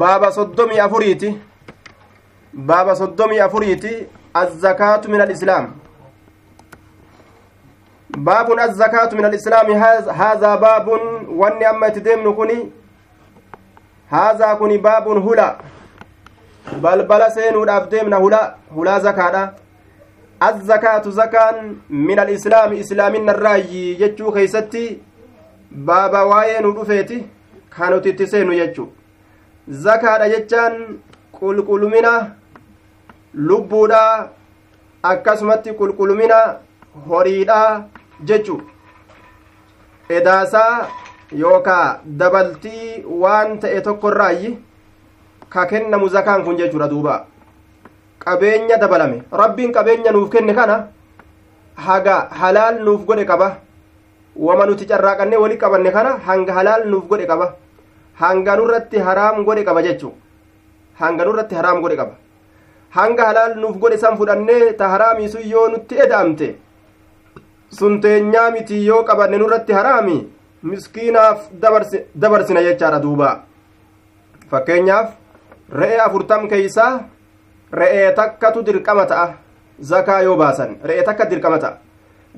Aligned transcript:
baaba 0.00 0.32
soddomii 0.32 0.78
afuriiti 0.78 1.28
baaba 2.66 2.96
soddomii 2.96 3.38
afuriiti 3.46 3.92
azzakaatu 4.40 5.10
min 5.10 5.20
alislaam 5.20 5.64
baabun 8.28 8.58
azzakaatu 8.64 9.16
min 9.16 9.24
alislaami 9.24 9.74
haazaa 10.18 10.56
baabun 10.64 11.00
wanni 11.40 11.64
amma 11.70 11.88
itti 11.88 12.00
deemnu 12.00 12.34
kuni 12.34 12.58
haazaa 14.10 14.56
kuni 14.60 14.78
baabun 14.78 15.22
hula 15.22 15.46
balbala 16.82 17.30
seenuudhaaf 17.30 17.88
deemna 17.94 18.16
hula 18.26 18.42
hulaa 18.74 19.00
zakaadha 19.00 19.42
azzakaatu 20.50 21.10
zakaan 21.18 21.76
min 21.90 22.18
alislaami 22.18 22.78
islaaminna 22.84 23.32
irraayyi 23.32 23.96
jechuu 24.04 24.32
keeysatti 24.38 24.84
baaba 25.90 26.24
waa'ee 26.34 26.60
nu 26.60 26.72
dhufeeti 26.78 27.18
kan 27.78 27.92
nuti 27.96 28.08
itti 28.16 28.26
seenu 28.36 28.54
jechuu 28.60 28.88
zakaadha 29.68 30.28
jechaan 30.34 30.76
qulqullumina 31.38 32.12
lubbuudha 33.48 34.02
akkasumatti 35.10 35.74
qulqullumina 35.80 36.38
horiidha 37.08 37.60
jechu 38.30 38.56
edaasaa 40.18 40.88
yookaa 41.42 42.00
dabaltii 42.22 43.04
waan 43.24 43.58
ta'e 43.64 43.80
tokkorraayi 43.90 44.56
ka 45.54 45.66
kennamu 45.72 46.08
zakaan 46.16 46.44
kun 46.48 46.56
jechuudha 46.56 46.88
duuba 46.88 47.20
qabeenya 48.24 48.78
dabalame 48.80 49.22
rabbiin 49.42 49.72
qabeenya 49.76 50.12
nuuf 50.16 50.30
kenne 50.30 50.54
kana 50.60 50.76
haga 51.86 52.18
halaal 52.40 52.80
nuuf 52.88 53.04
godhe 53.04 53.24
qaba 53.30 53.48
wama 54.48 54.66
nuti 54.66 54.86
carraaqannee 54.90 55.36
wali 55.44 55.56
qabanne 55.62 55.90
kana 55.92 56.18
hanga 56.26 56.52
halaal 56.58 56.88
nuuf 56.88 57.04
godhe 57.12 57.26
qaba 57.32 57.54
hanga 58.20 58.56
nurratti 58.56 58.98
haraam 59.06 59.44
godhe 59.44 59.64
qaba 59.64 59.82
jechu 59.82 60.12
hanga 61.00 61.24
nurratti 61.24 61.54
haraam 61.54 61.80
godhe 61.82 61.96
qaba. 61.96 62.14
Hanga 62.96 63.24
halaal 63.28 63.52
nuuf 63.60 63.76
godhe 63.82 63.98
san 63.98 64.16
fudhannee 64.16 64.72
ta 64.78 64.88
haraamii 64.92 65.28
sun 65.28 65.44
yoo 65.52 65.68
nutti 65.68 65.94
eda'amte 66.04 66.48
sun 67.78 68.00
teenyaa 68.00 68.50
miti 68.50 68.86
yoo 68.86 69.02
qabanne 69.04 69.38
nurratti 69.38 69.72
haraami 69.78 70.16
miskiinaaf 70.62 71.48
dabarsina 72.22 72.62
jechaadha 72.66 73.02
duuba. 73.02 73.28
Fakkeenyaaf 74.50 75.08
re'ee 75.80 76.00
afurtam 76.06 76.48
keeysaa 76.48 76.92
re'ee 77.72 78.12
takkatu 78.14 78.62
dirqama 78.66 79.04
ta'a 79.06 79.26
zakaa 79.90 80.20
yoo 80.22 80.36
baasan 80.36 80.76
re'ee 80.84 81.04
takka 81.04 81.30
dirqama 81.30 81.58
ta'a. 81.58 81.78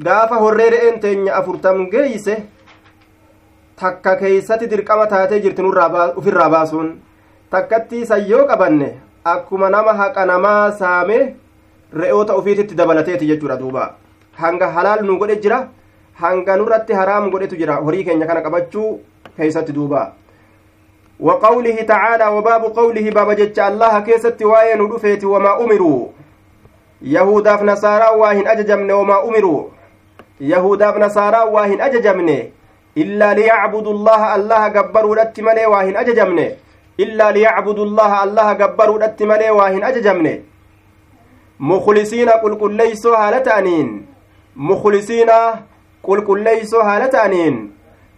Gaafa 0.05 0.37
horree 0.43 0.71
re'een 0.71 1.01
teenya 1.01 1.35
afurtam 1.39 1.87
geeyse 1.91 2.35
takka 3.81 4.17
keeysatti 4.21 4.71
dirqama 4.73 5.07
taatee 5.13 5.41
jirti 5.45 5.63
ufirraa 6.21 6.51
baasuun 6.55 6.89
takkatti 7.51 8.03
isan 8.05 8.27
yoo 8.31 8.47
qabanne 8.47 8.89
akkuma 9.25 9.71
nama 9.71 9.93
haqa 10.01 10.27
namaa 10.27 10.71
saame 10.81 11.19
re'oota 12.03 12.37
ufiititti 12.41 12.75
dabalateeti 12.81 13.27
jechuudha 13.31 13.57
duuba 13.63 13.91
hanga 14.43 14.71
halaal 14.77 15.05
nu 15.05 15.19
godhe 15.19 15.37
jira 15.45 15.59
hanga 16.23 16.57
nurratti 16.57 16.93
haraam 17.01 17.31
godhetu 17.31 17.57
jira 17.61 17.81
horii 17.87 18.05
keenya 18.09 18.27
kana 18.31 18.43
qabachuu 18.47 18.89
keeysatti 19.37 19.73
duuba 19.73 20.03
وقوله 21.21 21.77
تعالى 21.83 22.27
وباب 22.27 22.63
قوله 22.63 23.11
باب 23.11 23.31
جج 23.37 23.59
الله 23.61 24.01
كيست 24.01 24.43
واين 24.43 24.81
دفيت 24.89 25.25
وما 25.25 25.61
أمروا 25.61 26.07
يهودا 27.03 27.57
في 27.57 27.65
نصارى 27.65 28.09
واهن 28.17 28.49
أججمن 28.49 28.91
وما 28.91 29.25
أمروا 29.29 29.63
يهودا 30.41 30.93
في 30.93 30.99
نصارى 30.99 31.41
واهن 31.55 31.81
أججمن 31.81 32.29
إلا 32.99 33.35
ليعبدوا 33.35 33.93
الله 33.93 34.23
الله 34.37 34.63
جبروا 34.69 35.15
الاتمنى 35.15 35.67
واهن 35.67 35.97
أججمن 35.97 36.39
إلا 37.01 37.27
ليعبدوا 37.31 37.85
الله 37.85 38.13
الله 38.25 38.49
جبروا 38.53 38.97
الاتمنى 38.99 39.51
واهن 39.51 39.83
أججمن 39.85 40.27
مخلصين 41.61 42.29
قل 42.43 42.55
قل 42.61 42.73
ليسوا 42.73 43.17
هالتانين 43.17 44.07
مخلصين 44.57 45.31
قل 46.03 46.19
قل 46.27 46.39
ليسوا 46.43 46.83
هالتانين 46.83 47.55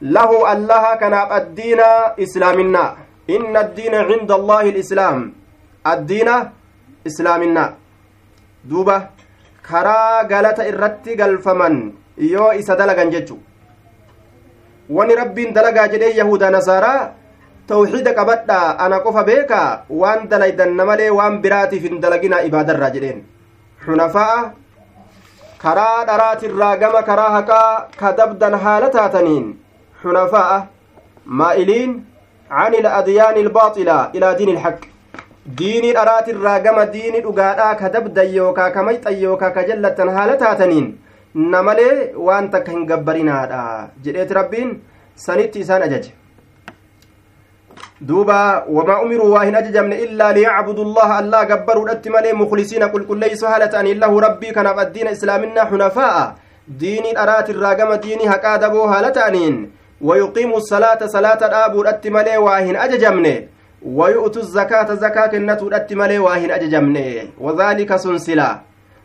له 0.03 0.31
الله 0.53 0.85
كان 0.99 1.15
الدين 1.15 1.81
إسلامنا. 2.19 2.85
إن 3.31 3.55
الدين 3.57 3.95
عند 3.95 4.31
الله 4.33 4.63
الإسلام. 4.75 5.19
الدين 5.87 6.29
إسلامنا. 7.07 7.65
دوبة 8.67 8.99
galata 9.63 10.67
irratti 10.67 11.15
galfaman 11.17 11.93
yoo 12.19 12.53
isa 12.53 12.75
dalagan 12.77 13.11
jechu 13.15 13.39
wani 14.91 15.15
rabbiin 15.15 15.55
dalagaa 15.55 15.89
jedhee 15.89 16.13
yahuda 16.21 16.51
nasaaraa 16.51 17.11
tawxiida 17.67 18.15
qabadhaa 18.19 18.77
ana 18.87 19.01
qofa 19.01 19.25
beekaa 19.31 19.69
waan 20.03 20.29
dalaydanna 20.29 20.85
malee 20.91 21.11
waan 21.19 21.41
biraatiif 21.43 21.83
hin 21.89 22.01
dalaginaa 22.05 22.43
ibaadarraa 22.51 22.91
jedheen 22.97 23.25
xunafaa'a 23.87 24.39
karaa 25.65 26.05
dharaatirraa 26.13 26.77
gama 26.85 27.03
karaa 27.11 27.31
haqaa 27.37 27.89
ka 28.01 28.13
dabdan 28.23 28.55
haala 28.65 28.91
taataniin 28.97 29.53
xunafaa'a 30.03 30.59
maa'iliin 31.43 31.93
عن 32.53 32.75
الأديان 32.75 33.37
الباطلة 33.37 34.11
إلى 34.15 34.35
دين 34.39 34.49
الحق 34.49 34.81
diinii 35.59 35.93
dharaatirraa 35.95 36.59
gama 36.61 36.85
diinii 36.95 37.21
dhugaadhaa 37.23 37.75
ka 37.81 37.89
dabdan 37.95 38.35
yookaa 38.35 38.71
ka 38.75 38.83
mayxan 38.83 39.17
yookaa 39.23 39.51
ka 39.51 39.63
namalee 41.35 42.13
waan 42.27 42.51
takka 42.51 42.73
hin 42.73 42.87
gabbarinaadha 42.87 43.61
jedheeti 44.05 44.35
rabbiin 44.39 44.73
sanitti 45.27 45.61
isaan 45.65 45.83
ajaje 45.83 46.13
duuba 48.09 48.39
wamaa 48.79 49.01
umiruu 49.03 49.31
waa 49.33 49.45
hin 49.45 49.55
ajajamne 49.61 49.99
illaa 50.07 50.33
liyacbudu 50.39 50.85
llaha 50.85 51.19
allaa 51.23 51.45
gabbaruudhatti 51.53 52.11
malee 52.17 52.33
muklisiina 52.41 52.89
qulqulleeysu 52.95 53.47
haala 53.47 53.69
ta'aniin 53.77 54.03
lahu 54.05 54.21
rabbii 54.27 54.53
kanaaf 54.59 54.79
addiina 54.85 55.15
islaaminaa 55.19 55.69
xunafaa'a 55.71 56.27
diinii 56.83 57.15
dharaatirraa 57.21 57.75
gama 57.81 57.97
diinii 58.05 58.27
haqaa 58.35 58.59
daboo 58.67 58.87
haala 58.93 59.11
ta'aniin 59.21 59.57
wayuqiimu 60.11 60.61
salaata 60.69 61.09
salaata 61.17 61.49
dhaabuudhatti 61.57 62.11
malee 62.19 62.37
waa 62.49 62.61
hin 62.61 62.77
ajajamne 62.87 63.35
ويؤتوا 63.85 64.43
الزكاة 64.43 64.95
زكاة 64.95 65.27
كنتو 65.27 65.69
دت 65.69 65.93
مالي 65.93 66.19
واهن 66.19 66.51
أججمني 66.51 67.29
وذلك 67.41 67.97
سنسلا 67.97 68.61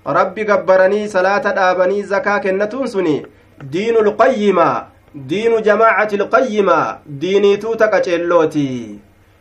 ربي 0.06 0.43
قبرني 0.45 1.09
صلاة 1.09 1.39
دابني 1.39 2.03
زكاة 2.03 2.39
كنتون 2.39 2.87
سني 2.87 3.27
دين 3.62 3.97
القيمة 3.97 4.87
دين 5.15 5.62
جماعة 5.62 6.09
القيمة 6.12 6.99
ديني 7.06 7.56
توتك 7.56 7.95
أجلوتي 7.95 8.99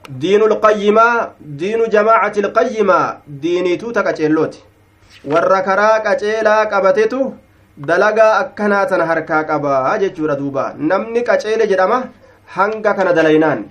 دين 0.09 0.42
القيمة 0.42 1.08
دين 1.42 1.90
جماعة 1.90 2.34
القيمة 2.38 3.18
ديني 3.28 3.78
توتك 3.78 4.08
أجلوتي 4.08 4.59
warra 5.24 5.62
qaceelaa 6.06 6.66
qabatetu 6.66 7.20
dalagaa 7.88 8.38
akkanaa 8.44 8.86
tana 8.92 9.06
harkaa 9.09 9.44
qaba 9.50 9.74
jechuudha 10.04 10.36
duuba 10.40 10.64
namni 10.92 11.22
qaceele 11.28 11.68
jedhama 11.72 12.00
hanga 12.56 12.94
kana 12.98 13.14
dalaynaan 13.20 13.62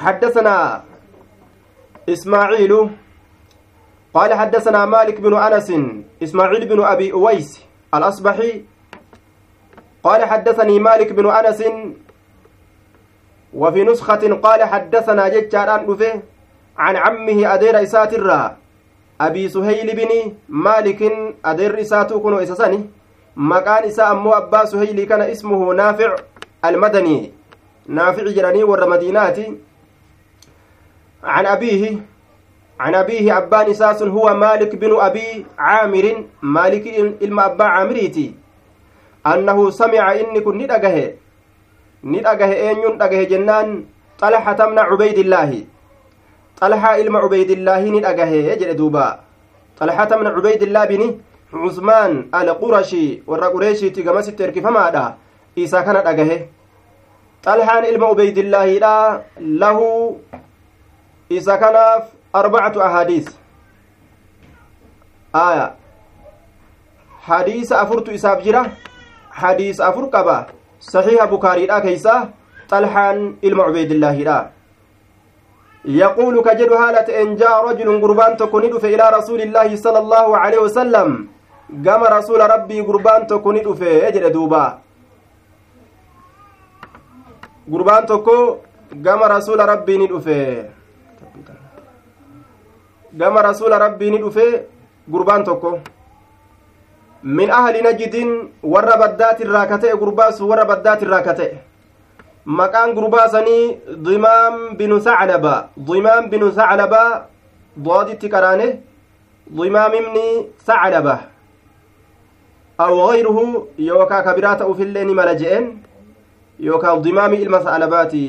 حدثنا 0.00 0.56
إسماعيل 2.08 2.72
قال 4.15 4.33
حدثنا 4.33 4.85
مالك 4.85 5.19
بن 5.21 5.33
أنس 5.37 5.69
إسماعيل 6.23 6.65
بن 6.65 6.79
أبي 6.83 7.11
أويس 7.13 7.61
الأصبحي. 7.93 8.63
قال 10.03 10.25
حدثني 10.25 10.79
مالك 10.79 11.11
بن 11.11 11.25
أنس 11.29 11.63
وفي 13.53 13.83
نسخة 13.83 14.23
قال 14.45 14.63
حدثنا 14.63 15.27
ججاران 15.27 15.85
رفه 15.89 16.21
عن 16.77 16.95
عمه 16.95 17.53
أدير 17.53 17.83
إساتر 17.83 18.51
أبي 19.21 19.49
سهيل 19.49 19.95
بن 19.95 20.11
مالك 20.49 21.01
أدير 21.45 21.81
إساتو 21.81 22.19
كنو 22.19 22.37
إساساني 22.39 22.89
مكان 23.35 23.83
إساء 23.83 24.11
أمو 24.11 24.31
أبا 24.31 24.65
سهيل 24.65 25.03
كان 25.03 25.21
اسمه 25.21 25.73
نافع 25.73 26.15
المدني. 26.65 27.31
نافع 27.87 28.23
جراني 28.23 28.63
ور 28.63 28.89
مديناتي 28.89 29.57
عن 31.23 31.45
أبيه 31.45 32.14
عن 32.79 32.95
أبيه 32.95 33.37
أبان 33.37 33.69
إساس 33.69 34.03
هو 34.03 34.33
مالك 34.33 34.75
بن 34.75 34.91
أبي 34.99 35.45
عامر 35.57 36.05
مالك 36.41 36.85
إلما 37.23 37.45
أبا 37.45 37.65
عامريتي 37.65 38.33
أنه 39.27 39.69
سمع 39.69 40.05
إني 40.19 40.39
كن 40.41 40.57
ندقه 40.57 40.97
ندقه 42.03 42.51
أين 42.53 42.77
ندقه 42.95 43.23
جنان 43.23 43.85
طلحة 44.19 44.59
من 44.69 44.79
عبيد 44.79 45.17
الله. 45.17 45.51
طلحة 46.61 46.91
إلما 47.01 47.19
عبيد 47.19 47.51
الله 47.51 47.81
ندقه 47.95 48.31
يجل 48.51 48.75
دوبا. 48.75 49.19
طلحة 49.79 50.11
من 50.19 50.27
عبيد 50.27 50.63
الله 50.63 50.85
بن 50.85 51.01
عثمان 51.53 52.11
القرشي 52.35 53.23
ورا 53.27 53.47
قريشي 53.47 53.89
تقمس 53.89 54.29
التركي 54.29 54.61
فما 54.61 54.89
دا 54.89 55.15
إيسا 55.57 55.81
كان 55.81 55.95
دقه 56.03 56.31
طلحة 57.43 57.79
إلما 57.79 58.05
عبيد 58.07 58.37
الله 58.37 58.67
له 59.39 59.79
isa 61.29 61.57
kanaaf 61.57 62.13
arbacatu 62.39 62.83
ahaadiis 62.87 63.27
aya 65.43 65.67
hadiisa 67.27 67.79
afurtu 67.83 68.11
isaaf 68.17 68.43
jira 68.47 68.63
hadiisa 69.41 69.87
afur 69.89 70.09
qaba 70.15 70.37
saxiiha 70.91 71.27
bukaariidha 71.35 71.81
keeysa 71.85 72.15
xalhaan 72.73 73.23
ilma 73.41 73.63
cubeydillaahiidha 73.69 74.39
يقول 75.85 76.41
كجد 76.41 76.71
هالة 76.73 77.07
إن 77.21 77.35
جاء 77.37 77.55
رجل 77.69 78.01
قربان 78.01 78.37
تكون 78.37 78.63
إلى 78.65 79.05
رسول 79.17 79.41
الله 79.41 79.69
صلى 79.75 79.99
الله 79.99 80.27
عليه 80.37 80.59
وسلم 80.65 81.09
قام 81.85 82.01
رسول 82.17 82.41
ربي 82.41 82.81
قربان 82.81 83.27
تكون 83.27 83.57
أجل 84.09 84.25
دوبا 84.33 84.65
قربان 87.71 88.05
تكو 88.05 88.37
قام 89.05 89.21
رسول 89.23 89.59
ربي 89.73 89.95
ندفه 93.15 93.25
قام 93.25 93.37
رسول 93.37 93.71
ربي 93.71 94.09
ندفه 94.11 94.61
قربان 95.13 95.43
تكو 95.43 95.77
min 97.25 97.49
ahli 97.49 97.81
najidin 97.81 98.29
warra 98.61 98.97
baddaati 99.01 99.43
irraa 99.43 99.65
ka 99.65 99.77
ta'e 99.81 99.97
gurbaasu 99.97 100.45
warra 100.49 100.65
baddaati 100.71 101.05
irraa 101.05 101.23
ka 101.25 101.33
ta'e 101.33 101.57
maqaan 102.45 102.93
gurbaasanii 102.93 103.97
dimaam 104.05 104.77
binu 104.77 104.99
saclaba 105.01 105.69
dimaam 105.87 106.29
binu 106.29 106.51
saclaba 106.57 107.01
dooditti 107.85 108.29
qaraane 108.29 108.67
dimaam 109.57 109.93
ibni 110.01 110.27
saclaba 110.67 111.15
aw 112.77 112.93
gayruhu 113.09 113.43
yookaa 113.89 114.21
ka 114.23 114.33
biraa 114.37 114.55
ta'uufillee 114.61 115.05
ni 115.05 115.13
mala 115.19 115.35
je'en 115.41 115.65
yookaa 116.59 116.99
dimaami 117.01 117.37
ilma 117.41 117.63
saclabaati 117.65 118.23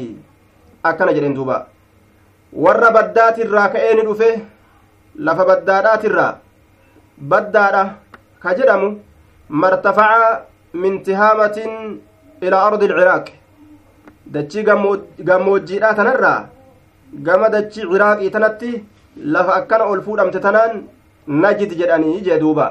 akkana 0.83 1.13
jedhen 1.17 1.35
duuba 1.35 1.67
warra 2.65 2.91
baddaati 2.97 3.41
irraa 3.47 3.69
ka'ee 3.75 3.95
ni 3.95 4.03
dhufe 4.09 4.29
lafa 5.19 5.45
baddaadhaatirraa 5.51 6.33
baddaadha 7.31 7.85
ka 8.43 8.55
jedhamu 8.59 8.89
martafaca 9.49 10.31
min 10.83 11.03
tihaamatin 11.07 12.01
ilaa 12.47 12.65
ardi 12.69 12.85
ilciraaq 12.89 13.27
dachii 14.35 14.65
gammoojjiidha 15.29 15.95
tanarraa 16.01 16.41
gama 17.27 17.49
dachii 17.57 17.89
ciraaqii 17.93 18.31
tanatti 18.37 18.73
lafa 19.35 19.55
akkana 19.61 19.85
ol 19.93 20.03
fuudhamte 20.07 20.41
tanaan 20.47 20.83
najid 21.43 21.73
jedhanii 21.81 22.21
jee 22.27 22.39
duuba 22.43 22.67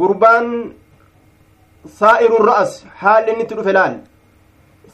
gurbaan 0.00 0.46
saa'iru 1.98 2.38
ra'as 2.50 2.72
haalli 3.02 3.32
inni 3.32 3.44
itti 3.44 3.54
dhufe 3.58 3.72
laal 3.78 3.94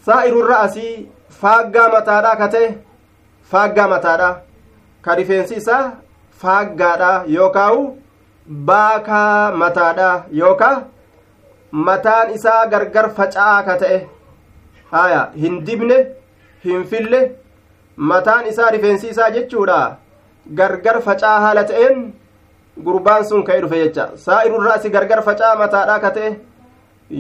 saa'iru 0.07 0.43
ra'asii 0.53 0.95
faaggaa 1.41 1.89
mataadha 1.95 2.37
ka 2.41 2.49
ta'e 2.55 2.69
faaggaa 3.51 3.89
mataadha 3.95 4.31
ka 5.07 5.15
rifeensi 5.21 5.55
isaa 5.63 5.85
faaggaadha 6.43 7.11
yookaawu? 7.37 7.83
Baakaa 8.69 9.53
mataadha 9.63 10.11
yookaa? 10.41 10.77
Mataan 11.89 12.35
isaa 12.35 12.67
gargar 12.73 13.11
faca'aa 13.19 13.63
ka 13.69 13.77
ta'e. 13.83 13.99
Haya 14.93 15.23
hin 15.43 15.61
dibne 15.69 15.97
hin 16.65 16.85
fille. 16.93 17.21
Mataan 18.13 18.47
isaa 18.53 18.71
rifeensi 18.77 19.09
isaa 19.15 19.31
jechuudha 19.37 19.81
gargar 20.61 20.97
faca'aa 21.09 21.41
haala 21.47 21.65
ta'een 21.71 22.05
gurbaan 22.89 23.25
sun 23.31 23.45
ka'e 23.49 23.61
dhufe 23.65 23.79
jecha. 23.85 24.11
Saa'irurraasi 24.27 24.95
gargar 24.99 25.23
faca'aa 25.31 25.57
mataadha 25.63 25.99
ka 26.05 26.11
ta'e. 26.19 26.35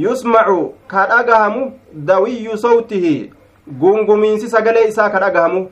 Yusmacu 0.04 0.60
ka 0.94 1.06
dhagahamu 1.14 1.72
dawiyyu 2.12 2.58
sawtihi. 2.66 3.16
Gungumiinsi 3.80 4.48
sagalee 4.58 4.88
isaa 4.92 5.10
ka 5.10 5.20
dhagahamu 5.26 5.66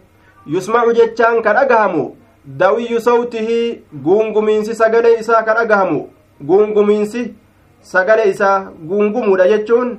yusmacu 0.46 0.92
jechaan 0.98 1.42
ka 1.42 1.52
dhagahamu 1.58 2.04
dawiyyu 2.44 3.00
sawtihi 3.00 3.60
gungumiinsi 4.06 4.74
sagalee 4.80 5.18
isaa 5.20 5.42
ka 5.42 5.54
dhagahamu 5.58 6.00
gungumiinsi 6.48 7.22
sagalee 7.92 8.30
isaa 8.30 8.58
gungumuudha 8.88 9.48
jechuun 9.52 9.94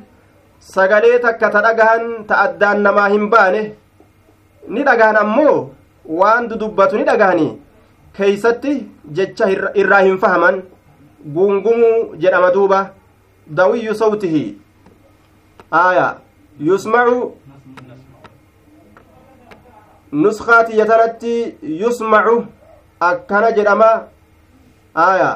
sagalee 0.73 1.19
takka 1.25 1.49
ta 1.55 1.61
dhagahan 1.67 2.25
ta 2.27 2.35
addaan 2.45 2.81
namaa 2.87 3.07
hin 3.13 3.29
baane 3.33 3.61
ni 4.67 4.83
dhagahan 4.89 5.17
ammoo 5.23 5.55
waan 6.19 6.47
dudubbatu 6.51 6.97
ni 6.97 7.03
dhagahanii 7.09 7.51
keeysatti 8.17 8.75
jecha 9.19 9.49
irraa 9.81 10.01
hin 10.09 10.17
fahaman 10.25 10.61
gungumuu 11.37 12.15
jedhama 12.25 12.51
duuba 12.57 12.79
dawiyyu 13.59 13.95
sawtihi 14.01 14.43
aya 15.71 16.07
yusmacu 16.69 17.17
nuskaatiyya 20.23 20.85
tanatti 20.91 21.33
yusmacu 21.81 22.35
akkana 23.09 23.51
jedhama 23.57 23.89
aya 25.05 25.31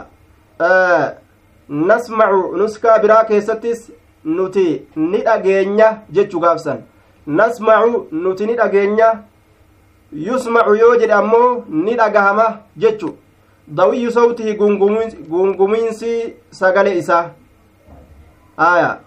nasmacu 1.69 2.41
nuskaa 2.61 2.99
biraa 2.99 3.23
keessattis 3.31 3.81
nuti 4.37 4.65
ni 4.95 5.21
dhageenya 5.27 5.89
jechuu 6.19 6.39
gaafsan 6.45 6.79
nasmacu 7.39 8.07
nuti 8.11 8.45
ni 8.45 8.55
dhageenya 8.61 9.09
yusmacu 10.27 10.75
yoo 10.75 10.95
jedhe 11.01 11.13
ammoo 11.13 11.51
ni 11.69 11.95
dhagahama 11.95 12.47
jechu 12.77 13.11
dawiyyu 13.67 14.11
sawtihi 14.11 14.55
gungumiinsi 15.29 16.33
sagale 16.61 16.97
isaa 16.97 17.25
aya 18.57 18.97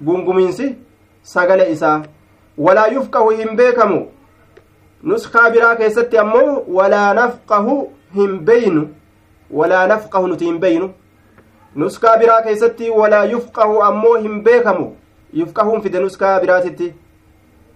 gungumiinsi 0.00 0.74
sagale 1.22 1.70
isaa 1.72 2.02
walaa 2.58 2.86
yufqahu 2.96 3.30
hin 3.30 3.56
beekamu 3.56 4.00
nuskaa 5.10 5.50
biraa 5.50 5.76
keessatti 5.76 6.18
ammoo 6.18 6.64
walaa 6.78 7.14
nafqahu 7.14 7.76
hin 8.14 8.38
beynu 8.50 8.82
walaa 9.60 9.86
nafqahu 9.92 10.26
nuti 10.32 10.44
hin 10.50 10.58
beynu 10.64 10.90
nuskaa 11.84 12.16
biraa 12.18 12.42
keessatti 12.42 12.90
walaa 12.90 13.24
yufqahu 13.34 13.82
ammoo 13.82 14.14
hin 14.16 14.42
beekamu 14.48 14.86
yufqahuun 15.40 15.82
fide 15.82 16.00
nuskaa 16.04 16.40
biraatitti 16.40 16.94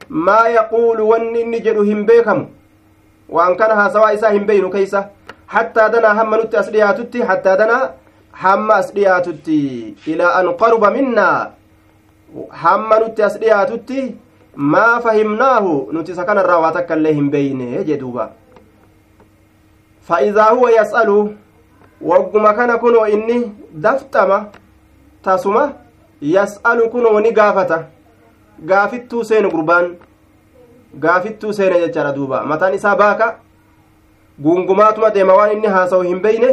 maa 0.09 0.49
yaquulu 0.49 1.09
wanni 1.09 1.41
inni 1.41 1.61
jedhu 1.69 1.83
hin 1.91 2.07
beekamu 2.07 2.47
waan 3.39 3.57
kana 3.57 3.75
haasawaa 3.75 4.13
isaa 4.19 4.31
hin 4.35 4.45
beynu 4.51 4.71
keeysa 4.71 5.05
hattaa 5.55 5.89
danaa 5.95 6.15
hamma 6.21 6.37
nutti 6.43 6.57
as 6.57 6.71
dhiyaatutti 6.77 7.23
hattaa 7.31 7.57
danaa 7.63 7.83
hamma 8.45 8.75
as 8.83 8.93
dhiyaatutti 8.95 9.59
ilaa 10.15 10.35
an 10.41 10.53
qaruba 10.63 10.91
minnaa 10.99 11.51
hamma 12.63 12.99
nutti 13.05 13.23
as 13.23 13.39
dhiyaatutti 13.41 14.07
takka 16.73 16.97
illee 16.97 17.13
hin 17.13 17.31
beeyne 17.31 17.85
jee 17.85 17.97
duuba 18.03 18.31
fa'idaa 20.09 20.51
huwa 20.51 20.71
yas'alu 20.71 21.17
wagguma 22.01 22.55
kana 22.55 22.79
kunoo 22.79 23.07
inni 23.07 23.53
dafxama 23.87 24.39
tasuma 25.23 25.73
yas'alu 26.21 26.89
kunoo 26.91 27.21
ni 27.21 27.33
gaafata 27.33 27.79
gaafittuu 28.71 29.25
seenu 29.25 29.51
gurbaan 29.51 29.97
gaafittuu 31.05 31.53
seene 31.53 31.81
jechaadha 31.81 32.13
duuba 32.13 32.43
mataan 32.53 32.75
isaa 32.75 32.97
baaka 32.97 33.35
gungumaatuma 34.43 35.11
deema 35.11 35.35
waan 35.35 35.53
inni 35.53 35.67
haasa'u 35.77 36.03
hin 36.03 36.21
beyne 36.27 36.51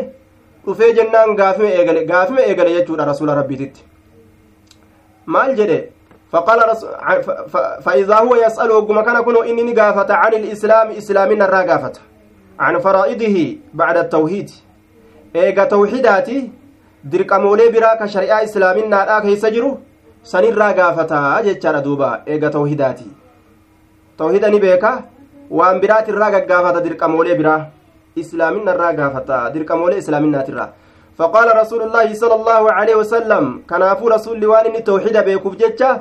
dhufee 0.66 0.94
jennaan 0.94 1.36
gaafime 1.36 1.70
eegale 1.80 2.06
gaafime 2.06 2.42
eegale 2.50 2.74
jechuudha 2.74 3.06
rasuula 3.06 3.36
rabbiititti 3.36 3.84
maal 5.26 5.56
jedhe 5.56 5.80
فقال. 6.34 6.60
فإذا 7.86 8.16
هو 8.16 8.36
يسأل 8.36 8.72
وقم 8.72 9.02
كان 9.02 9.22
كنو 9.22 9.42
إني 9.42 9.64
نقافة 9.64 10.14
عن 10.14 10.34
الإسلام 10.34 10.88
إسلامنا 10.92 11.46
الراقافة 11.46 11.96
عن 12.60 12.80
فرائضه 12.80 13.38
بعد 13.74 13.98
التوحيد 13.98 14.50
إيقا 15.36 15.64
توحيداتي 15.64 16.52
dirqamoolee 17.12 17.72
biraa 17.76 17.98
ka 18.00 18.08
shari'aa 18.08 18.44
islaaminaadhaa 18.48 19.22
keessa 19.26 19.50
jiru 19.56 19.72
sanirraa 20.32 20.74
gaafataa 20.78 21.42
jechaadha 21.48 21.82
duuba 21.88 22.10
eega 22.34 22.50
tawhidaati 22.50 23.08
tawhida 24.22 24.50
ni 24.54 24.60
beeka 24.66 24.92
waan 25.60 25.82
biraatirraa 25.82 26.32
gaggaafata 26.36 26.84
dirqamoolee 26.86 27.36
biraa 27.42 27.60
islaaminarraa 28.24 28.94
gaafata 29.02 29.42
dirqamoolee 29.56 30.00
islaaminaatirraa 30.06 30.70
فقال 31.20 31.48
رسول 31.62 31.82
الله 31.82 32.14
صلى 32.14 32.36
الله 32.36 32.72
عليه 32.72 32.96
وسلم 32.96 33.44
كنافو 33.70 34.08
رسول 34.16 34.46
وان 34.46 34.84
توحيد 34.84 35.18
بيكوف 35.18 35.56
جتشا 35.62 35.92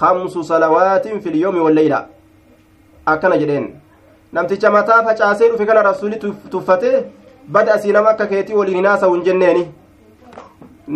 hamsu 0.00 0.44
salawaatiin 0.50 1.20
filiyoomi 1.20 1.60
wallayla 1.66 2.00
akkana 3.12 3.36
jedheen 3.42 3.66
namticha 4.38 4.70
mataa 4.76 5.02
facaasee 5.08 5.48
dhufe 5.52 5.66
kana 5.70 5.82
rasuuli 5.90 6.20
tuffatee 6.54 7.04
bada 7.56 7.74
asii 7.74 7.92
nama 7.96 8.10
akka 8.14 8.26
keetii 8.32 8.54
waliin 8.60 8.76
hinaasa'u 8.80 9.14
hin 9.14 9.24
jenneeni 9.28 9.64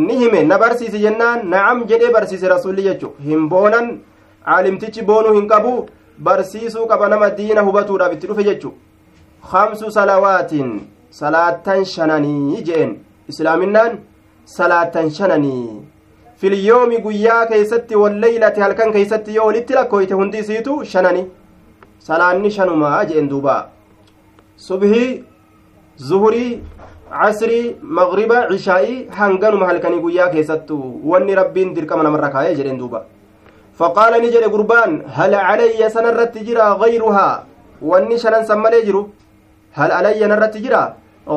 ni 0.06 0.16
hime 0.23 0.42
na 0.50 0.59
barsiisi 0.64 0.99
jennaan 1.04 1.49
nacam 1.54 1.85
jedhee 1.92 2.12
barsiise 2.16 2.49
rasuulli 2.54 2.82
jechu 2.88 3.12
hin 3.28 3.49
boonan 3.54 3.90
caalimtichi 4.47 5.02
boonuu 5.11 5.35
hin 5.38 5.49
qabu 5.52 5.73
barsiisuu 6.28 6.87
qaba 6.92 7.09
nama 7.14 7.30
diina 7.40 7.61
hubatuudhaaf 7.68 8.12
itti 8.16 8.26
dhufe 8.30 8.44
jechu 8.50 8.73
hamsu 9.52 9.90
salawaatiin 9.97 10.71
salaattan 11.21 11.85
shananii 11.94 12.62
jeen 12.68 12.94
islaaminaan 13.35 13.99
salaattan 14.56 15.11
shananii 15.18 15.91
filyoomi 16.42 16.99
guyyaa 17.06 17.46
keeysatti 17.50 17.96
walleeylati 18.02 18.61
halkan 18.64 18.92
keeysatti 18.94 19.34
yoo 19.38 19.46
walitti 19.49 19.75
lakkooyte 19.78 20.14
hundi 20.20 20.38
isiitu 20.44 20.78
shanani 20.92 21.22
salaanni 22.06 22.50
shanumaa 22.56 23.04
jeen 23.11 23.28
duuba 23.32 23.56
subhii 24.68 25.11
zuhurii 26.08 26.50
casrii 27.20 27.64
magriba 27.99 28.38
cishaa'ii 28.50 28.99
hanganuma 29.18 29.66
halkanii 29.70 30.00
guyyaa 30.06 30.28
keessattu 30.34 30.78
wanni 31.12 31.34
rabbiin 31.40 31.75
dirqama 31.76 32.02
namarra 32.08 32.30
kaayee 32.34 32.54
jedheen 32.61 32.78
duuba 32.82 33.02
faqaala 33.80 34.18
ni 34.25 34.30
jedhe 34.34 34.49
gurbaan 34.54 35.00
hal 35.18 35.38
calayya 35.49 35.90
sanarratti 35.96 36.44
jira 36.49 36.70
gayruhaa 36.82 37.32
wanni 37.92 38.18
shanan 38.25 38.46
san 38.50 38.58
malee 38.64 38.82
jiru 38.88 39.02
hal 39.78 39.90
alayya 40.00 40.28
narratti 40.32 40.64
jira 40.66 40.82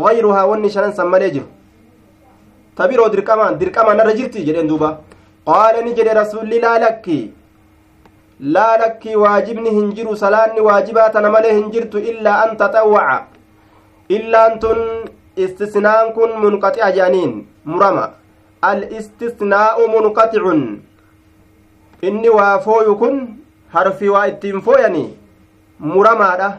gayruhaa 0.08 0.46
wanni 0.54 0.70
shanan 0.78 0.94
san 1.02 1.08
malee 1.14 1.32
jiru 1.36 1.46
ta 2.76 2.88
biroo 2.88 3.10
dirqamaan 3.14 3.58
dirqamaan 3.60 3.98
narra 3.98 4.14
jirti 4.20 4.46
jedheen 4.48 4.68
duuba. 4.68 4.90
Qaala 5.48 5.82
ni 5.86 5.94
jedhe 5.98 6.14
rasulli 6.22 6.60
laa 6.66 6.80
lakki 6.84 7.20
laa 8.56 8.78
lakki 8.82 9.16
waajibni 9.24 9.70
hin 9.78 9.92
jiru 9.98 10.16
salaanni 10.24 10.62
waajibaa 10.68 11.10
tana 11.10 11.30
malee 11.36 11.54
hin 11.54 11.72
jirtu 11.74 11.98
illaa 12.12 12.38
an 12.46 12.58
taxawwaca 12.58 13.18
illaan 14.18 14.60
tun 14.64 14.80
istisnaan 15.46 16.14
kun 16.16 16.32
munqaxi'a 16.44 16.92
jedhaniin 16.96 17.34
murama. 17.66 18.06
Al 18.62 18.82
istisnaa'u 19.00 19.88
munqaxicun 19.96 20.62
inni 22.02 22.30
waa 22.38 22.60
fooyu 22.66 22.96
kun 23.02 23.16
harfi 23.76 24.10
waa 24.10 24.26
ittiin 24.32 24.62
fooyani 24.62 25.06
muramaadha. 25.80 26.50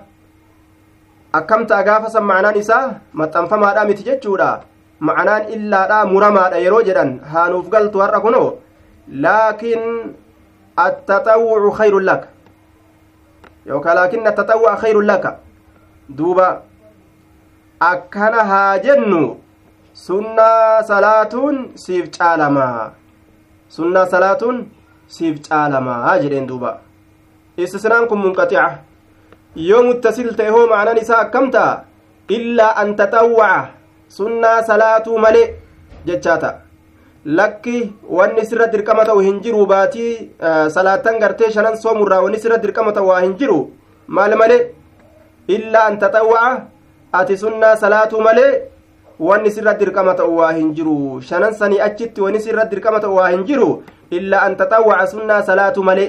Akkam 1.38 1.66
ta'a 1.66 1.82
gaafa 1.88 2.11
san 2.11 2.25
ma'anaan 2.25 2.56
isaa 2.62 2.85
maxxanfamaadha 3.12 3.85
miti 3.88 4.02
jechuudha 4.08 4.50
ma'anaan 5.00 5.48
illaadha 5.54 5.98
muramaadha 6.12 6.58
yeroo 6.64 6.82
jedhan 6.88 7.10
haanuuf 7.32 7.68
galtu 7.74 8.00
har'a 8.04 8.20
kunoo 8.26 8.48
laakiin 9.24 9.82
attaxawwucu 10.86 11.70
khayrun 11.78 12.04
laka 12.10 12.28
yookaan 13.70 13.96
laakiin 13.98 14.26
attaxawwuca 14.30 14.76
khayrun 14.84 15.06
laka 15.10 15.30
duuba 16.18 16.48
akkana 17.90 18.44
haa 18.52 18.78
jennu 18.86 19.22
sunnaa 20.06 20.82
salaatuun 20.90 21.56
siif 21.84 22.10
caalamaa 22.16 22.92
sunnaa 23.76 24.06
salaatuun 24.16 24.58
siif 25.18 25.40
caalamaa 25.48 26.18
jedheen 26.24 26.48
duuba 26.50 26.72
istisnaan 27.64 28.08
kun 28.08 28.18
munqaxica 28.24 28.66
yoo 29.68 29.82
muttasil 29.88 30.32
ta'e 30.38 30.50
hoo 30.56 30.66
ma'anaan 30.72 30.98
isaa 31.04 31.20
akkam 31.26 31.50
ta'a 31.54 31.84
illaa 32.36 32.72
an 32.82 32.96
taxawwaca 33.00 33.75
sunnaa 34.08 34.62
salaatuu 34.62 35.18
malee 35.18 35.46
jechaa 36.06 36.38
ta'a 36.38 36.54
lakki 37.38 37.92
wanni 38.18 38.44
sirra 38.46 38.66
dirqama 38.72 39.04
ta'u 39.04 39.20
hin 39.26 39.40
jiru 39.44 39.66
baatii 39.66 40.12
salaatan 40.76 41.18
gartee 41.22 41.50
shanan 41.56 41.76
soomurraa 41.84 42.20
wanni 42.25 42.38
sirra 42.38 42.58
dirqama 42.64 42.92
ta'u 42.98 43.08
waa 43.08 43.20
hin 43.25 43.34
jiru 43.40 43.58
maal 44.18 44.36
malee 44.42 44.60
illaa 45.56 45.86
an 45.90 45.98
taxawwaca 46.04 46.66
ati 47.20 47.36
sunnaa 47.44 47.75
salaatuu 47.82 48.20
malee 48.28 48.52
wanni 49.30 49.50
sirra 49.56 49.75
dirqama 49.80 50.14
ta'u 50.20 50.36
waa 50.38 50.52
hin 50.52 50.70
jiru 50.76 50.96
shanan 51.30 51.54
sanii 51.62 51.80
achitti 51.88 52.20
wanni 52.26 52.40
sirra 52.46 52.64
dirqama 52.75 53.00
ta'u 53.06 53.16
waa 53.18 53.28
hin 53.34 53.44
jiru 53.50 53.68
illaa 54.20 54.44
an 54.50 54.56
taxawwaca 54.62 55.06
sunnaa 55.16 55.42
salaatuu 55.50 55.84
malee 55.90 56.08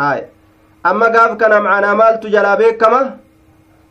haay 0.00 0.20
amma 0.90 1.10
gaaf 1.16 1.36
kana 1.42 1.60
macanaa 1.60 1.94
maaltu 2.02 2.28
jalaa 2.34 2.56
beekama 2.62 3.00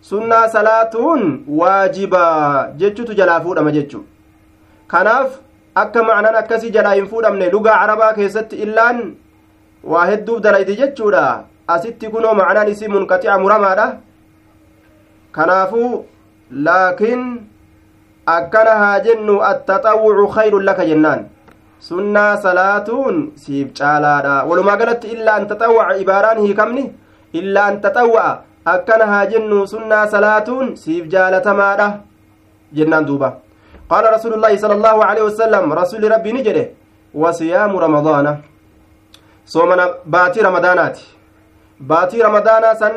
sunnaa 0.02 0.48
salaatuun 0.50 1.44
waajibaa 1.60 2.68
jechutu 2.82 3.14
jalaa 3.14 3.42
fuudhama 3.42 3.72
jechu 3.72 4.06
kanaaf 4.88 5.40
akka 5.84 6.04
macnaan 6.10 6.36
akkasii 6.42 6.72
jalaa 6.78 6.94
hin 7.00 7.08
fuudhamne 7.14 7.50
lugaa 7.56 7.78
carabaa 7.82 8.14
keessatti 8.20 8.56
illaan 8.66 9.02
waa 9.94 10.06
hedduuf 10.12 10.42
dalayti 10.46 10.76
jechuudha 10.82 11.24
asitti 11.76 12.10
kunoo 12.16 12.34
macnaan 12.42 12.72
isii 12.74 12.88
munqaxica 12.96 13.40
muramaadha 13.44 13.88
kanaafuu 15.32 16.06
laakiin 16.68 17.24
akkana 18.36 18.76
haa 18.84 19.00
jennu 19.08 19.42
attaxawwucu 19.52 20.28
khayrun 20.38 20.66
laka 20.70 20.86
jennaan 20.92 21.26
sunnaa 21.90 22.38
salaatuun 22.46 23.32
siif 23.44 23.74
caalaadha 23.80 24.44
walumaa 24.50 24.78
galatti 24.82 25.08
illaa 25.16 25.36
an 25.42 25.48
taxawwaca 25.52 25.98
ibaaraan 26.04 26.40
hiikamni 26.46 26.86
illaa 27.42 27.66
an 27.72 27.82
taxawwa'a 27.82 28.32
akkana 28.74 29.06
haa 29.12 29.26
jennu 29.32 29.58
sunnaa 29.74 30.06
salaatuun 30.14 30.76
siif 30.84 31.06
jaalatamaadha 31.14 31.88
jennaan 32.80 33.06
duuba 33.10 33.30
qaala 33.92 34.12
rasuulu 34.16 34.38
llaahi 34.44 34.60
sala 34.64 34.76
allaahu 34.80 35.02
aleyhi 35.10 35.28
wasalam 35.30 35.74
rasuli 35.82 36.10
rabbii 36.14 36.34
ni 36.38 36.44
jedhe 36.48 36.64
wasiyaamu 37.24 37.80
ramadaana 37.86 38.34
soomana 39.56 39.86
baatii 40.16 40.42
ramadaanaati 40.48 41.06
baatii 41.92 42.22
ramadaanaa 42.28 42.76
san 42.84 42.96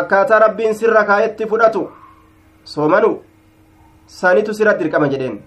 akkaataa 0.00 0.38
rabbiin 0.46 0.74
sirra 0.80 1.04
kaayetti 1.10 1.46
fudhatu 1.52 1.82
soomanu 2.74 3.10
sanitu 4.20 4.54
sirra 4.58 4.74
dirqama 4.80 5.08
jedheen 5.14 5.38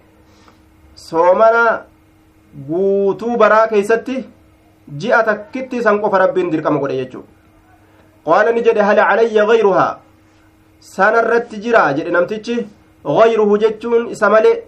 soomana 1.10 1.62
guutuu 2.70 3.38
baraa 3.44 3.68
keeysatti 3.74 4.18
ji'a 5.04 5.24
takkitti 5.30 5.84
san 5.88 6.02
qofa 6.02 6.18
rabbiin 6.24 6.52
dirqama 6.56 6.80
godhe 6.84 6.98
jechuu 7.02 7.24
hal 8.26 8.98
calayya 9.10 9.46
gayruhaa 9.50 9.98
sana 10.80 11.22
irratti 11.24 11.62
jira 11.64 11.84
jedhe 11.98 12.12
namtichi 12.18 12.56
gayruhu 13.18 13.58
jechuun 13.64 14.10
isa 14.14 14.30
malee 14.34 14.64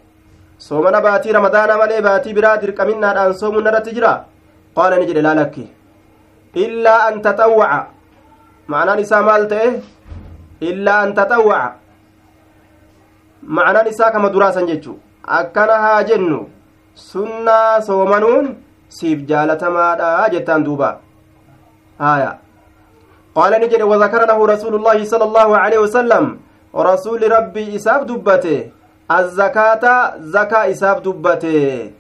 soomana 0.67 1.01
baatii 1.05 1.33
ramadaana 1.37 1.77
malee 1.81 2.01
baatii 2.07 2.33
biraa 2.37 2.57
dirqaminnaadhaan 2.61 3.33
soomuun 3.41 3.67
irratti 3.69 3.95
jira 3.97 4.13
qaala 4.77 4.99
ni 4.99 5.05
jedhe 5.09 5.21
laa 5.27 5.35
lakki 5.41 5.65
illaa 6.65 6.99
an 7.07 7.21
taxawwaca 7.27 7.79
ma'anaan 8.73 8.99
isaa 9.05 9.23
maal 9.29 9.47
ta'e 9.53 9.69
illaa 10.69 10.99
an 11.05 11.13
taxawwaca 11.19 11.69
ma'anaan 13.55 13.87
isaa 13.93 14.11
kama 14.15 14.29
duraasan 14.35 14.69
jechuu 14.71 14.97
akkana 15.39 15.79
haa 15.85 16.03
jennu 16.11 16.39
sunnaa 17.09 17.81
soomanuun 17.89 18.55
siif 18.97 19.25
jaalatamaadha 19.31 20.29
jettaan 20.33 20.63
duuba 20.69 20.89
haya 22.05 22.31
ni 23.35 23.67
jedhe 23.67 23.83
wadakara 23.83 24.25
lahu 24.25 24.45
rasuulu 24.47 24.77
llaahi 24.77 25.05
sala 25.05 25.25
allaahu 25.25 25.55
aleyhi 25.55 25.83
wasalam 25.83 26.37
rasuuli 26.73 27.27
rabbii 27.27 27.75
isaaf 27.75 28.05
dubbate 28.05 28.71
azzakaata 29.09 30.13
zakaa 30.35 30.67
isaaf 30.67 31.01
dubbate 31.03 31.93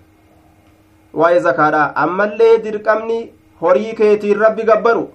waa'ee 1.13 1.39
zakaadha 1.39 1.95
ammallee 1.95 2.57
dirqamni 2.65 3.31
horii 3.61 3.93
keetiin 3.95 4.39
rabbi 4.45 4.63
gabbaru 4.63 5.09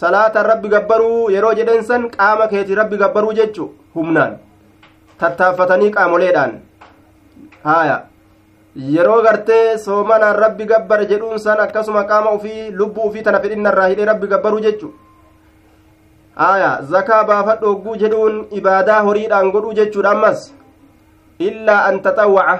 salaatan 0.00 0.46
rabbi 0.46 0.68
gabbaruu 0.74 1.30
yeroo 1.30 1.54
jedhen 1.54 1.84
san 1.84 2.08
qaama 2.16 2.48
keetiin 2.52 2.76
rabbi 2.82 2.96
gabbaruu 3.02 3.32
jechu 3.40 3.68
humnaan 3.94 4.36
tattaaffatanii 5.22 5.90
qaamoleedhaan 5.96 6.52
haya 7.64 7.96
yeroo 8.76 9.22
gartee 9.22 9.78
soomanaan 9.86 10.36
rabbi 10.44 10.64
gabbar 10.66 11.00
jedhuun 11.10 11.38
san 11.38 11.60
akkasuma 11.66 12.04
qaama 12.10 12.32
ufii 12.38 12.70
lubbuu 12.80 13.08
ufii 13.10 13.22
tana 13.22 13.40
fedhinnarraa 13.44 13.88
hidhee 13.92 14.04
rabbi 14.12 14.26
gabbaruu 14.34 14.60
jechu 14.66 14.94
aya 16.36 16.82
zakaa 16.82 17.24
baafadhu 17.24 17.66
hogguu 17.66 17.96
jedhuun 18.02 18.46
ibaadaa 18.50 19.00
horiidhaan 19.08 19.50
godhuu 19.54 19.72
jechuudha 19.80 20.10
ammas 20.16 20.54
illaa 21.38 21.84
an 21.88 22.02
taxawwaca 22.02 22.58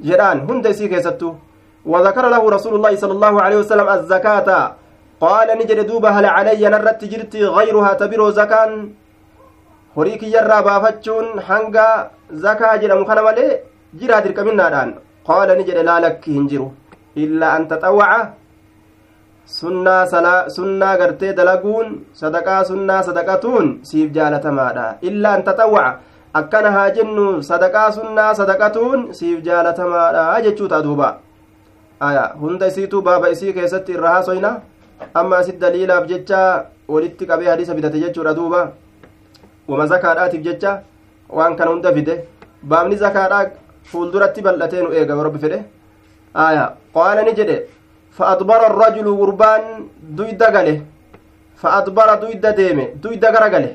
jedhaan 0.00 0.46
hunda 0.48 0.70
isii 0.70 0.88
keessattu 0.94 1.36
وذكر 1.88 2.28
له 2.28 2.42
رسول 2.50 2.74
الله 2.74 2.96
صلى 3.02 3.12
الله 3.16 3.34
عليه 3.42 3.58
وسلم 3.62 3.88
الزكاة 3.88 4.48
قال 5.20 5.48
نجد 5.58 5.86
دوبا 5.86 6.10
هل 6.10 6.26
علي 6.26 6.62
نرت 6.68 7.04
جرتي 7.04 7.44
غيرها 7.56 7.92
تبرو 8.00 8.30
زكاة 8.30 8.70
horii 9.96 10.18
kiyyarraa 10.18 10.62
baafachuun 10.62 11.40
hanga 11.48 12.10
zakaa 12.42 12.78
jedhamu 12.82 13.04
kana 13.08 13.22
malee 13.26 13.52
jiraa 14.00 14.20
dirqaminnaadhaan 14.24 14.90
qaala 15.28 15.56
ni 15.58 15.64
jedhe 15.68 15.82
laa 15.88 16.00
lakki 16.04 16.34
hin 16.36 16.44
jiru 16.50 16.66
illaa 17.22 17.52
an 17.58 17.64
taxawwaca 17.72 18.18
sunnaa 19.48 20.96
gartee 21.00 21.32
dalaguun 21.38 21.88
sadaqaa 22.22 22.64
sunnaa 22.70 23.02
sadaqatuun 23.08 23.68
siif 23.90 24.10
jaalatamaadha 24.16 24.86
illaa 25.10 25.34
an 25.38 25.44
taxawwaca 25.48 26.00
akkana 26.40 26.70
haa 26.76 26.88
jennu 26.96 27.26
sadaqaa 27.50 27.86
sunnaa 27.98 28.32
sadaqatuun 28.40 29.06
siif 29.20 29.38
jaalatamaadha 29.46 30.24
jechuu 30.46 30.68
ta'a 30.72 30.82
duuba 30.88 31.08
aya 32.08 32.24
hunda 32.42 32.66
isiitu 32.72 33.00
baaba 33.06 33.30
isii 33.36 33.52
keessatti 33.60 33.92
irra 33.96 34.10
haasoyna 34.16 34.50
amma 35.20 35.38
asit 35.38 35.58
daliilaaf 35.62 36.04
jecha 36.12 36.42
walitti 36.96 37.26
qabee 37.30 37.48
hadiisa 37.52 37.74
bitate 37.78 37.98
jechuudha 38.04 38.34
duuba 38.40 38.60
wama 39.68 39.86
zakaadhaatiif 39.94 40.44
jecha 40.48 40.74
waan 41.40 41.56
kana 41.56 41.70
hunda 41.72 41.92
fide 41.96 42.14
baabni 42.74 42.96
zakaadhaa 43.06 43.42
fuulduratti 43.90 44.42
bal'atee 44.46 44.84
eega 45.00 45.18
rabbi 45.28 45.42
fedhe 45.46 45.58
aya 46.46 46.64
qaala 46.96 47.22
ni 47.28 47.32
jedhe 47.40 47.58
فأدبر 48.18 48.60
الرجل 48.70 49.06
غربان 49.20 49.62
دويدا 50.18 50.48
غله 50.54 50.78
فأدبر 51.60 52.08
دويدا 52.22 52.50
ديمه 52.58 52.86
دويدا 53.02 53.28
غرغله 53.34 53.72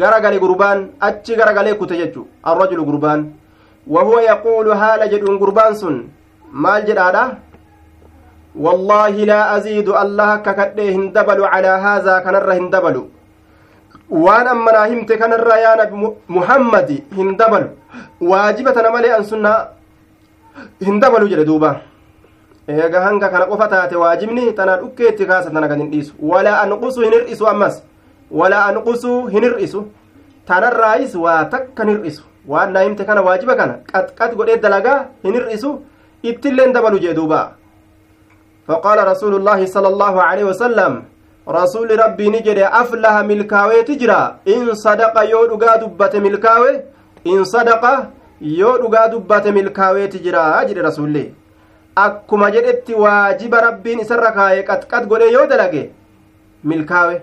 غرغله 0.00 0.36
غربان 0.44 0.78
أتشي 1.06 1.32
غرغله 1.40 1.72
كتججو. 1.80 2.22
الرجل 2.50 2.80
غربان. 2.88 3.20
وهو 3.94 4.16
يقول 4.32 4.66
هال 4.82 5.00
جدون 5.12 5.36
غربان 5.42 5.72
سن؟ 5.80 5.96
مال 6.62 6.80
جدادا 6.88 7.24
والله 8.64 9.14
لا 9.30 9.40
أزيد 9.56 9.88
الله 10.02 10.30
ككده 10.46 10.86
هندبل 10.96 11.40
على 11.52 11.72
هذا 11.86 12.14
كنره 12.24 12.52
هندبل 12.60 12.96
waan 14.10 14.46
ammanaa 14.50 14.86
himte 14.90 15.16
kanarraa 15.18 15.58
yaa 15.64 15.76
nabi 15.80 16.08
muhammadi 16.36 16.96
hin 17.16 17.36
dabalu 17.38 17.68
an 19.16 19.44
hin 20.86 21.00
dabalu 21.00 21.28
jedhe 21.32 21.44
duuba 21.44 21.70
eega 22.70 23.04
hanga 23.06 23.28
kana 23.34 23.46
qofa 23.50 23.68
taate 23.74 23.96
waajibni 24.02 24.52
tana 24.58 24.76
dhukkeetti 24.80 25.26
kaasa 25.30 25.50
tana 25.54 25.68
gad 25.68 25.78
hin 25.82 25.90
dhiisu 25.92 26.12
walaa 26.32 26.56
anqusu 26.64 27.06
hin 27.06 27.12
hir'isu 27.18 27.46
ammas 27.52 27.82
walaa 28.40 28.64
anqusu 28.72 29.14
hin 29.34 29.46
hir'isu 29.48 29.84
tanarraayis 30.50 31.14
waa 31.24 31.38
takka 31.54 31.84
hin 31.84 31.96
hir'isu 31.96 32.22
waan 32.52 32.72
naa 32.76 32.84
himte 32.88 33.04
kana 33.12 33.22
waajiba 33.28 33.56
kana 33.62 33.78
qaxqat 33.92 34.36
godhee 34.42 34.58
dalagaa 34.66 34.98
hin 35.24 35.34
hir'isu 35.38 35.72
ittilleen 36.32 36.72
dabalu 36.76 37.02
jee 37.06 37.14
duuba 37.20 37.40
faqaala 38.68 39.08
rasuulu 39.12 39.66
sala 39.74 39.88
allaahu 39.94 40.20
aleyhi 40.28 40.48
wasalam 40.52 41.02
rasuuli 41.58 41.96
rabbii 42.04 42.42
jedhe 42.48 42.64
aflaha 42.82 43.22
milkaaweeti 43.32 43.96
jira 43.96 44.20
in 44.54 44.74
sadaqa 44.84 45.24
yoo 45.32 45.44
dhugaa 45.52 45.76
dubbate 45.82 46.18
milkaawe 46.26 46.72
in 47.24 47.44
sadaqa 47.44 47.92
yoo 48.60 48.78
dhugaa 48.82 49.08
dubbate 49.14 49.50
milkaaweeti 49.58 50.18
jira 50.26 50.44
jedhe 50.68 50.82
rasuulli 50.88 51.24
akkuma 51.96 52.50
jedhetti 52.50 52.94
waajiba 52.94 53.60
rabbiin 53.60 54.00
isarra 54.00 54.32
kaaye 54.32 54.62
qaxqat 54.62 55.06
godhe 55.08 55.32
yoo 55.32 55.46
dalage 55.46 55.90
milkaawe. 56.64 57.20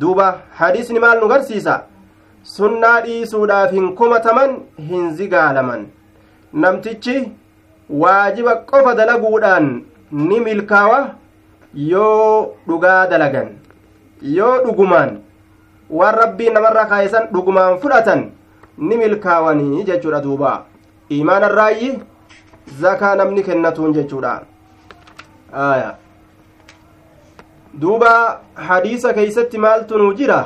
Duuba 0.00 0.26
hadiisni 0.58 0.98
maal 1.00 1.20
nu 1.20 1.28
garsiisa? 1.28 1.82
Sunnaa 2.42 3.00
dhiisuudhaaf 3.04 3.70
hin 3.72 3.94
komataman 3.94 4.56
hin 4.88 5.14
zigaalaman. 5.20 5.86
Namtichi 6.52 7.32
waajiba 7.90 8.56
qofa 8.70 8.94
dalaguudhaan 8.94 9.70
ni 10.12 10.40
milkaawa 10.40 11.00
yoo 11.74 12.54
dhugaa 12.68 13.06
dalagan 13.06 13.48
yoo 14.22 14.54
dhugumaan 14.64 15.18
waan 15.90 16.14
rabbiin 16.14 16.52
namarra 16.54 16.84
kaayisan 16.92 17.28
dhugumaan 17.32 17.78
fudhatan 17.80 18.30
ni 18.78 18.96
milkaawanii 18.96 19.84
jechuudha 19.84 20.20
duuba. 20.20 20.52
Imaanarraayyi 21.08 21.98
zakaa 22.82 23.14
namni 23.20 23.42
kennatuun 23.48 23.92
jechuudha 23.98 24.32
aya 25.70 25.90
duuba 27.80 28.12
hadiisa 28.68 29.12
keeysatti 29.18 29.58
maaltu 29.64 29.98
nuu 29.98 30.12
jira 30.20 30.38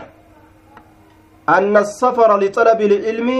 anna 1.56 1.80
asafara 1.80 2.36
lixalabi 2.44 2.84
ilcilmi 2.84 3.38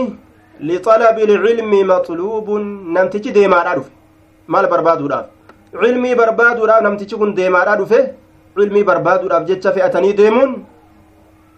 lixalabi 0.69 1.21
ilcilmi 1.27 1.83
maxluubun 1.91 2.65
namtichi 2.97 3.31
deemaadha 3.37 3.75
dhufe 3.77 3.91
maal 4.47 4.67
barbaaduudhaaf 4.73 5.25
cilmii 5.81 6.15
barbaaduudhaaf 6.21 6.83
namtichi 6.87 7.15
kun 7.21 7.35
deemaadha 7.39 7.75
dhufe 7.81 7.99
cilmii 8.57 8.83
barbaaduudhaaf 8.89 9.45
jecha 9.49 9.75
fe'atanii 9.75 10.13
deemuun 10.21 10.51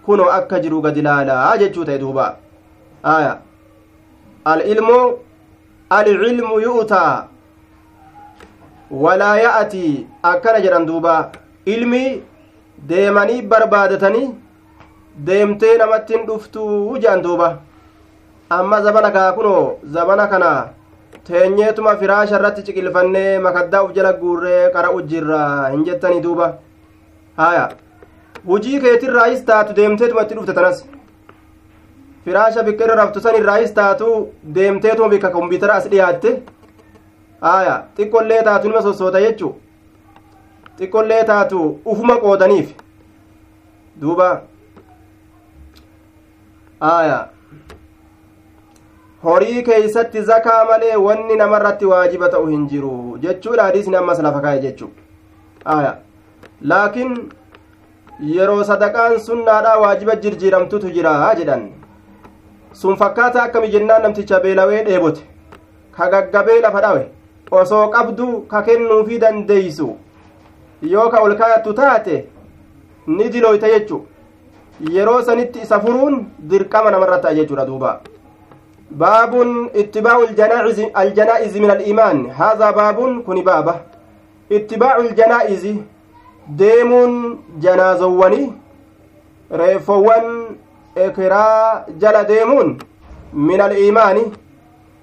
kunoo 0.06 0.30
akka 0.40 0.60
jiru 0.64 0.82
gad 0.86 0.98
ilaalaa 1.02 1.58
jechuu 1.62 1.86
ta'e 1.90 2.00
duuba 2.04 2.26
aya 3.16 3.34
alilmu 4.52 5.00
alcilmu 5.90 6.60
yu'taa 6.60 7.28
walaa 8.92 9.38
ya'atii 9.38 10.08
akkana 10.24 10.60
jedhan 10.66 10.86
duuba. 10.88 11.32
Ilmii 11.66 12.22
deemanii 12.90 13.42
barbaadatanii 13.42 14.30
deemtee 15.28 15.78
namattiin 15.78 16.26
dhuftuu 16.28 16.98
jedhan 16.98 17.24
duuba. 17.24 17.58
Amma 18.50 18.82
zabana 18.82 19.12
kaa 19.12 19.32
kunoo 19.38 19.78
zabana 19.94 20.28
kana 20.28 20.52
teenyeetuma 21.28 21.96
firaasha 22.02 22.36
irratti 22.40 22.64
ciqilfannee 22.68 23.40
makaddaa 23.48 23.84
uf 23.86 23.96
jala 23.96 24.14
guurree 24.14 24.70
qara'u 24.76 25.02
jirra 25.14 25.70
hin 25.72 25.86
jettanii 25.88 26.22
duuba. 26.28 26.54
Haya 27.38 27.70
hujii 28.48 28.80
keetirraayis 28.82 29.46
taatu 29.46 29.74
deemteetuma 29.80 30.22
itti 30.28 30.36
dhufte 30.36 30.54
firaasha 32.26 32.64
bikka 32.64 32.86
irra 32.86 32.96
raftu 33.02 33.22
san 33.22 33.36
irraayis 33.42 33.74
taatu 33.74 34.10
deemteetuma 34.58 35.10
bikka 35.10 35.30
kompiitara 35.36 35.74
as 35.82 35.88
dhiyaatte 35.94 36.32
haya 37.42 37.76
xiqqollee 37.98 38.42
taatu 38.50 38.68
nima 38.74 38.82
sossoota 38.88 39.22
jechuu 39.26 39.54
xiqqollee 40.80 41.22
taatu 41.32 41.62
ufuma 41.94 42.18
qoodaniif 42.26 42.74
duuba 44.02 44.30
haya 46.88 47.20
horii 49.24 49.64
keeysatti 49.70 50.22
zakaa 50.32 50.66
malee 50.72 50.96
wanni 51.06 51.36
namarratti 51.44 51.86
waajiba 51.94 52.30
ta'u 52.34 52.48
hin 52.48 52.68
jiru 52.74 52.92
jechuudha 53.28 53.64
hadiisni 53.70 53.96
ammas 54.02 54.20
lafa 54.28 54.42
kaa'e 54.50 54.60
jechuu 54.68 54.92
aya 55.78 55.96
laakiin 56.74 57.16
yeroo 58.36 58.64
sadaqaan 58.74 59.20
sunnaadha 59.30 59.80
waajiba 59.86 60.16
jirjiiramtutu 60.26 60.92
jira 60.98 61.16
jedhan 61.40 61.66
sun 62.82 62.96
fakkaata 63.02 63.44
akkami 63.44 63.68
jennaan 63.74 64.02
namticha 64.04 64.40
beelawee 64.40 64.84
dheebote. 64.88 65.22
Ka 65.98 66.10
gaggabee 66.10 66.62
lafa 66.62 66.82
dhawe. 66.82 67.04
Osoo 67.52 67.88
qabdu 67.90 68.42
ka 68.52 68.62
kennuufi 68.62 69.20
dandeeysu. 69.20 69.88
Yoo 70.82 71.10
ka 71.10 71.22
ol 71.24 71.36
kaayattu 71.40 71.74
taate 71.74 72.26
ni 73.08 73.30
dilooyta 73.30 73.70
jechu 73.70 74.02
yeroo 74.96 75.22
sanitti 75.22 75.60
isa 75.64 75.80
furuun 75.80 76.26
dirqama 76.50 76.92
namarra 76.92 77.20
ta'a 77.22 77.34
jechuudha 77.36 77.66
duuba. 77.66 78.02
Baabun 78.92 79.70
ittibaacu 79.74 80.28
aljanaa'izi 80.94 81.60
min 81.60 81.72
aliimaan 81.72 82.30
haadhaa 82.40 82.74
baabun 82.74 83.24
kuni 83.24 83.42
baaba. 83.44 83.80
Ittibaacu 84.50 85.08
aljanaa'izi 85.08 85.74
deemuun 86.58 87.38
janaazowwanii 87.60 88.54
reeffowwan 89.52 90.26
ريفوان 90.97 91.11
إكرا 91.11 91.85
جل 91.89 92.25
ديمون 92.25 92.79
من 93.33 93.61
الإيمان 93.61 94.33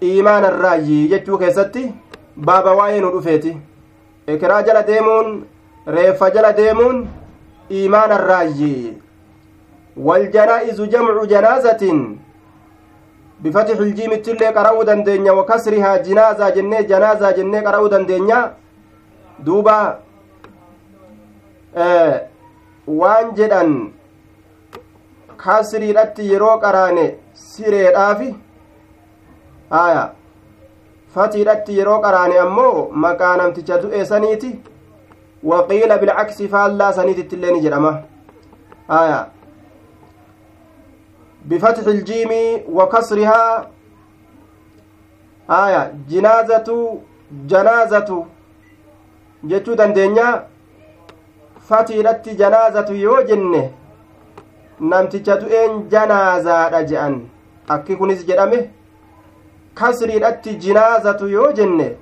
إيمان 0.03 0.45
الراجي 0.45 1.07
جتشو 1.07 1.37
كيستي 1.37 1.91
بابا 2.37 2.71
واين 2.71 3.03
رفيتي 3.05 3.57
إكرا 4.29 4.61
جل 4.61 4.81
ديمون 4.81 5.45
ريف 5.87 6.23
جل 6.23 6.51
ديمون 6.51 7.07
إيمان 7.71 8.11
الراجي 8.11 8.93
والجنائز 9.97 10.81
جمع 10.81 11.23
جنازة 11.23 11.83
بفتح 13.41 13.77
الجيم 13.79 14.13
تلي 14.15 14.47
قرأوا 14.47 14.83
دندنيا 14.83 15.31
وكسرها 15.31 15.97
جنازة 15.97 16.49
جنة 16.49 16.81
جنازة 16.81 17.31
جنة 17.31 17.59
قرأوا 17.61 17.87
دندنيا 17.87 18.53
دوبا 19.39 19.99
آه 21.77 22.21
waan 22.87 23.35
jedhan 23.35 23.91
kasriidhatti 25.44 26.30
yeroo 26.32 26.56
qaraane 26.64 27.04
sireedhaafi 27.44 28.30
haya 29.76 30.02
fatiidhatti 31.14 31.78
yeroo 31.78 32.00
qaraane 32.06 32.38
ammoo 32.46 32.88
maqaa 33.04 33.36
namticha 33.42 33.82
du'e 33.84 34.04
saniiti 34.14 34.50
waqiila 35.52 35.98
bilcaksi 36.02 36.48
faallaa 36.56 36.92
saniititti 36.98 37.36
illee 37.40 37.52
ni 37.58 37.64
jedhama 37.68 37.94
haya 38.96 39.20
بفتح 41.44 41.86
الجيم 41.86 42.30
وكسرها 42.72 43.70
آية 45.50 45.94
جنازة 46.10 46.98
جنازة 47.50 48.24
جتو 49.44 49.74
دندنيا 49.74 50.46
fatiidhatti 51.68 52.34
janaazatu 52.34 52.94
yoo 52.94 53.22
jenne 54.82 54.90
namticha 54.90 55.36
du'een 55.36 55.88
janaazaadha 55.90 56.86
je'an. 56.86 57.20
Akki 57.68 57.96
kunis 57.96 58.26
jedhame 58.26 58.70
kasriidhatti 59.74 60.58
jinaazatu 60.58 61.28
yoo 61.28 61.52
jenne 61.52 61.96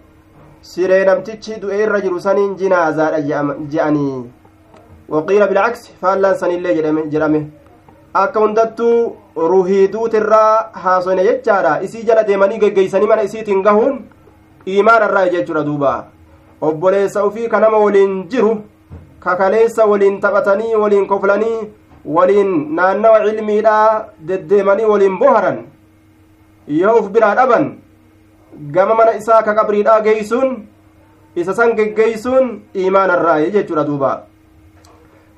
siree 0.62 1.04
namtichi 1.04 1.60
du'e 1.60 1.82
irra 1.84 2.00
jiru 2.00 2.20
saniin 2.20 2.56
jinaazaadha 2.56 3.20
je'anii. 3.20 4.24
Waqiila 5.08 5.46
bilcaks 5.48 5.90
faallaan 6.00 6.38
sanillee 6.38 6.74
jedhame 6.74 7.50
akka 8.14 8.40
hundattuu 8.40 9.16
ruhiiduutirraa 9.36 10.70
haasoyne 10.72 11.24
jechaadha. 11.24 11.82
Isii 11.82 12.02
jala 12.04 12.24
deemanii 12.24 12.58
geggeeysanii 12.58 13.06
mana 13.06 13.22
isiitiin 13.22 13.62
gahuun 13.62 14.04
iimaanarraa 14.66 15.28
jechuudha 15.28 15.64
duuba. 15.64 16.04
Obboleessa 16.60 17.24
ufii 17.24 17.48
kanama 17.48 17.78
waliin 17.78 18.28
jiru 18.28 18.64
kakaleessa 19.20 19.86
waliin 19.86 20.20
taphatanii 20.20 20.74
waliin 20.74 21.06
koflanii 21.06 21.79
waliin 22.04 22.74
naannawa 22.76 23.20
cilmiidhaa 23.26 24.04
deddeemanii 24.28 24.90
waliin 24.92 25.18
boharan 25.18 25.58
yoo 26.80 26.96
uf 27.00 27.10
biraa 27.10 27.34
dhaban 27.34 27.70
gama 28.76 28.94
mana 28.94 29.16
isaa 29.20 29.42
ka 29.42 29.54
qabriidhaa 29.54 30.00
geeysuun 30.08 30.66
isa 31.36 31.54
san 31.54 31.76
geggeeysuun 31.78 32.50
iimaanarraa 32.74 33.38
jechuudha 33.56 33.84
duuba 33.92 34.12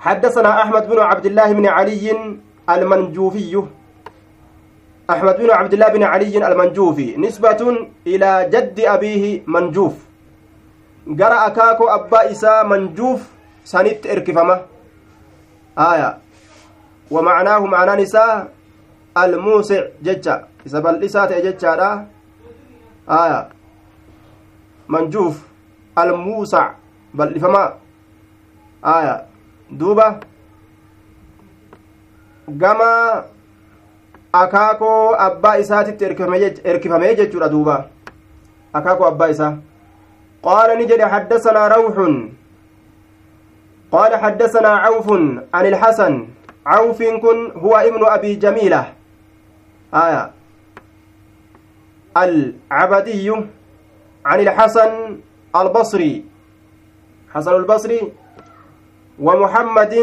حدثنا 0.03 0.63
أحمد 0.63 0.89
بن 0.91 0.99
عبد 0.99 1.27
الله 1.27 1.53
بن 1.53 1.67
علي 1.67 2.07
المنجوفي 2.71 3.55
أحمد 5.11 5.37
بن 5.37 5.51
عبد 5.51 5.73
الله 5.73 5.89
بن 5.89 6.03
علي 6.03 6.35
المنجوفي 6.47 7.17
نسبة 7.23 7.61
إلى 8.07 8.31
جد 8.53 8.81
أبيه 8.81 9.43
منجوف 9.47 9.95
قرأ 11.21 11.49
كاكو 11.49 11.85
أبا 11.89 12.31
إسا 12.31 12.63
منجوف 12.63 13.21
سنت 13.65 14.07
إركفمة 14.07 14.57
آية 15.79 16.22
ومعناه 17.11 17.59
معنى 17.67 18.03
نساء 18.03 18.53
الموسع 19.17 19.83
ججة 20.03 20.45
إذا 20.67 20.79
بل 20.81 21.05
إسات 21.05 21.33
ججة 21.33 22.07
آية 23.09 23.49
منجوف 24.89 25.53
almuusac 25.97 26.77
bal'ifamaa 27.15 27.73
aya 28.83 29.15
duuba 29.71 30.21
gama 32.49 32.91
akaakoo 34.33 35.15
abbaa 35.27 35.57
isaatitti 35.65 36.05
erkifamee 36.65 37.15
jechuudha 37.21 37.49
duuba 37.49 37.77
akaakoo 38.73 39.07
abbaa 39.13 39.29
isaa 39.35 39.57
qaala 40.45 40.75
ni 40.77 40.87
jedhe 40.87 41.05
حدثنا 41.15 41.69
روح 41.69 41.97
قال 43.93 44.13
حدثنا 44.17 44.69
عوف 44.69 45.09
عن 45.55 45.67
الحسن 45.67 46.27
عوف 46.67 47.03
كن 47.03 47.51
هو 47.57 47.77
ابن 47.77 48.03
أبي 48.07 48.35
جميلة. 48.35 48.93
آية. 49.95 50.31
العبدي 52.17 53.33
عن 54.25 54.41
الحسن 54.41 55.19
البصري. 55.57 56.25
حسن 57.35 57.55
البصري 57.55 58.13
ومحمد 59.19 59.95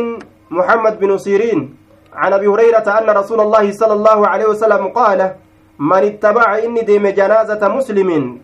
محمد 0.51 0.99
بن 0.99 1.17
سيرين. 1.17 1.75
عن 2.13 2.33
أبي 2.33 2.47
هريرة 2.47 2.87
أن 2.99 3.09
رسول 3.09 3.41
الله 3.41 3.71
صلى 3.71 3.93
الله 3.93 4.27
عليه 4.27 4.45
وسلم 4.45 4.87
قال 4.87 5.35
من 5.79 6.03
اتبع 6.03 6.57
إني 6.57 6.81
ديم 6.81 7.07
جنازة 7.07 7.67
مسلم. 7.67 8.39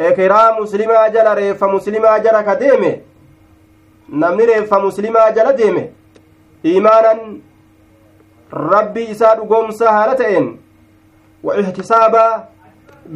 اكرا 0.00 0.60
مسلما 0.60 1.08
جل 1.08 1.34
ريف 1.34 1.64
مسلما 1.64 2.18
جل 2.18 2.40
كديم. 2.40 2.82
نمني 4.08 4.44
ريف 4.44 4.74
مسلما 4.74 5.30
iimaanan 6.72 7.20
rabbii 8.72 9.08
isaa 9.14 9.34
dhugoomsa 9.40 9.92
haala 9.96 10.14
ta'een 10.22 10.46
wa 11.48 11.56
ihtisaabaa 11.62 12.30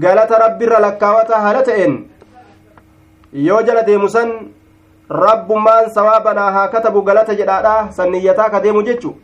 galata 0.05 0.39
rabbiirra 0.45 0.79
lakkaawata 0.87 1.41
haala 1.45 1.63
ta'een 1.69 1.95
yoo 3.49 3.63
jala 3.69 3.83
deemu 3.89 4.09
san 4.17 4.31
rabbummaan 5.25 5.91
sawaabanaa 5.97 6.51
haa 6.57 6.69
katabu 6.75 7.03
galata 7.09 7.35
jedhaadha 7.41 7.75
sanniyyataa 7.99 8.51
ka 8.51 8.61
deemu 8.67 8.83
jechu. 8.89 9.15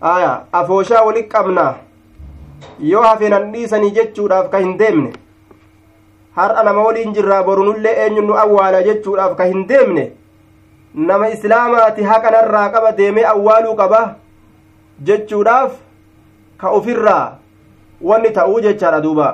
Aya 0.00 0.32
afooshaa 0.58 1.02
walit 1.06 1.28
qabna 1.32 1.64
yoo 2.90 3.02
hafeenan 3.02 3.50
dhiisanii 3.52 3.90
jechuudhaaf 3.96 4.50
ka 4.52 4.58
hin 4.64 4.76
deemne 4.82 5.10
har'a 6.36 6.62
nama 6.68 6.82
waliin 6.88 7.14
jirraa 7.16 7.42
borunullee 7.48 7.94
eenyun 8.04 8.26
nu 8.30 8.36
awwaala 8.42 8.82
jechuudhaaf 8.88 9.34
ka 9.40 9.44
hin 9.50 9.66
deemne 9.72 10.04
nama 10.94 11.28
islaamaati 11.28 12.02
haqanarraa 12.02 12.68
qaba 12.76 12.92
deemee 12.92 13.24
awwaaluu 13.32 13.74
qaba 13.76 14.00
jechuudhaaf 15.10 15.72
ka 16.60 16.72
ufirraa 16.78 17.38
wanni 18.00 18.30
ta'uu 18.38 18.60
jechaadha 18.60 19.00
duuba 19.00 19.28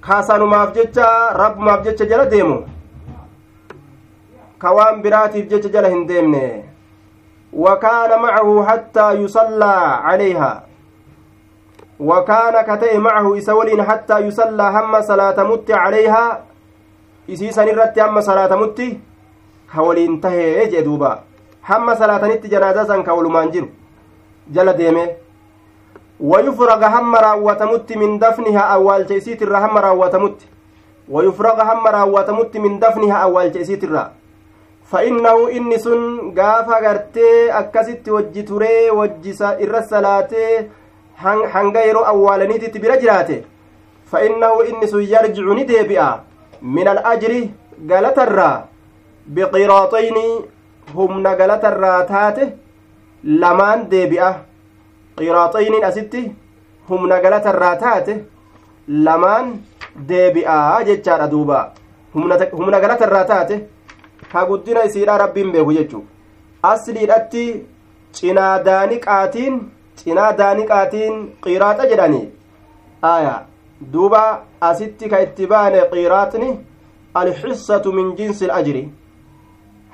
kaasanumaaf 0.00 0.74
jecha 0.74 1.08
rabbumaaf 1.42 1.84
jecha 1.84 2.06
jala 2.12 2.26
deemu 2.26 2.58
ka 4.58 4.72
waan 4.78 5.02
biraatiif 5.02 5.48
jecha 5.52 5.68
jala 5.68 5.88
hin 5.94 6.06
deemne 6.06 6.44
wakaana 7.66 8.18
macahu 8.24 8.62
hattaa 8.70 9.12
yusallaa 9.12 10.02
calayha 10.06 10.52
wakaana 12.10 12.64
ka 12.70 12.76
ta'e 12.84 12.98
macahu 12.98 13.36
isa 13.36 13.54
waliin 13.54 13.80
hattaa 13.90 14.18
yusallaa 14.28 14.70
hamma 14.78 15.02
salaatamutti 15.10 15.72
calayhaa 15.72 16.38
isiisan 17.28 17.68
irratti 17.68 18.00
hamma 18.00 18.22
salaatamutti 18.22 19.00
ka 19.72 19.82
waliin 19.82 20.20
tahee 20.20 20.68
jee 20.70 20.82
duuba. 20.84 21.18
Hamma 21.62 21.96
salaatanitti 21.96 22.48
janaazaa 22.48 22.86
san 22.86 23.04
ka 23.04 23.14
walumaan 23.14 23.52
jiru. 23.52 23.68
Jala 24.52 24.72
deeme. 24.74 25.16
Wayufraga 26.20 26.88
hamma 26.90 27.20
raawwatamutti 27.20 27.96
min 27.96 28.18
dafniha 28.18 28.64
awwaalcha 28.74 29.14
isiitirra 29.14 29.60
hamma 29.60 29.80
raawwatamutti. 29.80 30.46
Wayufraga 31.08 31.64
hamma 31.64 31.90
raawwatamutti 31.90 32.58
min 32.60 32.80
dafniha 32.80 33.20
awwaalcha 33.22 33.60
isiitirra. 33.60 34.10
Fa'innahu 34.90 35.48
inni 35.48 35.78
sun 35.78 36.32
gaafa 36.34 36.80
gartee 36.80 37.50
akkasitti 37.60 38.10
wajji 38.10 38.42
turee 38.44 38.90
wajjisa 38.90 39.56
irra 39.60 39.82
salaatee 39.82 40.68
hanga 41.52 41.80
yeroo 41.86 42.04
awwaalaniititti 42.04 42.78
bira 42.78 42.96
jiraate. 42.96 43.44
Fa'innahu 44.10 44.62
inni 44.68 44.88
sun 44.88 45.02
yarjicu 45.02 45.54
ni 45.54 45.64
deebi'a. 45.64 46.20
min 46.62 46.88
alajri 46.94 47.40
galatarraa 47.90 48.54
biqiraaxaynii 49.34 50.32
humna 50.94 51.34
galatarraa 51.40 51.98
taate 52.12 52.44
lamaan 53.42 53.84
deebi'a 53.90 54.30
qiraaxayniin 55.18 55.84
asitti 55.90 56.22
humna 56.88 57.20
galatarraa 57.24 57.76
taate 57.82 58.14
lamaan 59.06 59.52
deebi'aa 60.08 60.82
jechaadha 60.88 61.28
duuba 61.34 61.60
humna 62.14 62.80
galatarraa 62.84 63.24
taate 63.32 63.60
ka 64.32 64.46
guddina 64.50 64.84
isiidha 64.88 65.18
rabbiin 65.24 65.52
beeku 65.52 65.72
jechuu 65.78 66.04
asliidhatti 66.72 67.44
cinaa 68.18 68.54
daaniqaatiin 68.68 69.54
cinaa 70.02 70.32
daaniqaatiin 70.40 71.14
qiraaxa 71.44 71.86
jedhanii 71.92 72.26
aayaa 73.12 73.40
duuba 73.92 74.42
asitti 74.60 75.08
ka 75.08 75.20
itti 75.20 75.46
baane 75.46 75.80
qiraaxni 75.90 76.48
alxissatu 77.14 77.92
min 77.92 78.16
jinsi 78.16 78.44
alajri. 78.44 78.90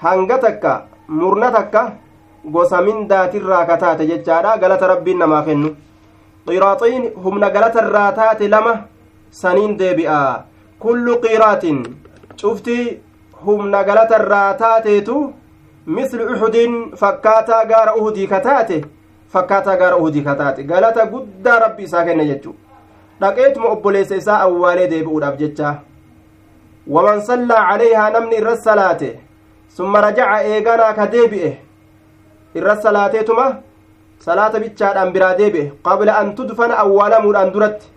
Hanga 0.02 0.38
takka 0.38 0.72
murna 1.08 1.50
takka 1.50 1.82
gosa 2.44 2.82
mindaatirraa 2.82 3.64
kataate 3.66 4.06
jechaadha 4.10 4.58
galata 4.58 4.86
rabbiin 4.92 5.18
namaa 5.18 5.42
kennu. 5.42 5.70
Qiraaxiin 6.46 7.12
humna 7.24 7.50
galatarraa 7.50 8.12
taate 8.12 8.48
lama 8.48 8.74
saniin 9.30 9.78
deebi'a. 9.78 10.44
Kullu 10.78 11.18
qiraatin 11.24 11.82
cufti 12.40 13.02
humna 13.44 13.84
galatarraa 13.84 14.54
taateetu 14.54 15.34
mislu 15.86 16.24
uxudin 16.32 16.74
fakkaataa 17.00 17.64
gaara 17.64 17.94
uhudii 17.94 18.26
kataate 18.26 18.84
fakkaataa 19.32 19.76
gaara 19.76 19.96
uhudii 19.96 20.22
kataate 20.22 20.64
galata 20.70 21.06
guddaa 21.06 21.58
rabbi 21.58 21.82
isaa 21.88 22.04
kenne 22.04 22.26
jechu 22.30 22.54
dhaqeetuma 23.21 23.73
obboleessa 23.75 24.15
isaa 24.21 24.39
awwaalee 24.47 24.87
deebi'uudhaaf 24.93 25.37
jecha 25.41 25.73
waman 26.95 27.21
sallaa 27.29 27.67
calayhaa 27.69 28.09
namni 28.15 28.35
irra 28.41 28.55
salaate 28.67 29.09
summa 29.77 30.01
rajaca 30.05 30.43
eeganaa 30.53 30.93
ka 30.99 31.07
deebi'e 31.15 31.51
irra 32.61 32.75
salaateetuma 32.85 33.47
salaata 34.27 34.63
bichaadhaan 34.63 35.13
biraa 35.17 35.33
deebi'e 35.41 35.71
qabla 35.89 36.17
an 36.21 36.35
tudfana 36.39 36.79
awwaalamuudhaan 36.85 37.53
duratti 37.57 37.91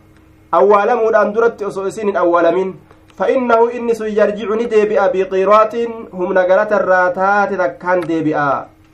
awwaalamuudhaan 0.61 1.35
duratti 1.39 1.65
osoo 1.71 1.87
isin 1.93 2.13
hin 2.13 2.21
awwaalamin 2.25 2.75
فإنه 3.19 3.61
إني 3.77 3.95
سيرجع 4.01 4.49
نديبئ 4.61 5.01
بقيرات 5.15 5.75
هم 6.19 6.29
نقلت 6.39 6.73
الراتات 6.81 7.51
تكان 7.63 8.01
ديبئ 8.01 8.37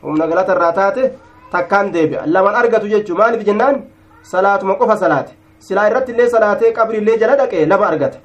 هم 0.04 0.14
نقلت 0.22 0.48
الراتات 0.54 0.96
تكان 1.52 1.86
ديبئ 1.94 2.20
لمن 2.34 2.54
أرقت 2.60 2.84
جيتشو 2.92 3.14
مالف 3.20 3.42
جنان 3.48 3.74
صلاة 4.34 4.60
مقفى 4.70 4.96
صلاة 5.04 5.28
silaa 5.59 5.87
irratti 5.89 6.11
illee 6.11 6.29
salaatee 6.29 6.71
qabri 6.73 6.97
illee 6.97 7.17
jala 7.17 7.35
dhaqe 7.37 7.65
laba 7.65 7.87
argata 7.87 8.19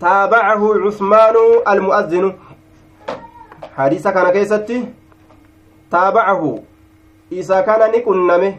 taabacahu 0.00 0.74
cusmaanu 0.84 1.42
almu'azzinu. 1.64 2.32
Hadiisa 3.76 4.12
kana 4.12 4.32
keessatti 4.32 4.84
taabacahu 5.90 6.60
isa 7.30 7.62
kana 7.62 7.88
ni 7.88 8.00
qunname. 8.02 8.58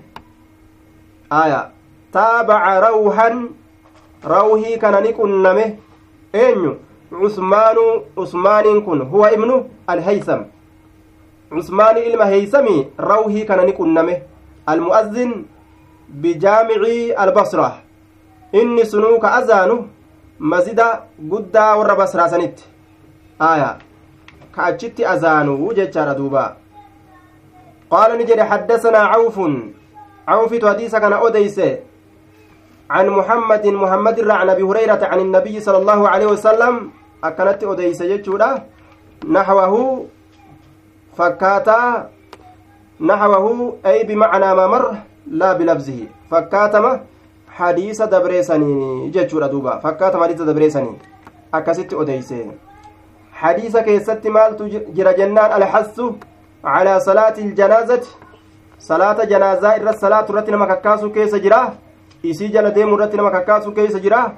Aya 1.29 1.69
taabaca 2.11 2.79
rawhan 2.87 3.49
rawhii 4.23 4.77
kana 4.77 5.01
ni 5.01 5.13
qunname. 5.13 5.79
Eenyu? 6.33 6.75
Cusmaanu 7.09 7.83
cusmaaniin 8.15 8.81
kun 8.85 9.01
huwa 9.11 9.31
ibnu 9.31 9.69
alheysam 9.87 10.45
cusmaani 11.49 12.01
ilma 12.01 12.25
heeysamii 12.25 12.87
rawhii 12.97 13.45
kana 13.45 13.63
ni 13.65 13.73
qunname. 13.73 14.23
Almu'azzin 14.65 15.45
sunuu 18.85 19.19
ka 19.19 19.33
azaanu 19.33 19.89
masjida 20.39 21.03
guddaa 21.19 21.75
warra 21.77 21.95
basraasanitti 21.95 22.63
aya 23.39 23.77
ka 24.51 24.63
achitti 24.63 25.05
azaanu 25.05 25.57
jechaadha 25.73 26.15
duuba 26.15 26.55
qaala 27.91 28.17
ni 28.17 28.25
jedhe 28.25 28.49
xaddasanaa 28.51 29.11
cawfun 29.13 29.73
cawfitu 30.25 30.65
hadiisa 30.67 30.99
kana 30.99 31.19
odeyse 31.21 31.69
عن 32.89 33.09
محمد 33.09 33.67
محمد 33.67 34.31
عن 34.31 34.49
ابي 34.49 34.63
هريره 34.63 35.03
عن 35.11 35.19
النبي 35.19 35.59
صلى 35.59 35.77
الله 35.77 36.09
عليه 36.09 36.25
وسلم 36.25 36.91
اكنت 37.23 37.63
اوديس 37.63 37.99
جچودا 38.03 38.63
نحوه 39.27 39.73
فكاتا 41.17 42.09
نحوه 43.01 43.77
اي 43.85 44.03
بمعنى 44.03 44.49
ما 44.55 44.67
مر 44.67 44.85
لا 45.31 45.53
بلفظه. 45.53 45.99
فكاتما 46.31 46.99
حديث 47.49 48.01
دبريسني 48.01 49.11
جچودا 49.11 49.47
دوبا. 49.47 49.79
فكاتما 49.79 50.23
حديث 50.23 50.41
دبريسني. 50.41 50.93
اكست 51.53 51.93
اوديس 51.93 52.33
حديث 53.33 53.77
كيست 53.77 54.27
مالت 54.27 54.61
جرى 54.95 55.13
جنان 55.13 55.51
الحث 55.61 56.01
على 56.63 56.99
صلاة 56.99 57.37
الجنازة. 57.37 58.03
صلاة 58.79 59.23
جنازة 59.23 59.75
إر 59.75 59.89
الصلاة 59.89 60.25
رتنا 60.29 60.57
مكاكاسو 60.57 61.09
كيس 61.11 61.35
جراه 61.35 61.71
isii 62.23 62.49
jala 62.49 62.71
deemu 62.71 62.95
irratti 62.95 63.17
nama 63.17 63.31
kakkaasuu 63.31 63.71
keessa 63.71 63.99
jira 63.99 64.31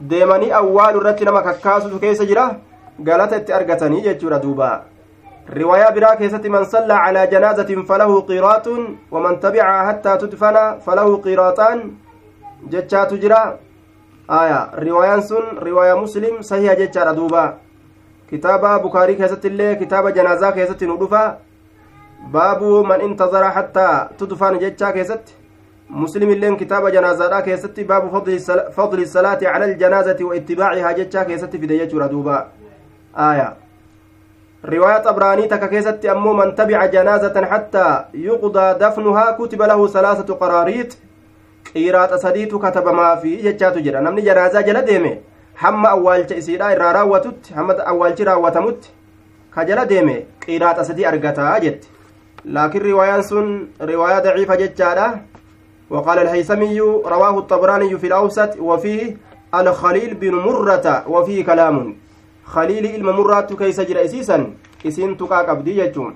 deemanii 0.00 0.50
awwaalu 0.58 1.00
irratti 1.00 1.24
nama 1.24 1.42
kakkaasutu 1.42 1.98
keessa 1.98 2.24
jira 2.30 2.44
galata 3.00 3.36
itti 3.36 3.52
argatanii 3.52 4.02
jechuudha 4.06 4.38
duuba 4.38 4.68
biraa 5.46 6.16
keessatti 6.16 6.48
man 6.48 6.64
sallaa 6.66 7.04
calaa 7.06 7.26
janaazatin 7.26 7.84
falahu 7.86 8.22
qiraatun 8.30 8.98
waman 9.10 9.40
tabicahaa 9.40 9.84
hattaa 9.84 10.16
tudfana 10.18 10.76
falahu 10.86 11.18
qiraaxaan 11.18 11.82
jechaatu 12.68 13.18
jira 13.18 13.58
aya 14.28 14.68
riwaayaan 14.86 15.22
sun 15.22 15.58
riwaayaa 15.68 16.00
muslim 16.00 16.42
sahiha 16.42 16.76
jechaadha 16.76 17.14
duuba 17.16 17.44
kitaaba 18.30 18.78
bukaarii 18.78 19.16
keessatti 19.16 19.48
illee 19.48 19.76
kitaaba 19.76 20.12
janaazaa 20.12 20.52
keessatti 20.52 20.86
nu 20.86 20.96
dhufa 20.96 21.22
baabu 22.32 22.84
man 22.84 23.00
intazara 23.00 23.50
hattaa 23.50 24.08
tudfana 24.18 24.58
jechaa 24.58 24.92
keessatti 24.92 25.42
مسلم 25.92 26.30
اللين 26.30 26.56
كتاب 26.56 26.88
جنازة 26.88 27.40
كيستي 27.40 27.84
باب 27.84 28.08
فضل 28.08 28.38
فضل 28.72 28.98
الصلاة 29.02 29.38
على 29.42 29.64
الجنازة 29.64 30.16
واتباعها 30.24 30.92
جتشا 30.92 31.22
كيستي 31.22 31.58
في 31.58 31.86
دوبا 31.86 32.48
آية 33.16 33.56
رواية 34.64 34.98
طبراني 34.98 35.46
تك 35.46 35.70
كيستي 35.70 36.12
أمو 36.12 36.32
من 36.32 36.54
تبع 36.54 36.86
جنازة 36.86 37.44
حتى 37.44 38.04
يقضى 38.14 38.78
دفنها 38.78 39.30
كتب 39.30 39.62
له 39.62 39.86
ثلاثة 39.86 40.34
قراريط 40.34 40.96
قيرات 41.74 42.14
سديت 42.14 42.54
كتب 42.54 42.88
ما 42.88 43.16
في 43.16 43.36
جتشا 43.36 43.70
تجرى 43.70 44.00
نمني 44.00 44.20
جنازة 44.20 44.60
جل 44.60 44.82
ديمي. 44.82 45.18
awwaalcha 45.62 46.36
isiidha 46.36 46.72
irraa 46.72 46.92
raawwatutti 46.92 47.54
hamma 47.54 47.86
awwaalchi 47.86 48.24
raawwatamutti 48.24 48.90
ka 49.54 49.64
jala 49.64 49.86
deeme 49.86 50.26
qiiraata 50.40 50.84
sadii 50.84 51.04
argataa 51.04 51.60
jette 51.60 51.88
laakiin 52.44 52.82
riwaayaan 52.82 53.22
sun 53.22 53.68
riwaayaa 53.80 54.20
daciifa 54.20 54.56
jechaadha 54.56 55.18
وقال 55.92 56.18
الهيثمي 56.18 56.80
رواه 56.80 57.38
الطبراني 57.38 57.98
في 57.98 58.06
الأوسط. 58.06 58.56
وفيه 58.60 59.16
الخليل 59.54 60.14
بن 60.14 60.34
مرة. 60.34 61.04
وفيه 61.08 61.44
كلام. 61.44 61.96
خليل 62.54 62.84
الممرة 62.94 63.40
كيس 63.58 63.80
جرى 63.80 64.04
إسيسا 64.04 64.52
إسين 64.86 65.16
تقاك 65.16 65.48
أبدي 65.48 65.78
يجون 65.78 66.14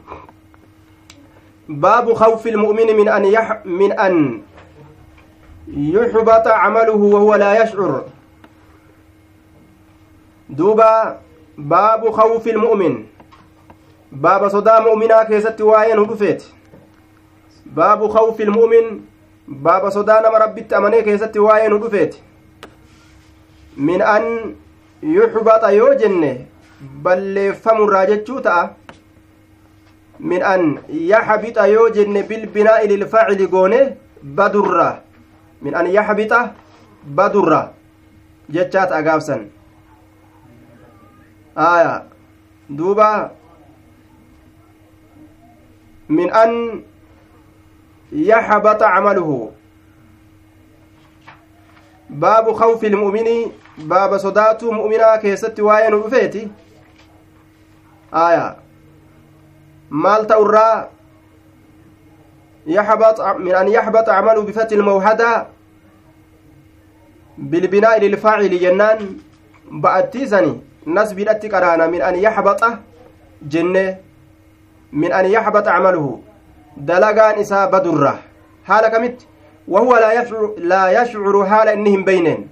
باب 1.68 2.12
خوف 2.12 2.46
المؤمن 2.46 2.88
من 2.96 3.08
أن 3.08 3.24
يح 3.24 3.46
من 3.64 3.92
أن 3.92 4.42
يحبط 5.68 6.46
عمله 6.48 7.00
وهو 7.14 7.34
لا 7.34 7.62
يشعر 7.62 8.04
دوبا 10.48 11.18
باب 11.58 12.10
خوف 12.10 12.44
المؤمن 12.48 12.94
باب 14.12 14.48
صدى 14.48 14.76
مؤمنا 14.80 15.22
كيست 15.22 15.60
واين 15.60 15.98
هدفت 15.98 16.40
باب 17.66 18.08
خوف 18.08 18.40
المؤمن 18.40 19.00
baaba 19.48 19.90
sodaa 19.90 20.20
nama 20.20 20.38
rabbitti 20.38 20.74
amanee 20.74 21.02
keessatti 21.02 21.38
waa'ee 21.38 21.68
nu 21.68 21.78
dhufeeti 21.78 22.22
min 23.76 24.02
an 24.02 24.24
yuxbaxa 25.14 25.70
yoo 25.78 25.94
jenne 26.00 26.30
balleeffamurraa 27.04 28.06
jechuu 28.10 28.40
ta'a 28.46 28.74
min 30.30 30.42
an 30.52 30.62
yaxbixa 31.12 31.68
yoo 31.74 31.88
jenne 31.96 32.22
bilbinaa'i 32.28 32.88
lilfaacili 32.92 33.46
goone 33.54 33.80
badurra 34.40 34.88
min 35.62 35.74
an 35.74 35.86
yaxbixa 35.98 36.40
badurra 37.20 37.60
jechaa 38.58 38.86
ta'a 38.90 39.02
gaabsan 39.02 39.46
aya 41.68 41.94
duuba 42.68 43.08
min 46.08 46.30
an 46.42 46.52
يحبط 48.12 48.82
عمله 48.82 49.50
باب 52.10 52.54
باب 53.78 54.16
صدات 54.16 54.64
مؤمنا 54.64 55.16
كيست 55.16 55.60
واين 55.60 55.94
رفيتي 55.94 56.48
آية 58.14 58.56
مال 59.90 60.26
تورا 60.26 60.90
يحبط 62.66 63.20
من 63.20 63.54
أن 63.54 63.68
يحبط 63.68 64.08
عمله 64.08 64.42
بفتح 64.42 64.72
الموحدة 64.72 65.46
بالبناء 67.38 68.00
للفاعل 68.00 68.58
جنان 68.58 69.18
بأتيزني 69.70 70.60
نسب 70.86 71.18
الاتقرانا 71.18 71.86
من 71.86 72.02
أن 72.02 72.14
يحبط 72.16 72.64
جنة 73.42 73.96
من 74.92 75.12
أن 75.12 75.24
يحبط 75.26 75.68
عمله 75.68 76.20
dalagaan 76.76 77.40
isaa 77.40 77.66
badurra. 77.68 78.18
Haala 78.68 78.90
kamitti? 78.90 79.26
Wahuwa 79.68 80.00
laa 80.58 80.90
yashcuru 80.90 81.42
haala 81.42 81.72
inni 81.72 81.90
hin 81.90 82.04
beyneen. 82.04 82.48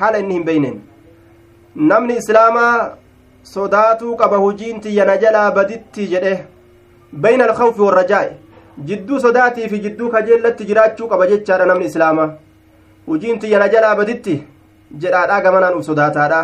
Haala 0.00 0.18
inni 0.24 0.34
hin 0.38 0.44
beyneen 0.48 0.80
namni 1.92 2.16
islaamaa 2.22 2.74
sodaatuu 3.54 4.16
qaba 4.22 4.36
hujiin 4.44 4.80
tiyyana 4.86 5.16
jalaa 5.24 5.50
baditti 5.58 6.06
jedhe 6.12 6.34
bayna 7.24 7.44
alkhawfi 7.48 7.80
warrajaa'i 7.86 8.30
jidduu 8.90 9.20
sodaatii 9.26 9.68
fi 9.72 9.78
jidduu 9.86 10.10
kajeellatti 10.14 10.64
jiraachuu 10.70 11.08
qaba 11.12 11.26
jechaadha 11.32 11.66
namni 11.70 11.86
islaamaa 11.92 12.28
hujiin 13.06 13.38
tiyyana 13.44 13.68
jalaa 13.74 13.94
baditti 14.00 14.34
jedhaadha 15.04 15.40
gamanaan 15.46 15.78
uf 15.78 15.86
sodaataadha 15.90 16.42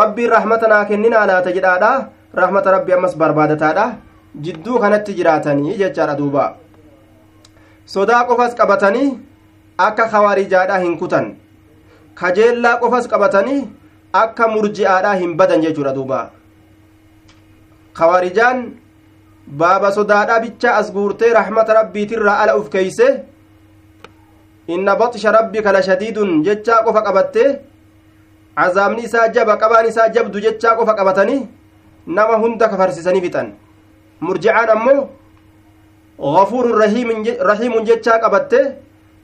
rabbiin 0.00 0.30
rahmata 0.36 0.68
naa 0.72 0.84
kenninaa 0.90 1.26
laata 1.30 1.52
jedhaadha 1.58 1.92
rahmata 2.42 2.70
rabbi 2.76 2.92
ammas 2.98 3.16
barbaadataadha 3.22 3.86
jidduu 4.48 4.78
kanatti 4.84 5.14
jiraatanii 5.20 5.76
jechaadha 5.82 6.18
duuba 6.20 6.44
sodaa 7.94 8.24
qofas 8.28 8.54
qabatanii 8.60 9.08
akka 9.86 10.08
kawaarijaadhaa 10.14 10.78
hin 10.84 10.98
kutan 11.02 11.26
kajeellaa 12.20 12.78
qofas 12.82 13.06
qabatanii 13.12 13.60
akka 14.22 14.48
murji'aadhaa 14.54 15.14
hin 15.22 15.36
badan 15.40 15.62
jechuudha 15.66 15.94
duuba 15.98 16.20
kawaarijaan 17.98 18.58
baaba 19.60 19.92
sodaadhaa 19.98 20.40
bicha 20.44 20.76
as 20.80 20.92
guurtee 20.96 21.32
rahmata 21.38 21.74
rabbiitirraa 21.80 22.36
ala 22.44 22.56
uf 22.60 22.68
keeyse 22.74 23.08
inna 24.76 24.96
baxsha 25.02 25.32
rabbika 25.38 25.72
la 25.76 25.82
shadiidun 25.88 26.30
jechaa 26.46 26.80
qofa 26.86 27.02
qabattee 27.08 27.50
cazaabni 28.60 29.04
isaa 29.08 29.26
jaba 29.36 29.56
qabaan 29.62 29.90
isaa 29.92 30.08
jabdu 30.16 30.40
jechaa 30.46 30.76
qofa 30.78 30.94
qabatanii 31.00 31.42
nama 32.18 32.38
hunda 32.42 32.68
kafarsisanii 32.72 33.24
fixan 33.26 33.52
murjicaan 34.26 34.70
ammoo 34.76 35.00
gafuurun 36.36 36.78
rahiimun 37.50 37.84
jechaa 37.90 38.18
qabatte 38.24 38.60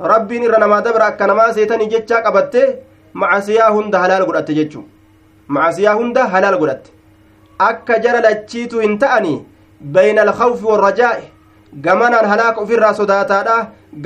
rabbiin 0.00 0.42
irra 0.48 0.58
namaa 0.58 0.80
dabra 0.82 1.06
akka 1.12 1.26
namaa 1.26 1.52
seetanii 1.56 1.88
jechaa 1.94 2.22
qabatte 2.26 2.62
macasiyaa 3.22 3.70
hunda 3.76 3.98
halaal 4.04 4.24
godhatte 4.28 4.54
jechuu 4.58 4.84
macasiyaa 5.48 5.94
hunda 6.00 6.26
halaal 6.34 6.58
godhatte 6.62 6.90
akka 7.68 7.98
jara 8.06 8.20
lachiitu 8.28 8.80
hin 8.80 8.98
ta'ani 9.04 9.34
bayna 9.98 10.22
alkhawfi 10.26 10.64
warrajaa'i 10.72 11.28
gamanaan 11.86 12.28
halaaka 12.32 12.60
ufirraa 12.66 12.94
sodaataadha 13.02 13.56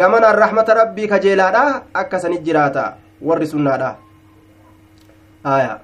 gamanaan 0.01 0.39
rahmata 0.45 0.75
rabbii 0.81 1.09
kajeelaadha 1.15 1.65
akka 2.03 2.21
sanit 2.27 2.43
jiraata 2.51 2.85
warri 3.31 3.47
sunnaadha 3.55 3.97
aya 5.57 5.75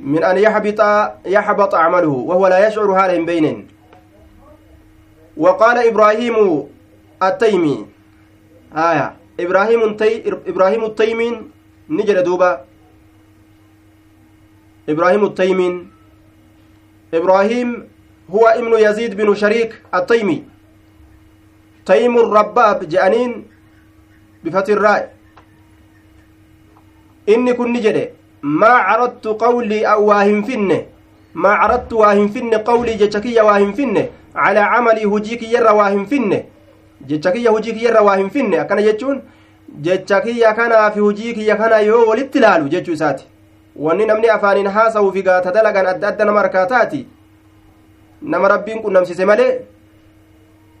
من 0.00 0.24
أن 0.24 0.38
يحبط 0.38 0.80
يحبط 1.26 1.74
عمله 1.74 2.08
وهو 2.08 2.46
لا 2.46 2.66
يشعر 2.66 2.88
هذا 2.92 3.16
بين 3.20 3.68
وقال 5.36 5.76
إبراهيم 5.88 6.36
التيمي 7.22 7.76
آية 8.76 9.16
إبراهيم 9.40 9.80
التي 9.84 10.22
إبراهيم 10.46 10.84
التيمين 10.84 11.50
نجد 11.90 12.18
دوبا 12.24 12.64
إبراهيم 14.88 15.24
التيمين 15.24 15.90
إبراهيم 17.14 17.88
هو 18.30 18.46
ابن 18.46 18.72
يزيد 18.78 19.16
بن 19.16 19.34
شريك 19.34 19.82
التيمي 19.94 20.44
تيم 21.86 22.18
الرباب 22.18 22.88
جانين 22.88 23.44
بفتح 24.44 24.72
الراء 24.72 25.14
إني 27.28 27.52
كن 27.52 27.72
نجده 27.72 28.10
maa 28.42 28.84
caradtu 28.88 29.34
qawlii 29.36 29.84
waa 30.08 30.22
hin 30.24 30.44
finne 30.44 30.86
maa 31.34 31.56
caradtu 31.62 31.98
waa 31.98 32.12
hin 32.14 32.28
finne 32.32 32.58
qawlii 32.58 32.94
jecha 33.02 33.20
kiyya 33.20 33.44
waa 33.44 33.58
hin 33.58 33.74
finne 33.74 34.08
calaa 34.34 34.70
camalii 34.74 35.04
hujii 35.04 35.36
kiyyarra 35.36 35.72
waa 35.72 35.90
hin 35.90 36.06
finne 36.06 36.38
jecha 37.06 37.32
kiyya 37.32 37.50
hujii 37.50 37.72
kiyyarra 37.72 38.02
waa 38.02 38.16
hin 38.16 38.30
finne 38.30 38.60
akkana 38.60 38.82
jechuun 38.82 39.20
jecha 39.88 40.20
kiyya 40.20 40.54
kanaa 40.54 40.90
fi 40.90 41.00
hujii 41.00 41.34
kiyya 41.34 41.56
kana 41.56 41.78
yoo 41.80 42.06
walitti 42.06 42.38
ilaalu 42.38 42.68
jechuu 42.68 42.92
isaati 42.92 43.26
wanni 43.76 44.06
namni 44.06 44.28
afaaniin 44.28 44.66
haasa'uu 44.76 45.12
fi 45.12 45.22
gaata 45.22 45.52
dalagan 45.52 45.86
adda 45.86 46.08
adda 46.08 46.24
nama 46.24 46.40
harkaataati 46.40 47.06
nama 48.22 48.48
rabbiin 48.48 48.82
qunnamsise 48.82 49.24
malee 49.24 49.52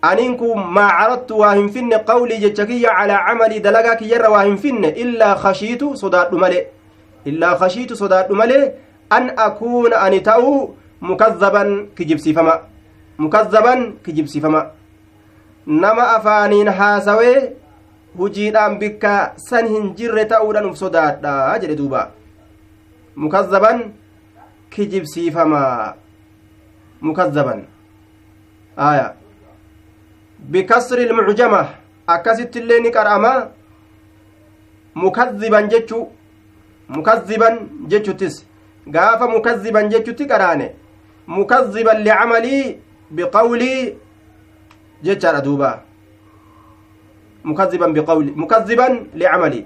aniin 0.02 0.36
kun 0.36 0.66
maa 0.78 0.88
caradtu 0.98 1.38
waa 1.38 1.54
hin 1.54 1.70
finne 1.76 1.98
qawlii 2.10 2.38
jecha 2.44 2.66
kiyya 2.66 2.94
calaa 2.98 3.22
camalii 3.28 3.60
dalagaa 3.60 3.96
kiyyarra 4.02 4.30
waa 4.34 4.42
hin 4.44 4.58
finne 4.58 4.88
illaa 5.04 5.34
kashiitu 5.44 5.96
sodaadhu 6.02 6.38
malee 6.44 6.66
illaa 7.32 7.54
kashiitu 7.62 7.96
sodaadhu 7.96 8.34
malee 8.42 8.64
an 9.10 9.30
akuuna 9.46 10.00
ani 10.00 10.20
ta'uu 10.28 10.58
mukazzaban 11.00 11.86
kijibsiifama 11.96 12.58
mukazzaban 13.18 13.92
kijibsiifama 14.04 14.66
nama 15.66 16.08
afaaniin 16.16 16.68
haasawee 16.68 17.52
hujiidhaan 18.18 18.78
bikka 18.78 19.32
san 19.36 19.68
hin 19.68 19.94
jirre 19.96 20.24
ta'uudhaan 20.32 20.66
uf 20.70 20.76
sodaadha 20.82 21.58
jedhe 21.62 21.76
duuba 21.80 22.10
mukazzaban 23.16 23.82
kijibsiifamaa 24.70 25.94
mukazzaban 27.00 27.62
aya 28.76 29.06
bikasri 30.38 31.02
ilmucjama 31.02 31.62
akkasitti 32.06 32.58
illee 32.58 32.80
ni 32.80 32.90
qar'ama 32.98 33.32
mukazziban 34.94 35.68
jechu 35.68 35.98
mukazziban 36.88 37.58
jechuttis 37.88 38.44
gaafa 38.86 39.28
mukazziban 39.28 39.88
jechutti 39.90 40.26
qaraane 40.26 40.70
mukazziban 41.26 42.02
licamalii 42.06 42.78
biqawlii 43.10 43.94
jechaadha 45.02 45.40
duuba 45.40 45.82
مكذبا 47.44 47.86
بقولي 47.86 48.30
مكذبا 48.36 49.06
لعملي. 49.14 49.64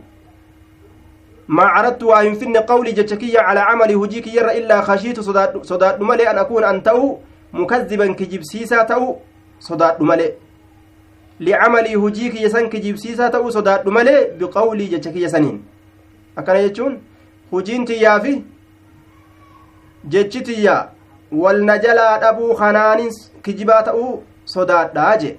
ما 1.49 1.63
عرضت 1.63 2.03
وإن 2.03 2.35
فن 2.35 2.57
قولي 2.57 2.93
جتكية 2.93 3.41
على 3.41 3.61
عملي 3.61 3.95
هجيك 3.95 4.27
يرى 4.27 4.59
إلا 4.59 4.81
خشيت 4.81 5.21
صداد, 5.21 5.67
صداد 5.67 6.01
ملي 6.01 6.31
أن 6.31 6.39
أكون 6.39 6.65
أن 6.65 6.83
تأو 6.83 7.19
مكذبا 7.53 8.13
كجيب 8.13 8.43
سيسا 8.45 8.83
تأو 8.83 9.19
صداد 9.61 10.03
ملي 10.03 10.33
لعملي 11.41 11.97
هجيك 11.97 12.35
يسن 12.41 12.69
كجيب 12.69 12.97
سيسا 12.97 13.29
تأو 13.29 13.51
صداد 13.51 13.89
ملي 13.89 14.39
بقولي 14.39 14.87
جتكية 14.87 15.27
سنين. 15.27 15.65
أكنا 16.39 16.59
يجون؟ 16.59 17.03
هجين 17.53 17.85
تيافي 17.85 18.43
جتشتيا 20.05 20.91
والنجلا 21.33 22.29
أبو 22.31 22.55
خنانس 22.55 23.33
كجبا 23.43 23.81
تأو 23.81 24.23
صداد 24.55 24.93
داجي 24.95 25.37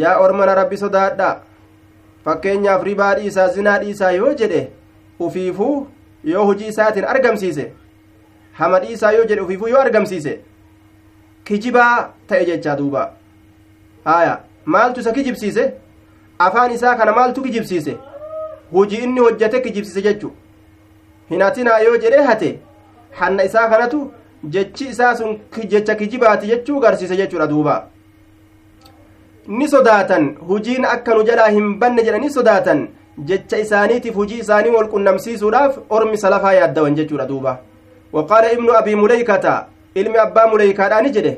yaa 0.00 0.18
ormana 0.20 0.54
rabbi 0.54 0.76
sodaadha 0.76 1.28
fakkeenyaaf 2.24 2.82
ribaa 2.88 3.14
dhiisaa 3.18 3.48
zinaa 3.54 3.78
dhiisaa 3.84 4.10
yoo 4.16 4.32
jedhe 4.40 4.60
ufiifuu 5.26 5.76
yoo 6.32 6.44
hujii 6.48 6.68
isaatiin 6.72 7.04
argamsiise 7.12 7.64
hama 8.58 8.80
dhiisaa 8.84 9.12
yoo 9.16 9.24
jedhe 9.30 9.40
ufiifuu 9.46 9.68
yoo 9.74 9.80
argamsiise 9.86 10.34
kijibaa 11.44 11.94
ta'e 12.28 12.44
jechaa 12.50 12.76
duuba 12.82 13.06
haya 14.04 14.38
maaltu 14.76 15.00
isa 15.06 15.12
kijibsiise 15.18 15.64
afaan 16.46 16.72
isaa 16.78 16.94
kana 17.02 17.12
maaltu 17.18 17.42
kijibsiise 17.48 17.96
hujii 18.72 18.96
inni 19.08 19.20
hojjate 19.26 19.60
kijibsiise 19.66 20.02
jechu 20.08 20.32
hinatinaa 21.30 21.78
yoo 21.88 21.96
jedhe 22.06 22.22
hate 22.32 22.58
hanna 23.20 23.44
isaa 23.52 23.68
kanatu 23.74 24.06
jechi 24.56 24.86
isaa 24.96 25.14
sun 25.20 25.38
jecha 25.74 25.94
kijibaati 25.94 26.46
jechuu 26.56 26.80
garsiise 26.80 27.16
jechuudha 27.16 27.46
duuba 27.46 27.84
ni 29.48 29.68
sodaatan 29.68 30.24
hujiin 30.48 30.84
akka 30.84 31.14
nu 31.14 31.22
jalaa 31.28 31.48
hin 31.56 31.68
banne 31.80 32.02
jedhanii 32.06 32.30
sodaatan 32.30 32.80
jecha 33.30 33.58
isaaniitiif 33.64 34.14
hujii 34.20 34.38
isaanii 34.44 34.70
wal 34.76 34.88
qunnamsiisuudhaaf 34.94 35.78
ormi 35.98 36.18
salafaa 36.24 36.52
yaaddawan 36.58 36.94
jechuudha 36.98 37.26
duuba 37.30 37.54
waqaala 38.12 38.52
ibnu 38.56 38.76
abii 38.80 38.94
muleykata 39.02 39.54
ilmi 39.94 40.18
abbaa 40.26 40.46
muleykaadhaani 40.52 41.10
jedhe 41.16 41.32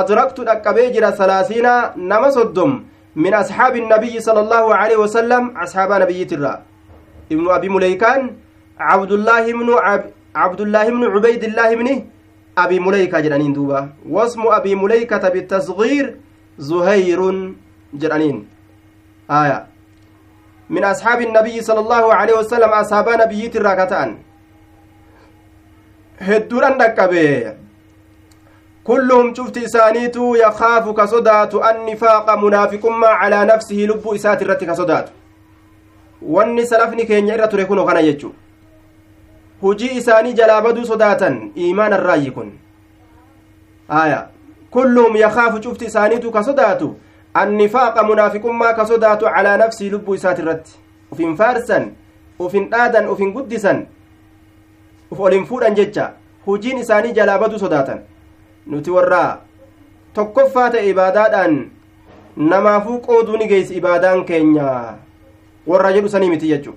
adraktu 0.00 0.44
dhaqqabee 0.48 0.86
jira 0.94 1.12
salaasiina 1.20 1.74
nama 2.12 2.32
soddom 2.38 2.80
min 3.26 3.34
asxaabi 3.42 3.78
innabiyyi 3.84 4.22
sala 4.22 4.40
allaahu 4.46 4.72
aleyhi 4.78 5.02
wasalam 5.04 5.50
asxaabaa 5.66 5.98
nabiyyitirra 6.06 6.56
ibnu 7.30 7.50
abii 7.58 7.68
muleykaan 7.76 8.30
cabdullaahi 8.88 9.50
ibnu 9.56 9.76
cabdullaahi 10.40 10.88
ibnu 10.94 11.12
cubaydillaahi 11.14 11.74
ibni 11.78 11.94
abii 12.64 12.80
muleykaa 12.88 13.20
jedhaniin 13.26 13.54
duuba 13.54 13.88
wasmu 14.16 14.52
abii 14.58 14.74
muleykata 14.84 15.30
bitasgiir 15.30 16.14
زهير 16.58 17.52
جرانين. 17.94 18.48
آية. 19.30 19.66
من 20.70 20.84
أصحاب 20.84 21.20
النبي 21.20 21.62
صلى 21.62 21.80
الله 21.80 22.14
عليه 22.14 22.34
وسلم 22.38 22.68
أصحاب 22.68 23.08
نبي 23.08 23.46
الراكتان 23.54 24.16
هدوران 26.20 26.78
دكبه 26.78 27.54
كلهم 28.84 29.34
شفت 29.34 29.56
إسانيتو 29.58 30.34
يخاف 30.34 30.88
كصدات 30.88 31.54
النفاق 31.54 32.26
منافق 32.38 32.86
ما 32.86 33.06
على 33.06 33.44
نفسه 33.44 33.76
لب 33.76 34.04
إسات 34.14 34.42
الرت 34.42 34.64
كصدات. 34.64 35.08
wanni 36.22 36.66
salafni 36.66 37.06
keenya 37.06 37.34
irra 37.34 37.48
ture 37.48 37.64
kunoo 37.64 37.84
kana 37.86 38.02
jechu 38.02 38.34
hujii 39.60 39.96
isaanii 39.96 40.32
jalaa 40.32 40.60
baduu 40.62 40.84
sodaatan 40.84 41.50
iimaan 41.56 41.92
irraayyi 41.92 42.30
kun 42.30 42.52
aya 43.88 44.28
كلهم 44.74 45.16
يخاف 45.16 45.64
شفت 45.64 45.82
إسانيتو 45.82 46.30
كصداتو 46.30 46.90
النفاق 47.36 48.04
منافقما 48.10 48.72
كصداتو 48.72 49.26
على 49.26 49.56
نفسي 49.56 49.90
لب 49.90 50.12
إسات 50.12 50.40
الرت 50.40 50.66
وفين 51.12 51.34
فارسا 51.36 51.92
وفين 52.38 52.74
آدا 52.74 53.00
وفين 53.10 53.30
قدسا 53.36 53.86
وفين 55.10 55.44
فورا 55.44 55.68
ججا 55.68 56.06
warraa 58.90 59.38
tokkoffaa 60.14 60.70
ta'e 60.70 60.88
ibaadaadhaan 60.92 61.54
namaafuu 62.36 62.98
qooduu 63.06 63.36
ni 63.36 63.46
geessi 63.52 63.74
ibaadaan 63.80 64.24
keenya 64.24 64.68
warra 65.66 65.92
jedhu 65.92 66.08
sanii 66.08 66.30
miti 66.30 66.48
jechuu 66.52 66.74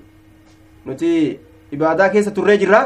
nuti 0.86 1.10
ibaadaa 1.72 2.10
keessa 2.10 2.32
turree 2.32 2.58
jirra 2.58 2.82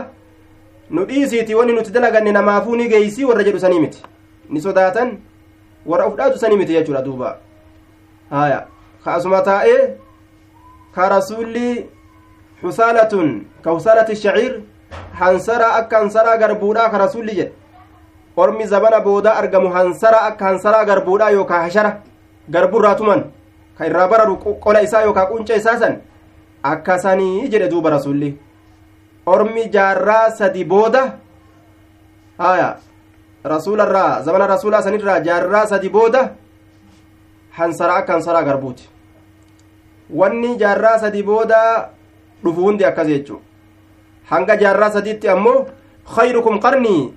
nu 0.89 1.05
dhiisiiti 1.09 1.55
wanni 1.59 1.73
nuti 1.73 1.91
dalaganne 1.97 2.31
namaafuu 2.31 2.75
ni 2.75 2.87
geessi 2.93 3.25
warra 3.31 3.43
jedhu 3.43 3.59
sanii 3.65 3.79
miti 3.85 4.03
ni 4.49 4.61
sodaatan 4.61 5.17
warra 5.85 6.07
uf 6.09 6.15
dhaatu 6.19 6.39
sanii 6.39 6.57
miti 6.61 6.73
jechuudha 6.77 7.01
duuba 7.07 7.37
haya 8.31 8.59
ka 9.03 9.13
asuma 9.19 9.41
taa'ee 9.49 9.79
ka 10.95 11.09
rasuulli 11.15 11.69
xusaalatun 12.61 13.29
ka 13.63 13.71
husaalati 13.77 14.15
shaciir 14.15 14.53
hansaraa 15.21 15.73
akka 15.79 15.97
hansaraa 16.01 16.37
garbuudhaa 16.43 16.89
ka 16.93 16.97
rasuulli 17.05 17.35
jedhe 17.39 17.53
ormi 18.37 18.65
zabana 18.73 18.99
boodaa 19.07 19.35
argamu 19.41 19.69
hansaraa 19.77 20.25
akka 20.29 20.45
hansaraa 20.49 20.85
garbuudhaa 20.89 21.29
yookaa 21.37 21.61
hashara 21.65 21.91
garburraa 22.55 22.95
tuman 22.99 23.23
ka 23.77 23.85
irraa 23.89 24.07
bararu 24.13 24.37
qola 24.65 24.81
isaa 24.87 25.01
yookaa 25.07 25.25
qunca 25.31 25.55
isaa 25.61 25.79
san 25.79 25.97
akkasanii 26.71 27.47
jedhe 27.53 27.67
duuba 27.73 27.89
rasulli 27.95 28.29
ormi 29.25 29.63
jaarraa 29.75 30.25
sadi 30.39 30.63
booda 30.73 31.03
haya 32.37 32.69
rasuularraa 33.43 34.21
zamana 34.21 34.47
rasuulaa 34.47 34.81
sanirraa 34.81 35.19
jaarraa 35.27 35.65
sadi 35.67 35.89
booda 35.89 36.21
hansaraa 37.57 37.97
akka 38.01 38.13
hansaraa 38.13 38.43
garbuuti 38.43 38.89
wanni 40.19 40.55
jaarraa 40.57 40.99
sadi 40.99 41.23
booda 41.23 41.59
dhufu 42.43 42.61
hundi 42.67 42.85
akkas 42.85 43.07
jechuu 43.07 43.39
hanga 44.31 44.55
jaarraa 44.63 44.91
sadiitti 44.97 45.29
ammoo 45.35 45.67
khayrukum 46.15 46.59
qarnii 46.65 47.13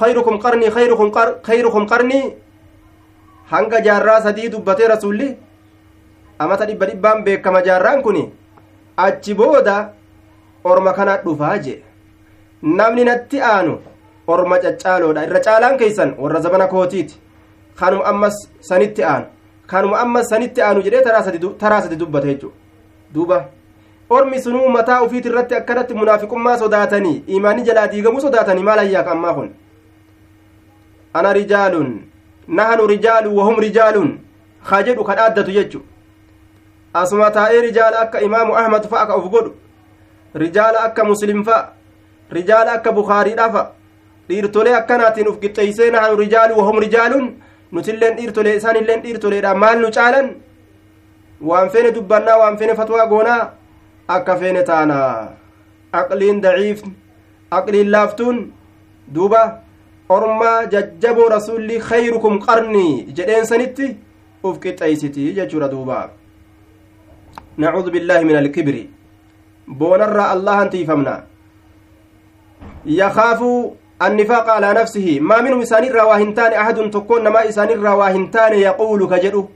khayrukum 0.00 0.38
qarnii 0.44 0.70
khayrukum 0.76 1.10
khayrukum 1.48 1.86
qarnii 1.92 2.24
hanga 3.50 3.80
jaarraa 3.86 4.20
sadii 4.22 4.48
dubbatee 4.54 4.88
rasuulli 4.94 5.28
amata 6.38 6.66
dhibba 6.68 6.86
dhibbaan 6.86 7.22
beekama 7.26 7.62
jaarraan 7.66 8.02
kun 8.06 8.18
achi 9.04 9.34
booda 9.34 9.76
orma 10.64 10.92
kana 10.92 11.16
dhufaa 11.24 11.58
jee 11.66 11.78
namni 12.62 13.04
natti 13.08 13.40
aanu 13.52 13.78
orma 14.26 14.58
caccaaloodha 14.58 15.24
irra 15.26 15.40
caalaan 15.46 15.78
keeysan 15.78 16.14
warra 16.18 16.40
zabana 16.40 16.66
kootiiti 16.66 17.20
kanuma 17.78 18.04
ammas 18.12 18.36
sanitti 18.60 19.04
aanu 19.04 19.26
kanuma 19.66 20.00
ammas 20.04 20.28
sanitti 20.28 20.62
aanu 20.62 20.82
jedhee 20.82 21.02
taraa 21.02 21.82
sadi 21.82 21.96
dubbata 21.96 22.26
jechu 22.26 22.52
duuba 23.14 23.44
ormi 24.10 24.40
sunuu 24.42 24.68
mataa 24.68 25.02
ufiit 25.02 25.26
irratti 25.26 25.54
akkanatti 25.54 25.94
munaafiqummaa 25.94 26.58
sodaatanii 26.58 27.22
imaanii 27.26 27.64
jalaa 27.68 27.86
diigamuu 27.92 28.20
sodaatanii 28.20 28.62
maal 28.68 28.78
ayyaaka 28.78 29.10
ammaa 29.16 29.34
kun 29.34 29.50
ana 31.14 31.32
rijaalun 31.32 31.90
nahanu 32.48 32.86
rijaalun 32.86 33.36
wahum 33.38 33.60
rijaalun 33.66 34.10
haa 34.70 34.82
jedhu 34.88 35.04
ka 35.04 35.14
dhaaddatu 35.20 35.56
jechu 35.58 35.80
asuma 36.94 37.30
taa'ee 37.30 37.60
rijaala 37.68 38.00
akka 38.00 38.20
imaamu 38.28 38.56
ahmad 38.56 38.88
fa'a 38.92 39.06
ka 39.06 39.16
uf 39.22 39.30
godhu 39.30 39.54
rijaala 40.44 40.84
akka 40.90 41.04
muslim 41.04 41.44
fa'a 41.44 41.72
rijaala 42.38 42.72
akka 42.78 42.92
bukaariidha 42.98 43.50
fa'a 43.56 43.75
dhiirtolee 44.28 44.74
akkanaatiin 44.80 45.28
uf 45.30 45.38
qixxeeysee 45.42 45.90
nahanu 45.94 46.16
rijaalu 46.24 46.58
wahum 46.60 46.78
rijaalun 46.86 47.26
nutilleen 47.72 48.16
dhiirtolee 48.18 48.56
isaanilleen 48.60 49.02
dhiirtoleedha 49.04 49.54
maal 49.62 49.78
nu 49.84 49.90
caalan 49.96 50.28
waan 51.50 51.70
feene 51.74 51.90
dubbannaa 51.96 52.38
waan 52.42 52.58
feene 52.58 52.74
fatwaa 52.80 53.06
goonaa 53.12 53.42
akka 54.16 54.36
feene 54.40 54.62
taana 54.70 54.98
aqliin 56.00 56.40
daciif 56.44 56.82
aqliin 57.58 57.90
laaftuun 57.94 58.42
duuba 59.14 59.42
ormaa 60.16 60.58
jajjaboo 60.74 61.28
rasulli 61.36 61.78
khayrukum 61.88 62.38
qarnii 62.46 62.92
jedheensanitti 63.16 63.88
uf 64.44 64.58
qixxeeysiti 64.64 65.32
jechuudha 65.38 65.68
duuba 65.74 65.98
nacuudu 67.58 67.90
billaahi 67.94 68.24
min 68.30 68.36
alkibri 68.42 68.82
boonarraa 69.80 70.28
allahan 70.34 70.70
tiifamna 70.74 71.14
yakaafu 73.00 73.50
annifaaqa 73.98 74.54
alaa 74.54 74.72
nafsihi 74.74 75.20
maa 75.20 75.42
minhum 75.42 75.62
isaanirraa 75.62 76.06
waa 76.06 76.18
hin 76.18 76.34
taane 76.34 76.56
ahadun 76.56 76.90
tokkoon 76.90 77.22
namaa 77.22 77.44
isaanirraa 77.50 77.96
waa 77.96 78.10
hin 78.10 78.30
taane 78.30 78.60
yaquulu 78.60 79.08
ka 79.08 79.18
jedhu 79.24 79.48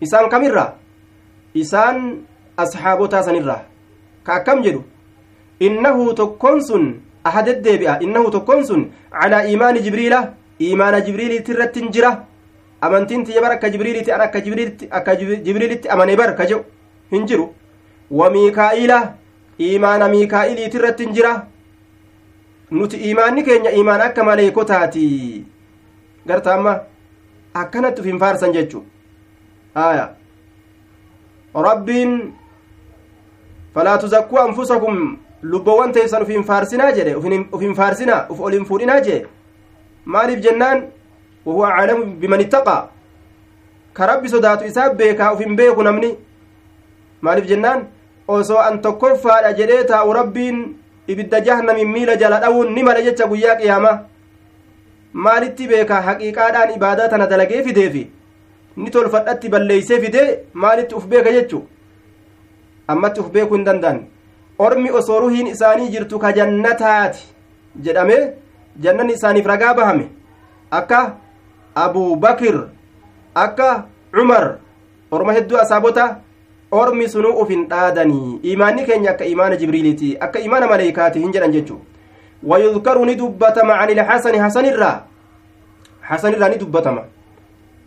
isaan 0.00 0.28
kamirra 0.30 0.64
isaan 1.54 2.00
ashaabotaa 2.56 3.22
sanirraa 3.22 3.62
ka 4.24 4.34
akkam 4.34 4.62
jedhu 4.66 4.82
innahu 5.60 6.14
tokkoon 6.14 6.62
sun 6.68 6.86
ahadeddeebi'a 7.24 7.98
innahu 8.06 8.30
tokkoon 8.36 8.66
sun 8.66 8.86
calaa 9.20 9.44
iimaani 9.50 9.80
jibriila 9.86 10.20
iimaana 10.60 11.00
jibriiliiti 11.00 11.52
irratti 11.52 11.80
hin 11.80 11.92
jira 11.98 12.12
amantiin 12.80 13.24
tiyya 13.24 13.42
bar 13.42 13.52
akka 13.52 13.70
jibriilitti 13.70 14.12
an 14.12 14.20
akka 14.26 14.40
jibriilitti 14.40 14.88
akka 14.90 15.16
jibriilitti 15.16 15.88
amane 15.88 16.16
nuti 22.78 22.96
iimaanni 23.06 23.42
keenya 23.48 23.70
iimaan 23.78 24.00
akka 24.06 24.24
maleekotaati 24.28 25.04
garta 26.28 26.54
amma 26.54 26.72
akkanatti 27.62 28.00
uf 28.02 28.06
hin 28.10 28.18
faarsan 28.22 28.52
jechu 28.56 28.80
aya 29.84 30.06
rabbiin 31.68 32.16
falaa 33.74 33.98
tuzakkuu 34.04 34.38
anfusakum 34.46 34.98
lubbowwan 35.52 35.92
teessan 35.92 36.22
uf 36.26 36.28
hin 36.34 36.44
faarsinaa 36.50 36.90
jedhe 36.98 37.14
uf 37.20 37.60
hin 37.66 37.74
faarsinaa 37.80 38.20
uf 38.34 38.40
ol 38.48 38.52
hin 38.58 38.64
fuudhinaa 38.70 39.00
jedhe 39.08 39.26
maaliif 40.16 40.40
jennaan 40.46 40.82
wahuwa 41.46 41.74
aclamu 41.80 42.04
biman 42.22 42.40
ittaqaa 42.46 42.80
ka 43.98 44.06
rabbi 44.12 44.28
sodaatu 44.36 44.64
isaa 44.70 44.88
beekaa 45.02 45.32
uf 45.34 45.40
hin 45.46 45.56
beeku 45.60 45.82
namni 45.88 46.14
maaliif 47.28 47.46
jennaan 47.52 47.84
osoo 48.38 48.58
an 48.68 48.80
tokkoffaadha 48.86 49.52
jedhee 49.60 49.84
taa'u 49.92 50.12
rabbiin 50.20 50.64
ibidda 51.08 51.40
jahannamiin 51.40 51.88
miila 51.94 52.16
jala 52.16 52.40
dhawuun 52.40 52.72
ni 52.74 52.82
mala 52.82 53.02
jecha 53.02 53.26
guyyaa 53.26 53.56
qiyaamaa 53.60 53.98
maalitti 55.12 55.68
beekaa? 55.68 56.00
Haqiiqaadhaan 56.08 56.74
ibaadaa 56.76 57.08
tana 57.08 57.26
dalagee 57.26 57.62
fideefi 57.62 58.10
ni 58.76 58.90
tolfadhatti 58.90 59.48
balleeysee 59.48 60.00
fidee 60.00 60.28
maalitti 60.52 60.94
uf 60.94 61.06
beeka 61.06 61.32
jechu? 61.32 61.62
Ammatti 62.88 63.20
uf 63.20 63.30
beekuu 63.32 63.56
hin 63.56 63.64
danda'an. 63.66 64.00
Ormi 64.58 64.90
osoo 64.90 65.20
ruhiin 65.20 65.46
isaanii 65.46 65.90
jirtu 65.92 66.18
ka 66.18 66.32
jannataati 66.32 67.22
jedhame 67.84 68.18
jannanni 68.80 69.12
isaaniif 69.18 69.46
ragaa 69.46 69.74
bahame. 69.74 70.08
Akka 70.70 71.00
abuu 71.74 72.16
bakir 72.16 72.58
akka 73.34 73.86
cumar 74.14 74.58
orma 75.10 75.32
hedduu 75.32 75.58
asaabota 75.58 76.04
ormi 76.70 77.08
sunuu 77.08 77.34
uf 77.42 77.48
hin 77.48 77.66
dhaadanii 77.72 78.38
imaanni 78.42 78.84
keenya 78.84 79.10
akka 79.10 79.24
imaana 79.24 79.56
jibriiliiti 79.56 80.16
akka 80.28 80.38
imaana 80.38 80.66
maleeykaati 80.66 81.20
hin 81.24 81.32
jedhan 81.32 81.52
jechu 81.58 81.80
ويذكر 82.50 82.96
ندبتم 83.04 83.68
عن 83.70 83.88
الحسن 83.96 84.34
حسن 84.44 84.64
الرا 84.72 84.92
حسن 86.08 86.32
الرا 86.36 86.48
ندبتم 86.52 86.96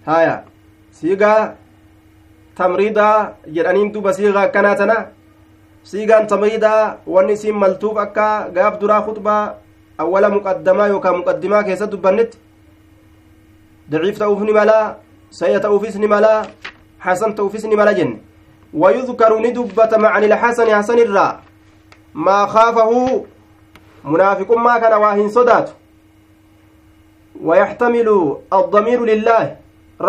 هايا 0.08 0.36
سيغا 1.00 1.34
تمريدا 2.58 3.10
جرانين 3.54 3.92
دوبا 3.94 4.12
سيغا 4.18 4.44
كانتنا 4.54 4.98
سيغان 5.92 6.24
تمريدا 6.28 6.74
واني 7.14 7.36
سيم 7.42 7.60
ملتوب 7.60 7.98
أكا 7.98 8.30
غاف 8.56 8.74
درا 8.82 8.98
خطبة 9.06 9.38
أولا 10.00 10.30
مقدمة 10.30 10.84
يوكا 10.92 11.12
مقدمة 11.12 11.62
كيسا 11.62 11.86
دبنت 11.86 12.32
ضعيف 13.92 14.18
تأوفني 14.20 14.52
ملا 14.58 14.80
سيئة 15.32 15.58
تأوفسني 15.58 16.08
ملا 16.08 16.34
حسن 17.00 17.36
تأوفسني 17.36 17.76
ملا 17.76 17.92
جن 17.98 18.12
ويذكر 18.74 19.40
ندبتم 19.40 20.06
عن 20.06 20.24
الحسن 20.24 20.76
حسن 20.76 21.00
الرا 21.00 21.40
ما 22.14 22.46
خافه 22.46 23.26
munaafiqummaa 24.08 24.80
kana 24.80 24.98
waa 25.00 25.14
hin 25.16 25.32
sodaatu 25.32 25.74
wayaxtamilu 27.48 28.44
addamiiru 28.60 29.06
lillaahi 29.06 29.50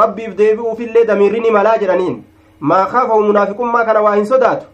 rabbiif 0.00 0.36
deebi'uufillee 0.40 1.04
damiirrini 1.04 1.50
malaa 1.50 1.78
jedhaniin 1.82 2.16
maa 2.60 2.84
kaafahu 2.92 3.24
munaafiqummaa 3.30 3.84
kana 3.84 4.00
waa 4.06 4.14
hin 4.14 4.26
sodaatu 4.26 4.66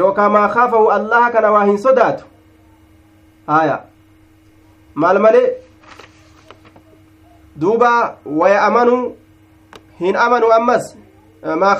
yookaa 0.00 0.28
maa 0.36 0.48
kaafahu 0.48 0.90
allaha 0.98 1.30
kana 1.30 1.50
waa 1.56 1.64
hin 1.64 1.78
sodaatu 1.86 2.24
haya 3.46 3.80
maal 4.94 5.18
malee 5.18 5.46
duuba 7.64 8.16
waya 8.42 8.62
amanu 8.62 9.16
hin 9.98 10.16
amanu 10.16 10.52
ammas 10.52 10.96
maa 11.64 11.74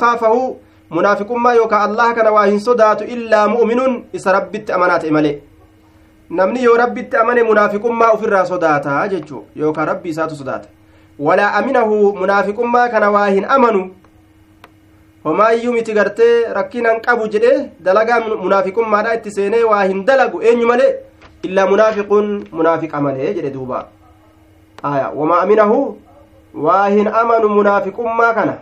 munaafiqummaa 0.97 1.55
yookaa 1.61 1.81
allaha 1.89 2.15
kana 2.19 2.31
waa 2.37 2.47
hin 2.51 2.61
sodaatu 2.69 3.05
illaa 3.15 3.47
mu'minuun 3.55 3.95
isa 4.19 4.33
rabbitti 4.39 4.73
amanaa 4.77 4.99
ta'e 5.05 5.11
malee 5.17 5.35
namni 6.41 6.63
yoo 6.65 6.77
rabbitti 6.83 7.17
amane 7.23 7.43
munaafiqummaa 7.51 8.11
ofirraa 8.17 8.45
sodaata 8.53 9.01
jechuu 9.15 9.43
yookaan 9.63 9.89
rabbi 9.93 10.09
isaatu 10.15 10.37
sodaata 10.37 10.69
walaa 11.29 11.53
aminahu 11.61 11.99
munaafiqummaa 12.21 12.89
kana 12.95 13.11
waa 13.17 13.27
hin 13.37 13.45
amanu 13.57 13.83
homaayyuu 15.25 15.73
miti 15.75 15.93
gartee 15.99 16.35
rakkinan 16.59 17.01
qabu 17.07 17.29
jedhe 17.35 17.53
dalagaa 17.89 18.21
munaafiqummaadha 18.45 19.15
itti 19.19 19.31
seenee 19.37 19.63
waa 19.73 19.83
hin 19.85 20.05
dalagu 20.11 20.43
eenyu 20.51 20.67
malee 20.73 20.91
illaa 21.49 21.67
munaafiquun 21.73 22.31
munaafiqa 22.61 23.01
malee 23.07 23.35
jedhe 23.39 23.51
duuba 23.57 23.85
aya 24.93 25.09
wamaa 25.21 25.41
aminahu 25.47 25.79
waa 26.67 26.87
hin 26.97 27.09
amanu 27.23 27.49
munaafiqummaa 27.59 28.33
kana 28.41 28.57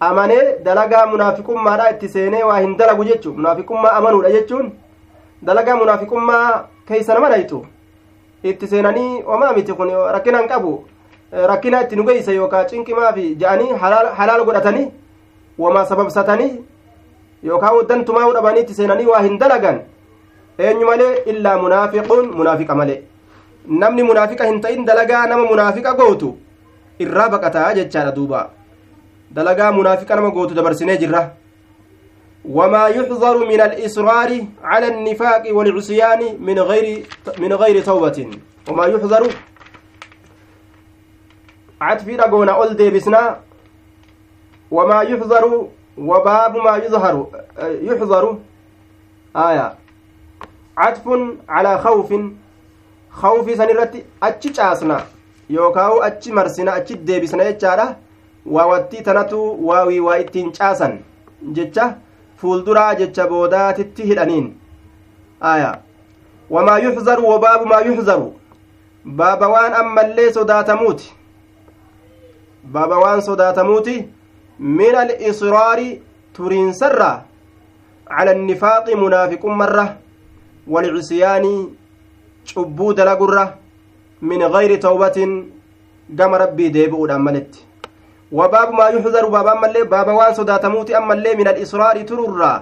amanee 0.00 0.58
dalagaa 0.64 1.06
munaafiqummaadha 1.06 1.90
itti 1.90 2.08
seenee 2.08 2.42
waa 2.42 2.58
hin 2.58 2.76
dalagu 2.76 3.04
jechuu 3.04 3.34
munaafiqummaa 3.36 3.92
amanuudha 4.00 4.32
jechuun 4.36 4.72
dalagaa 5.44 5.76
munaafiqummaa 5.82 6.48
keeysa 6.88 7.14
nama 7.14 7.28
dhaytu 7.34 7.64
itti 8.52 8.66
seenanii 8.66 9.22
homaa 9.30 9.52
miti 9.52 9.72
kun 9.72 9.94
rakkina 10.16 10.42
hin 10.42 10.48
qabu 10.48 10.74
rakkina 11.52 11.82
itti 11.86 11.96
nu 11.96 12.04
geeysa 12.10 12.32
yookaa 12.32 12.64
ja'anii 13.42 13.72
halaal 13.82 14.44
godhatanii 14.44 14.86
wamaa 15.58 15.84
sababsatanii 15.86 16.52
yookaa 17.42 17.72
dantumaa 17.88 18.32
dhabanii 18.32 18.60
itti 18.66 18.74
seenanii 18.74 19.06
waa 19.06 19.22
hin 19.26 19.38
dalagan 19.38 19.80
eenyu 20.58 20.86
malee 20.86 21.12
illaa 21.32 21.58
munaafiquun 21.58 22.30
munaafiqa 22.40 22.74
malee 22.80 23.00
namni 23.82 24.02
munaafiqa 24.10 24.46
hin 24.50 24.60
ta'in 24.60 24.84
dalagaa 24.90 25.26
nama 25.26 25.44
munaafiqa 25.52 25.94
gootu 26.00 26.36
irraa 27.06 27.28
baqataa 27.34 27.74
jechaadha 27.78 28.12
duuba 28.18 28.40
dalagaa 29.30 29.72
munaafiqa 29.72 30.16
nama 30.16 30.30
gootu 30.30 30.54
dabarsinee 30.54 30.96
jirra. 30.96 31.30
وما 32.44 32.86
يحذر 32.88 33.38
من 33.38 33.60
الإصرار 33.60 34.44
على 34.62 34.88
النفاق 34.88 35.42
والعصيان 35.50 36.36
من 36.40 36.58
غير 36.58 37.06
من 37.38 37.52
غير 37.52 37.82
توبة 37.82 38.30
وما 38.68 38.86
يحذر 38.86 39.32
عطفي 41.80 42.16
رقونا 42.16 42.52
أول 42.52 42.76
ديبسنا 42.76 43.40
وما 44.70 45.02
يحذر 45.02 45.68
وباب 45.98 46.56
ما 46.56 46.76
يظهر 46.76 47.26
يحذر 47.58 48.38
آية 49.36 49.74
عطف 50.76 51.08
على 51.48 51.78
خوف 51.78 52.14
خوف 53.10 53.56
سنرتي 53.56 54.04
أتش 54.22 54.46
جاسنا 54.46 55.06
يوكاو 55.50 56.02
أتش 56.02 56.28
مرسنا 56.28 56.76
أتش 56.76 56.92
ديبسنا 56.92 57.48
يجارة 57.48 57.96
waawattii 58.46 59.02
tanatu 59.02 59.66
waawii 59.68 60.00
waa 60.00 60.18
ittiin 60.18 60.52
caasan 60.52 60.98
jecha 61.52 61.96
fuulduraa 62.36 62.94
jecha 62.94 63.26
boodaatitti 63.26 64.02
hidhaniin 64.02 64.54
aya 65.40 65.78
wamaa 66.50 66.78
yuxzaru 66.78 67.28
wabaabu 67.28 67.66
maa 67.66 67.80
yuxzaru 67.80 68.34
baaba 69.04 69.48
waan 69.48 69.74
ammallee 69.74 70.32
sodaatamuuti 70.32 71.14
baaba 72.72 72.98
waan 72.98 73.22
sodaatamuuti 73.22 74.08
min 74.58 74.94
alisraari 74.94 76.02
turiinsarra 76.36 77.10
cala 78.08 78.30
annifaaqi 78.30 78.94
munaafiqummarra 79.02 79.86
walcisyaani 80.66 81.54
cubbuu 82.54 82.92
dalagurra 82.94 83.44
min 84.22 84.48
gayri 84.56 84.78
tawbatin 84.78 85.52
gama 86.10 86.38
rabbii 86.38 86.70
deebi'uudhaan 86.70 87.22
maletti 87.22 87.63
وباب 88.38 88.68
ما 88.78 88.86
يحذر 88.94 89.24
بابا 89.36 89.54
ملي 89.62 89.82
بابا 89.94 90.12
وان 90.18 90.34
صداتموت 90.34 90.90
أما 90.90 91.14
اللي 91.14 91.32
من 91.40 91.48
الإصرار 91.48 91.96
تررا 92.10 92.52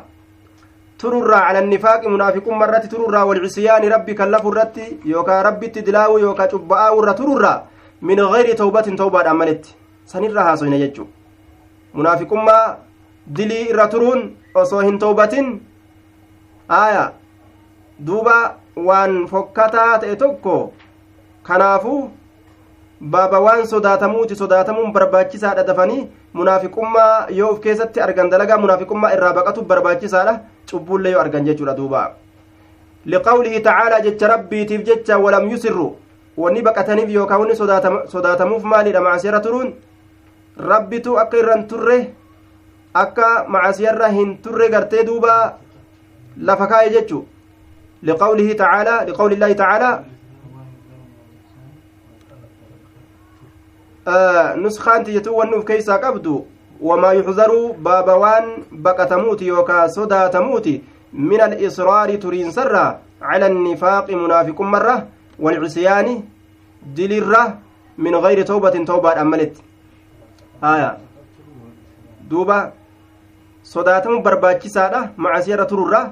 تررا 1.00 1.36
على 1.46 1.58
النفاق 1.64 2.06
منافق 2.14 2.46
مرة 2.48 2.84
تررا 2.92 3.22
والعصيان 3.28 3.82
ربي 3.94 4.12
كلف 4.14 4.44
الرت 4.46 4.76
يوكا 5.04 5.42
ربي 5.42 5.66
تدلاو 5.74 6.18
يوكا 6.18 6.46
تبعا 6.52 6.90
ورا 6.96 7.12
تررا 7.12 7.54
من 8.02 8.20
غير 8.20 8.56
توبة 8.56 8.86
توبة 9.00 9.30
أملت. 9.30 9.64
سنرها 10.06 10.56
سوين 10.56 10.72
يجو. 10.72 11.06
منافق 11.94 12.32
ما 12.32 12.58
دلي 13.26 13.60
إرترون 13.74 14.20
أصوهن 14.56 14.98
توبة 14.98 15.34
آية. 16.70 17.12
دوبا 18.00 18.38
وان 18.76 19.26
فكتا 19.26 19.96
تأتوكو. 19.96 20.70
كنافو 21.46 22.08
baaba 23.02 23.40
waan 23.40 23.66
sodaatamuuti 23.66 24.36
sodaatamuun 24.36 24.92
barbaachisaadha 24.92 25.64
dafanii 25.66 26.08
munaafiqummaa 26.40 27.26
yoo 27.38 27.48
of 27.52 27.60
keessatti 27.60 28.00
argan 28.00 28.30
dalagaa 28.30 28.58
munaafiqummaa 28.64 29.12
irraa 29.14 29.32
baqatu 29.38 29.64
barbaachisaadha 29.72 30.34
cubbuullee 30.70 31.12
yoo 31.12 31.20
argan 31.20 31.44
jechuudha 31.48 31.74
duuba 31.76 32.02
liqawlihi 33.14 33.60
tacaalaa 33.68 34.00
jecha 34.04 34.28
rabbiitiif 34.34 34.84
jecha 34.90 35.18
walam 35.24 35.50
yusirru 35.50 35.88
wanni 36.36 36.62
baqataniif 36.68 37.10
yookaan 37.16 37.40
wanni 37.40 37.56
sodaatamuuf 38.14 38.62
maalidha 38.74 39.00
macsiyara 39.08 39.40
turuun 39.40 39.74
rabbitu 40.70 41.18
akka 41.24 41.42
irran 41.42 41.66
turre 41.74 41.98
akka 42.94 43.34
macasiyarra 43.48 44.08
hin 44.18 44.38
turre 44.46 44.68
gartee 44.76 45.04
duuba 45.10 45.58
lafa 46.36 46.66
kaa'e 46.74 46.94
jechu 46.96 47.24
liqawlihi 48.02 48.54
tacaalaa 48.62 49.04
liqawli 49.10 49.36
tacaalaa 49.42 49.94
nuskaan 54.56 55.04
tiyyatu 55.04 55.36
wanni 55.36 55.56
uf 55.56 55.64
keeysaa 55.64 55.98
qabdu 55.98 56.46
wamaa 56.80 57.12
yuxzaruu 57.12 57.74
baaba 57.74 58.16
waan 58.16 58.64
baqatamuuti 58.72 59.46
yookaa 59.46 59.88
sodaatamuuti 59.88 60.82
min 61.12 61.40
alisraari 61.40 62.18
turiinsarra 62.18 62.98
cala 63.20 63.46
annifaaqi 63.46 64.16
munaafiqummarra 64.16 65.06
walcisyaani 65.38 66.24
dilirra 66.96 67.42
min 67.98 68.20
gayri 68.20 68.44
tawbatin 68.44 68.86
tawbaadhaan 68.86 69.28
maletti 69.28 69.62
haya 70.60 70.96
duuba 72.30 72.72
sodaatamu 73.62 74.22
barbaachisaadha 74.22 75.10
macasiyarra 75.16 75.66
tururra 75.66 76.02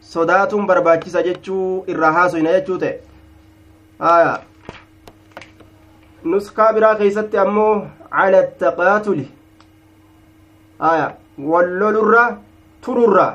sodaatuun 0.00 0.66
barbaachisa 0.66 1.22
jechuu 1.22 1.84
irraa 1.86 2.12
haasoyna 2.12 2.52
jechuu 2.52 2.78
ta'e 2.78 3.00
haya 3.98 4.38
nuskaa 6.32 6.72
biraa 6.76 6.94
keeysatti 7.00 7.38
ammoo 7.44 7.72
cala 8.16 8.38
attaqaatuli 8.44 9.26
haya 10.84 11.06
wallolurra 11.52 12.24
tururra 12.86 13.26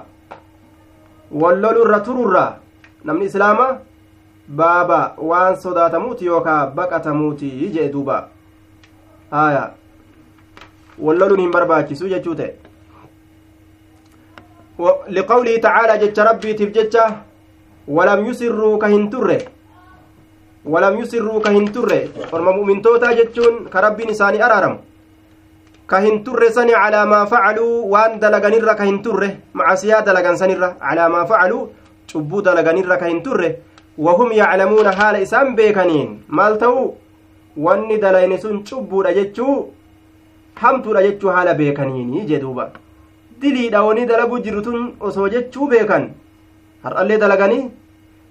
wallolurra 1.43 1.99
tururra 2.07 2.45
namni 3.09 3.25
islaama 3.31 3.67
baaba 4.61 4.99
waan 5.31 5.55
sodaatamuuti 5.65 6.25
yookaa 6.31 6.61
baqatamuuti 6.79 7.51
jee 7.77 7.87
duuba 7.93 8.17
haya 9.35 9.63
walloluun 11.07 11.39
hin 11.45 11.51
barbaachisu 11.57 12.09
jechuu 12.15 12.35
ta'e 12.41 12.51
liqawlihi 15.17 15.59
tacaalaa 15.67 15.97
jecha 16.03 16.23
rabbiitiif 16.29 16.73
jecha 16.77 17.07
walam 17.97 18.25
yusirruu 18.27 18.77
ka 18.83 18.87
hin 18.93 19.09
turre 19.15 19.37
walam 20.66 20.99
yusirruu 20.99 21.41
ka 21.41 21.51
hin 21.51 21.68
turre 21.74 21.99
orma 22.32 22.53
mu'mintootaa 22.53 23.14
jechuun 23.20 23.55
ka 23.74 23.82
rabbiin 23.82 24.09
isaanii 24.14 24.41
araaramu 24.47 24.78
ka 25.88 25.99
hin 26.05 26.24
turre 26.26 26.51
sani 26.57 26.74
calaa 26.74 27.05
maa 27.14 27.26
facaluu 27.32 27.89
waan 27.93 28.20
dalaganirra 28.20 28.76
ka 28.76 28.84
hin 28.89 29.01
turre 29.05 29.30
macasiyaa 29.53 30.01
dalagan 30.09 30.38
sanirra 30.41 30.70
calaa 30.84 31.09
maa 31.16 31.26
facaluu 31.32 31.64
cubbuu 32.14 32.41
dalaganirra 32.47 32.97
ka 33.01 33.09
hin 33.12 33.24
turre 33.26 33.49
wahum 34.07 34.32
yaclamuuna 34.41 34.91
haala 35.01 35.20
isaan 35.26 35.55
beekaniin 35.55 36.14
maal 36.28 36.57
ta'u 36.64 36.86
wanni 37.66 37.97
dalayni 38.05 38.38
sun 38.45 38.64
cubbuudha 38.70 39.14
jechuu 39.20 39.57
hamtuudha 40.62 41.03
jechuu 41.07 41.30
haala 41.36 41.53
beekaniini 41.62 42.26
jee 42.30 42.39
duuba 42.45 42.72
diliidha 43.41 43.84
wani 43.88 44.05
dalaguu 44.05 44.39
jirru 44.45 44.62
tun 44.68 44.82
osoo 45.09 45.30
jechuu 45.36 45.68
beekan 45.74 46.09
har'allee 46.84 47.18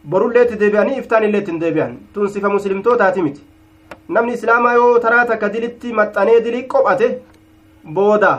borullee 0.05 0.43
itti 0.47 0.57
deebi'anii 0.61 0.99
iftaan 1.03 1.25
illee 1.25 1.41
ittiin 1.43 1.61
deebi'an 1.61 1.97
tun 2.15 2.29
sifa 2.29 2.49
muslimtootaati 2.57 3.23
miti 3.23 3.43
namni 4.09 4.33
islaamaa 4.39 4.75
yoo 4.75 4.99
taraa 5.05 5.25
takka 5.31 5.53
dilitti 5.53 5.93
maxxanee 5.93 6.41
dilii 6.45 6.67
qophate 6.73 7.09
booda 7.95 8.33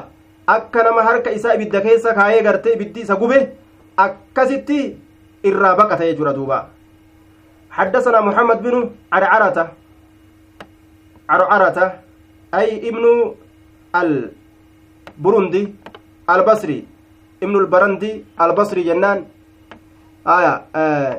akka 0.55 0.83
nama 0.83 1.03
harka 1.09 1.29
isaa 1.37 1.53
ibidda 1.57 1.81
keessa 1.87 2.13
kaayee 2.19 2.43
gartee 2.43 2.73
ibiddi 2.77 3.01
isa 3.07 3.15
gube 3.15 3.39
akkasitti 4.05 4.79
irraa 5.43 5.75
baqata 5.81 6.05
jechuudha 6.11 6.33
duuba 6.41 6.59
حدثنا 7.71 8.19
محمد 8.21 8.59
بن 8.63 8.89
عرعرة 9.13 9.57
عرعرة 11.29 11.77
أي 12.53 12.89
ابن 12.89 13.03
البرندي 13.95 15.63
البصري 16.29 16.79
ابن 17.43 17.55
البرندي 17.55 18.11
البصري 18.41 18.83
جنان 18.83 19.19
آية 20.27 20.53
آه 20.75 21.13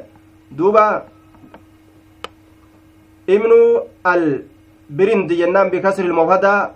البرندي 4.07 5.35
جنان 5.41 5.69
بكسر 5.73 6.05
المفردة 6.05 6.71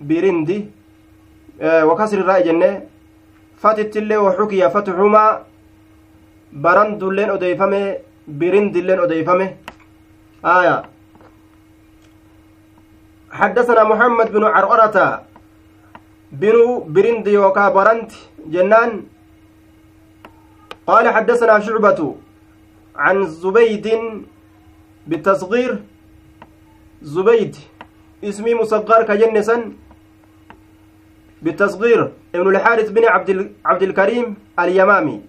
برندي 0.00 0.58
آه 1.60 1.84
وكسر 1.86 2.18
الراء 2.18 2.40
جنة 2.46 2.82
فتت 3.62 3.96
اللي 3.96 4.16
وحكي 4.16 4.70
فتحهما 4.70 5.42
برند 6.52 7.02
اللين 7.02 7.30
أديفمه 7.30 7.96
برند 8.28 8.76
اللين 8.76 9.00
أديفمه 9.00 9.48
آية 10.44 10.82
حدثنا 13.30 13.82
محمد 13.84 14.32
بن 14.32 14.44
عرعرة 14.44 14.96
بن 16.32 16.56
برند 16.94 17.26
يوكا 17.26 17.68
برنت 17.68 18.12
جنان 18.46 19.02
قال 20.86 21.08
حدثنا 21.08 21.60
شعبة 21.60 22.00
عن 23.00 23.26
زبيد 23.26 23.86
بالتصغير 25.06 25.72
زبيد. 27.02 27.56
اسمي 28.24 28.54
مصغر 28.54 29.02
كجنسا. 29.02 29.72
بالتصغير 31.42 32.12
ابن 32.34 32.46
الحارث 32.48 32.88
بن 32.90 33.04
عبد 33.04 33.52
عبد 33.64 33.82
الكريم 33.82 34.36
اليمامي. 34.58 35.20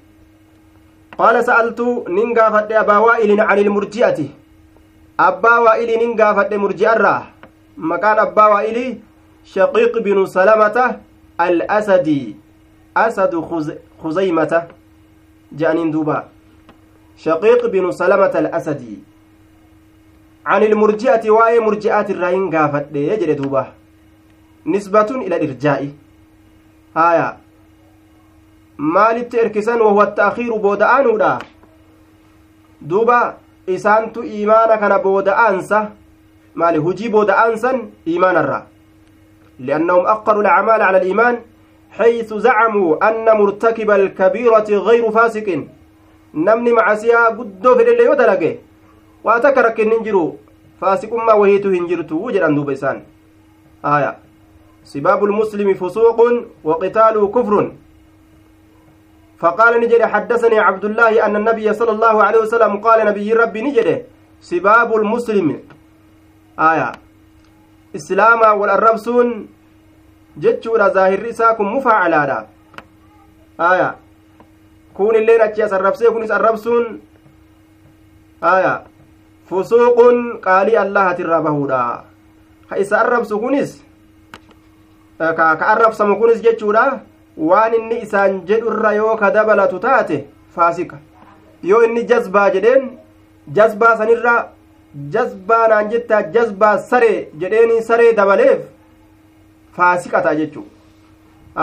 قال 1.18 1.44
سألت 1.44 1.80
نينغا 2.08 2.50
فد 2.50 2.72
أبا 2.72 2.98
وائل 2.98 3.42
عن 3.42 3.58
المرجئة. 3.60 4.20
أبا 5.20 5.58
وائل 5.58 5.90
نينغا 6.00 6.34
فد 6.34 6.54
مرجئة 6.54 7.24
مكان 7.78 8.20
أبا 8.20 8.46
وائل 8.46 9.00
شقيق 9.46 9.94
بن 9.98 10.26
سلمة 10.26 11.00
الأسدي. 11.42 12.36
أسد 12.98 13.34
خزيمة. 14.04 14.68
جانين 15.52 15.92
دوبا. 15.92 16.28
شقيق 17.24 17.66
بن 17.66 17.92
سلمة 17.92 18.34
الأسدي. 18.44 18.96
عن 20.46 20.64
المرجئة 20.64 21.30
وأي 21.30 21.60
مرجئات 21.60 22.10
الرهين 22.10 22.56
قافت 22.56 22.96
يجري 22.96 23.34
دوبا 23.34 23.64
نسبة 24.66 25.10
إلى 25.26 25.36
الإرجاء. 25.36 25.82
هايا. 26.98 27.38
maalitti 28.82 29.38
erkisan 29.38 29.82
wahuwa 29.82 30.08
ta'kiiru 30.08 30.60
booda'aanuudha 30.60 31.40
duuba 32.82 33.36
isaantu 33.68 34.24
iimaana 34.24 34.78
kana 34.78 34.98
booda'aansa 35.00 35.92
maali 36.56 36.78
hujii 36.78 37.10
booda'aansan 37.10 37.82
iimaanarra 38.08 38.68
لأنهم 39.60 40.06
أقروا 40.06 40.42
الأعمال 40.42 40.82
على 40.82 40.98
الإيمان 40.98 41.40
حيث 41.92 42.34
زعموا 42.34 43.10
أن 43.10 43.38
مرتكب 43.38 43.92
الكبيرة 43.92 44.70
غير 44.70 45.12
فاسق. 45.12 45.64
نمني 46.34 46.72
معسيا 46.72 47.28
قدو 47.38 47.76
في 47.76 47.82
اللي 47.82 48.06
يدلقه 48.06 48.58
وأتكرك 49.24 49.80
الننجرو 49.80 50.36
فاسق 50.82 51.14
ما 51.14 51.34
وهيتو 51.34 51.70
هنجرتو 51.70 52.16
وجر 52.26 52.46
أندو 52.46 52.64
بيسان 52.64 53.04
آية 53.86 54.18
سباب 54.84 55.24
المسلم 55.24 55.74
فسوق 55.74 56.20
وقتاله 56.64 57.28
كفر 57.28 57.72
فقال 59.42 59.74
نجد 59.82 60.02
حدثني 60.02 60.60
عبد 60.60 60.86
الله 60.86 61.26
أن 61.26 61.36
النبي 61.36 61.74
صلى 61.74 61.92
الله 61.92 62.24
عليه 62.24 62.40
وسلم 62.40 62.78
قال 62.78 63.06
نبي 63.06 63.34
ربي 63.34 63.62
نجد 63.62 64.06
سباب 64.42 64.96
المسلم 64.96 65.48
آية 66.60 66.92
islaamaa 67.94 68.54
wal 68.54 68.70
arrabsuun 68.70 69.48
jechuudha 70.38 70.90
zaahirri 70.90 71.30
isaa 71.30 71.54
kun 71.56 71.68
illeen 75.22 75.42
achi 75.48 75.64
as 75.64 75.74
arrabsee 75.74 76.12
kunis 76.16 76.32
arrabsuun 76.38 76.86
aya 78.54 78.74
fusuuqun 79.50 80.18
qaalii 80.46 80.78
allahatirraa 80.86 81.42
bahuudha 81.48 81.82
ka 82.70 82.78
isa 82.84 83.00
arrabsu 83.04 83.40
kunis 83.44 83.72
ka 85.38 85.68
arrabsamu 85.74 86.16
kunis 86.22 86.42
jechuudha 86.48 86.86
waan 87.50 87.74
inni 87.80 88.02
isaan 88.06 88.42
jedhurra 88.50 88.94
yoo 89.00 89.16
ka 89.22 89.32
dabalatu 89.38 89.80
taate 89.86 90.18
faasika 90.56 90.98
yoo 91.72 91.82
inni 91.88 92.04
jazbaa 92.12 92.50
jedheen 92.56 92.90
jazbaa 93.58 93.94
sanirra 94.02 94.36
jazbaa 95.16 95.64
naan 95.72 95.90
jettaa 95.94 96.22
jazbaa 96.36 96.78
saree 96.92 97.18
jedheeni 97.44 97.82
saree 97.90 98.14
dabaleef 98.20 98.60
faasiqata 99.78 100.36
jechuu 100.40 100.66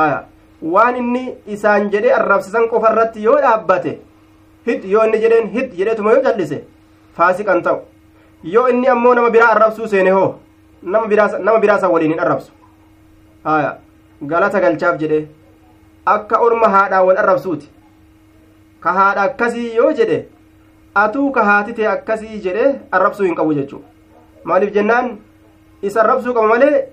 aya 0.03 0.18
waan 0.63 0.97
inni 0.97 1.23
isaan 1.47 1.91
jedhe 1.91 2.13
arrabsisan 2.19 2.69
qofa 2.69 2.93
irratti 2.93 3.23
yoo 3.25 3.37
dhaabbate 3.45 3.99
hid 4.67 4.85
yoo 4.93 5.05
inni 5.07 5.19
jedheen 5.25 5.49
hid 5.57 5.73
jedheetuma 5.79 6.13
yoo 6.13 6.23
callise 6.23 6.65
faasiqan 7.17 7.63
ta'u. 7.63 7.79
Yoo 8.55 8.69
inni 8.69 8.89
ammoo 8.95 9.15
nama 9.15 9.31
biraa 9.31 9.51
arrabsuu 9.57 9.87
seene 9.89 10.11
hoo 10.11 10.35
nama 10.83 11.07
biraa 11.61 11.79
san 11.81 11.91
waliin 11.93 12.11
hin 12.13 12.21
arrabsu. 12.21 12.53
Aya 13.45 13.77
galata 14.33 14.61
galchaaf 14.61 14.99
jedhe 15.01 15.21
akka 16.07 16.39
orma 16.49 16.69
haadhaan 16.75 17.07
wal 17.07 17.17
arrabsuuti. 17.23 17.69
Ka 18.81 18.93
haadha 18.99 19.23
akkasii 19.31 19.75
yoo 19.77 19.93
jedhe 19.93 20.19
atuu 20.95 21.31
ka 21.33 21.45
haati 21.51 21.73
ta'e 21.79 21.87
akkasii 21.95 22.41
jedhe 22.47 22.67
arrabsuu 22.99 23.25
hin 23.27 23.35
qabu 23.41 23.55
jechuu 23.55 23.83
maaliif 24.45 24.73
jennaan? 24.75 25.17
Isa 25.83 26.01
arrabsuu 26.03 26.35
qaba 26.35 26.49
malee 26.49 26.85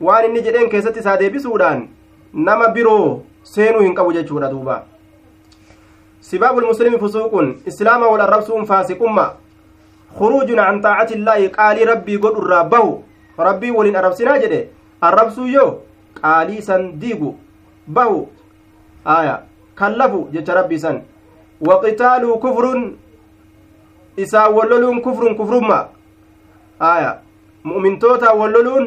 waan 0.00 0.24
inni 0.30 0.42
jedheen 0.48 0.70
keessatti 0.70 1.00
isaa 1.04 1.16
deebisuudhaan 1.20 1.88
nama 2.34 2.68
biroo 2.68 3.22
seenuu 3.42 3.82
hin 3.82 3.94
qabu 3.94 4.12
jechuudha 4.12 4.50
duuba. 4.50 4.82
فسوق 7.02 7.34
إسلام 7.68 8.02
والربسون 8.02 8.64
فاسقما 8.64 9.26
خروج 10.18 10.48
عن 10.58 10.80
طاعة 10.80 11.10
الله 11.18 11.48
قال 11.48 11.88
ربي 11.88 12.16
قد 12.16 12.34
ربه 12.38 12.86
ربي 13.38 13.70
ولن 13.70 13.96
أربسنا 13.96 14.36
جده 14.42 14.60
الربسو 15.04 15.44
يو 15.46 15.68
قالي 16.22 16.60
سن 16.60 16.98
ديقو 16.98 17.34
بهو 17.88 18.26
آية 19.06 19.36
كلفو 19.78 20.20
جت 20.32 20.50
ربي 20.50 20.78
سن 20.78 21.02
وقتال 21.60 22.22
كفر 22.44 22.64
إسا 24.18 24.46
وللون 24.46 24.96
كفر 25.00 25.32
كفر 25.32 25.54
ما 25.60 25.80
آية 26.80 27.12
مؤمن 27.64 27.98
توتا 27.98 28.30
وللون 28.30 28.84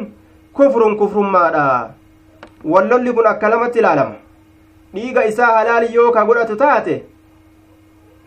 كفر 0.58 0.82
كفر 1.00 1.18
ما 1.20 1.44
دا 1.54 1.66
wallolli 2.72 3.12
kun 3.18 3.26
akka 3.32 3.48
lamatti 3.52 3.78
ilaalama 3.78 4.14
dhiiga 4.94 5.24
isaa 5.32 5.52
halaali 5.58 5.94
yoo 5.94 6.10
ka 6.16 6.24
godhatu 6.30 6.56
taate 6.62 6.94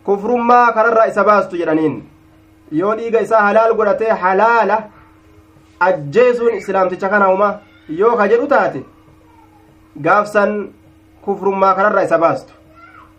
kufrummaa 0.04 0.72
kanarraa 0.72 1.06
isa 1.12 1.24
baastu 1.24 1.56
jedhaniin. 1.56 1.96
Yoo 2.80 2.94
dhiiga 2.98 3.20
isaa 3.26 3.40
halaal 3.46 3.74
godhatee 3.78 4.10
halaala 4.22 4.76
ajjeesuun 5.88 6.54
islaamticha 6.60 7.08
kana 7.08 7.26
huma 7.32 7.48
yoo 8.00 8.16
ka 8.16 8.28
jedhu 8.32 8.46
taate 8.52 8.80
gaafsan 10.06 10.52
kufrummaa 11.24 11.74
kanarraa 11.74 12.02
isa 12.08 12.18
baastu. 12.18 12.52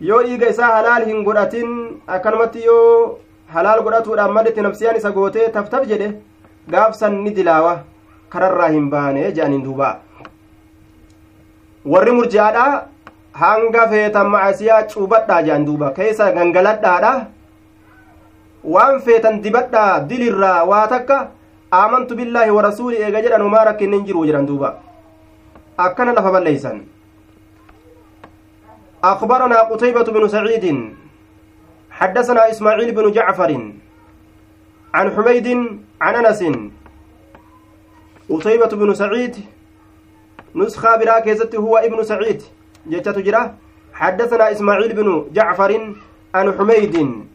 Yoo 0.09 0.21
dhiiga 0.23 0.49
isaa 0.49 0.71
halaal 0.75 1.05
hin 1.05 1.23
godhatin 1.23 2.01
akkanumatti 2.07 2.63
yoo 2.65 3.19
halaal 3.55 3.81
godhatuudhaan 3.87 4.31
malitti 4.37 4.61
nafsiyaan 4.67 4.97
isa 5.01 5.11
gootee 5.17 5.49
taftaf 5.57 5.85
jedhe 5.91 6.07
gaafsan 6.75 7.21
ni 7.23 7.31
dilaawa 7.35 7.73
kanarraa 8.29 8.69
hin 8.77 8.89
baane 8.95 9.23
jedhaniin 9.31 9.63
duubaa 9.67 9.93
warri 11.85 12.11
murji'aadha 12.17 12.65
hanga 13.41 13.83
feetan 13.91 14.27
macasiyaa 14.33 14.83
cuubadhaa 14.93 15.41
jedhan 15.45 15.65
duuba 15.65 15.91
keessa 15.97 16.31
gangaladhaadha 16.37 17.13
waan 18.73 19.01
feetan 19.05 19.41
dibadhaa 19.41 19.99
dilirraa 20.09 20.63
waa 20.71 20.87
takka 20.93 21.17
aamantu 21.81 22.15
billaahi 22.19 22.51
wa 22.57 22.61
rasuuli 22.67 22.97
eega 23.01 23.21
jedhan 23.25 23.41
umaa 23.49 23.63
rakkinni 23.69 23.97
hin 23.97 24.05
jiru 24.09 24.25
jedhan 24.29 24.45
duuba 24.49 24.71
akkana 25.77 26.13
lafa 26.19 26.31
balleeysan 26.37 26.79
أخبرنا 29.03 29.59
قتيبة 29.73 30.03
بن 30.03 30.27
سعيد 30.27 30.65
حدثنا 31.91 32.41
إسماعيل 32.51 32.91
بن 32.91 33.11
جعفر 33.11 33.51
عن 34.93 35.05
حميد 35.15 35.47
عن 36.01 36.13
أنس 36.25 36.41
قتيبة 38.29 38.71
بن 38.81 38.93
سعيد 38.93 39.35
نسخة 40.55 40.95
برا 40.95 41.19
كيست 41.19 41.55
هو 41.55 41.77
ابن 41.77 42.03
سعيد. 42.03 42.41
جتة 42.87 43.53
حدثنا 43.93 44.51
إسماعيل 44.51 44.93
بن 44.93 45.25
جعفر 45.33 45.95
عن 46.35 46.57
حميد. 46.57 47.25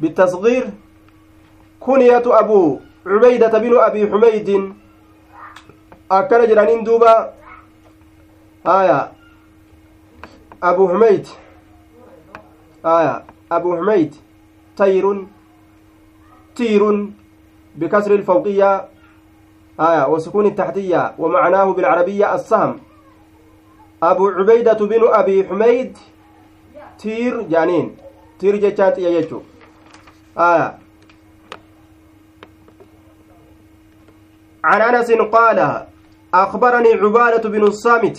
بالتصغير 0.00 0.70
كنية 1.80 2.22
أبو 2.26 2.80
عبيدة 3.06 3.58
بن 3.58 3.78
أبي 3.78 4.10
حميد. 4.10 4.72
أكل 6.10 6.48
جرانين 6.48 6.84
دوبا. 6.84 7.32
آية. 8.66 9.12
أبو 10.62 10.88
حميد. 10.88 11.26
آية. 12.86 13.24
أبو 13.52 13.76
حميد. 13.76 14.14
طير 14.76 15.26
تير. 16.56 17.06
بكسر 17.76 18.14
الفوقية. 18.14 18.88
آية 19.80 20.08
وسكون 20.08 20.46
التحتية 20.46 21.14
ومعناه 21.18 21.72
بالعربية 21.72 22.34
السهم. 22.34 22.80
أبو 24.02 24.28
عبيدة 24.28 24.72
بن 24.72 25.08
أبي 25.08 25.48
حميد 25.48 25.98
تير 26.98 27.42
جانين. 27.42 27.96
تير 28.38 28.56
جتات 28.56 28.98
يجو 28.98 29.40
آية. 30.38 30.78
عن 34.64 34.80
أنس 34.80 35.12
قال 35.12 35.86
أخبرني 36.34 36.92
عبادة 36.92 37.48
بن 37.48 37.62
الصامت. 37.62 38.18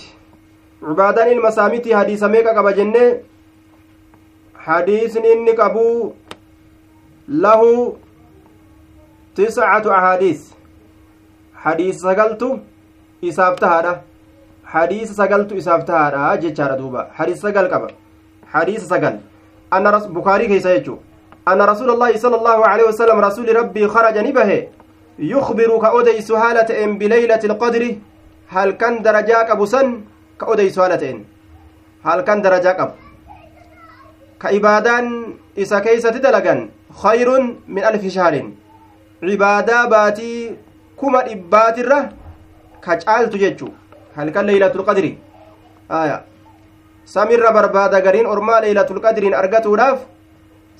عبادان 0.83 1.27
المسامت 1.27 1.93
حديث 1.93 2.23
ميكا 2.23 2.57
قبا 2.57 2.71
جنة. 2.71 3.19
حديث 4.55 5.17
إنك 5.17 5.59
أبو 5.59 6.13
له 7.27 7.95
تسعة 9.35 9.97
أحاديث. 9.97 10.50
Hadiisa 11.65 12.01
sagaltu 12.07 12.49
isaaf 13.29 13.55
tahaadha 13.63 13.93
hadiisa 14.73 15.13
sagaltu 15.21 15.53
isaaf 15.61 15.81
tahaadha 15.89 16.37
jechaadha 16.43 16.77
duuba 16.81 17.01
hadiisa 17.17 17.47
sagal 17.47 17.67
qaba 17.73 17.87
hadiisa 18.53 18.87
sagal 18.93 19.15
anna 19.75 19.99
bukaarii 20.17 20.49
keessa 20.51 20.75
jechuu 20.77 20.99
anna 21.45 21.65
rasuula 21.71 21.93
allaahi 21.95 22.19
sala 22.23 22.37
allaahu 22.41 22.63
aleyhi 22.71 22.89
wasalam 22.91 23.19
rasuli 23.27 23.53
rabbii 23.59 23.87
kharaja 23.95 24.21
ni 24.27 24.31
bahe 24.39 24.59
yukbiru 25.33 25.79
ka 25.83 25.93
odeysu 25.99 26.35
haala 26.41 26.65
ta'en 26.69 26.97
bileylati 27.01 27.47
ilqadri 27.49 27.89
halkan 28.55 29.03
darajaa 29.05 29.45
qabu 29.49 29.67
san 29.73 29.87
ka 30.37 30.45
odeysu 30.53 30.81
haala 30.81 30.97
ta'en 31.03 31.19
halkan 32.07 32.41
darajaa 32.45 32.75
qabu 32.79 32.93
ka 34.41 34.51
ibaadaan 34.57 35.05
isa 35.63 35.81
keeysatti 35.85 36.19
dalagan 36.25 36.59
khayrun 37.01 37.43
min 37.67 37.83
alfi 37.91 38.09
shahrin 38.17 38.47
cibaadaa 39.21 39.83
baatii 39.93 40.70
kuma 41.01 41.23
dhibbaatirra 41.27 41.99
ka 42.85 42.97
caaltu 43.03 43.37
jechu 43.43 43.67
halkan 44.17 44.45
leeylatul 44.49 44.85
qadri 44.89 45.11
aya 46.01 46.17
samirra 47.15 47.51
barbaada 47.57 48.01
gariin 48.05 48.25
ormaa 48.33 48.61
leeylatul 48.65 49.01
qadriin 49.05 49.33
argatuudhaaf 49.41 49.99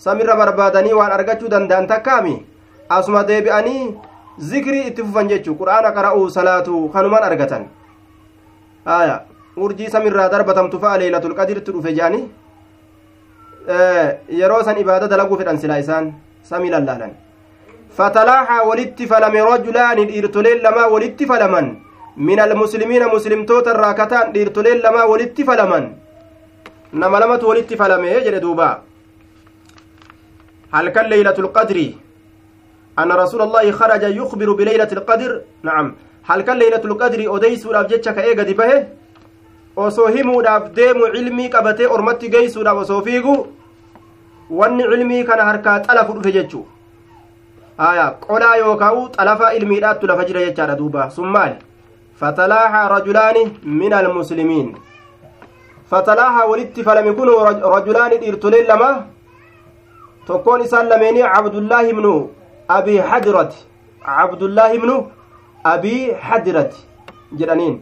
samirra 0.05 0.35
barbaadanii 0.41 0.93
waan 0.99 1.11
argachuu 1.17 1.49
danda'an 1.53 1.87
takkaami 1.93 2.35
asuma 2.97 3.23
deebi'anii 3.29 3.81
zikrii 4.51 4.83
itti 4.91 5.01
fufan 5.07 5.27
jechuu 5.31 5.55
qur'aana 5.61 5.91
qara'uu 5.97 6.29
salaatu 6.37 6.75
kanumaan 6.93 7.23
argatan 7.29 7.65
aya 8.99 9.15
urjii 9.65 9.89
samirraa 9.95 10.29
darbatamtu 10.35 10.79
fa'a 10.83 10.97
leeylatul 11.01 11.35
qadritti 11.39 11.71
dhufe 11.75 11.91
jedhanii 11.97 12.23
yeroo 14.41 14.63
san 14.67 14.77
ibaada 14.83 15.07
dalaguu 15.13 15.37
fedhan 15.41 15.59
silaa 15.63 15.79
isaan 15.83 16.13
samii 16.51 16.71
lallaalan 16.75 17.11
فتلاحى 17.97 18.59
ولت 18.69 18.99
فلم 19.11 19.33
رجلان 19.51 19.97
ديرتولين 20.07 20.57
لما 20.65 20.85
ولت 20.85 21.19
فلمن. 21.23 21.65
من 22.17 22.39
المسلمين 22.39 23.03
مسلم 23.15 23.45
توتا 23.45 23.71
راكتان 23.71 24.31
ديرتولين 24.31 24.77
لما 24.85 25.03
ولت 25.03 25.37
فلمن. 25.41 25.83
نما 26.93 27.17
لمت 27.17 27.43
ولت 27.43 27.73
فلمه 27.73 28.07
يجري 28.15 28.39
دوبا. 28.39 28.69
هل 30.73 30.89
كان 30.89 31.05
ليلة 31.05 31.37
القدر؟ 31.43 31.77
أن 32.99 33.11
رسول 33.11 33.41
الله 33.41 33.71
خرج 33.71 34.03
يخبر 34.03 34.49
بليلة 34.59 34.91
القدر؟ 34.97 35.41
نعم. 35.63 35.95
هل 36.29 36.41
كان 36.41 36.57
ليلة 36.57 36.83
القدر؟ 36.85 37.19
أديس 37.35 37.65
الأبجتشك 37.65 38.17
إيجا 38.17 38.43
osoo 39.75 40.07
himuudhaaf 40.07 40.63
deemu 40.75 41.05
cilmii 41.13 41.49
qabatee 41.49 41.87
ormatti 41.95 42.29
geeysuudhaaf 42.29 42.77
osoo 42.83 43.01
fiigu 43.01 43.35
wanni 44.59 44.83
cilmii 44.83 45.23
kana 45.23 45.45
harkaa 45.49 45.79
xalafu 45.85 46.13
dhufe 46.13 46.31
jechuu 46.37 46.65
aya 47.77 48.05
qolaa 48.27 48.55
yookaa'u 48.55 49.09
xalafa 49.17 49.53
ilmiidhaattu 49.53 50.07
lafa 50.07 50.25
jira 50.25 50.39
jechaadha 50.45 50.75
duuba 50.75 51.09
sun 51.09 51.27
maali 51.35 51.55
fatalaaha 52.21 52.87
rajulaani 52.95 53.43
min 53.63 53.93
almuslimiin 53.93 54.75
fatalaaha 55.91 56.45
walitti 56.51 56.83
falame 56.83 57.13
kun 57.13 57.29
rajulaani 57.75 58.17
dhiirtoleen 58.21 58.67
lama 58.67 58.89
tokkoon 60.27 60.61
isaan 60.67 60.87
lameenii 60.93 61.23
cabdullaahi 61.35 61.89
ibnu 61.95 62.13
abii 62.77 62.97
hadirati 62.97 63.65
cabdullaahi 64.05 64.75
ibnu 64.81 64.95
abii 65.73 66.11
hadirati 66.29 66.85
jedhaniin 67.41 67.75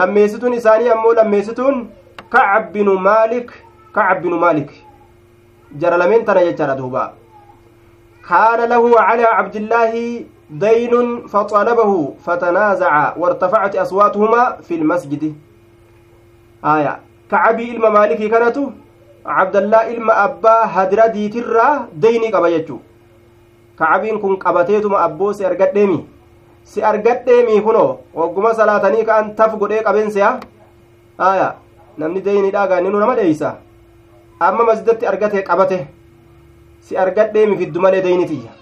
lammeessituun 0.00 0.54
isaanii 0.60 0.88
ammoo 0.96 1.14
lammeessituun 1.20 1.88
kacab 2.34 2.72
binu 2.72 2.98
maalik 3.08 3.50
kacab 3.94 4.22
binu 4.22 4.36
maalik 4.44 4.70
jara 5.80 5.96
lameen 6.02 6.24
tana 6.24 6.44
jechaadha 6.48 6.76
duuba 6.82 7.12
كان 8.28 8.68
له 8.68 9.00
على 9.00 9.22
عبد 9.22 9.56
الله 9.56 9.92
دين 10.50 11.26
فطلبه 11.26 12.14
فتنازع 12.26 12.92
وارتفعت 13.16 13.76
أصواتهما 13.76 14.56
في 14.66 14.74
المسجد. 14.74 15.34
آية. 16.64 17.00
كعبي 17.30 17.70
إلما 17.70 17.88
مالكي 17.88 18.28
كانت 18.28 18.58
عبد 19.26 19.56
الله 19.56 19.90
إلما 19.90 20.24
أبا 20.24 20.56
هدرا 20.74 21.06
ديترا 21.06 21.88
ديني 21.94 22.28
قبيتشو 22.32 22.76
كعبين 23.78 24.18
كن 24.18 24.36
قبتيتما 24.36 25.04
أبو 25.04 25.32
سيرقت 25.32 25.74
ديمي. 25.74 26.04
si 26.64 26.82
argadheemii 26.82 27.60
kunoo 27.60 27.98
wagguma 28.14 28.54
salaatanii 28.54 29.04
ka'an 29.04 29.34
taf 29.34 29.56
godhee 29.60 29.82
qabeensiya 29.82 30.28
aya 31.18 31.54
namni 31.98 32.20
deeyniidha 32.26 32.66
gaanninu 32.72 33.00
nama 33.00 33.14
dheeysa 33.18 33.54
amma 34.48 34.64
masjidatti 34.68 35.06
argate 35.06 35.42
qabate 35.48 35.78
si 36.88 36.96
argadheemi 37.04 37.56
fiddu 37.60 37.80
malee 37.80 38.02
deeynitiyya 38.06 38.52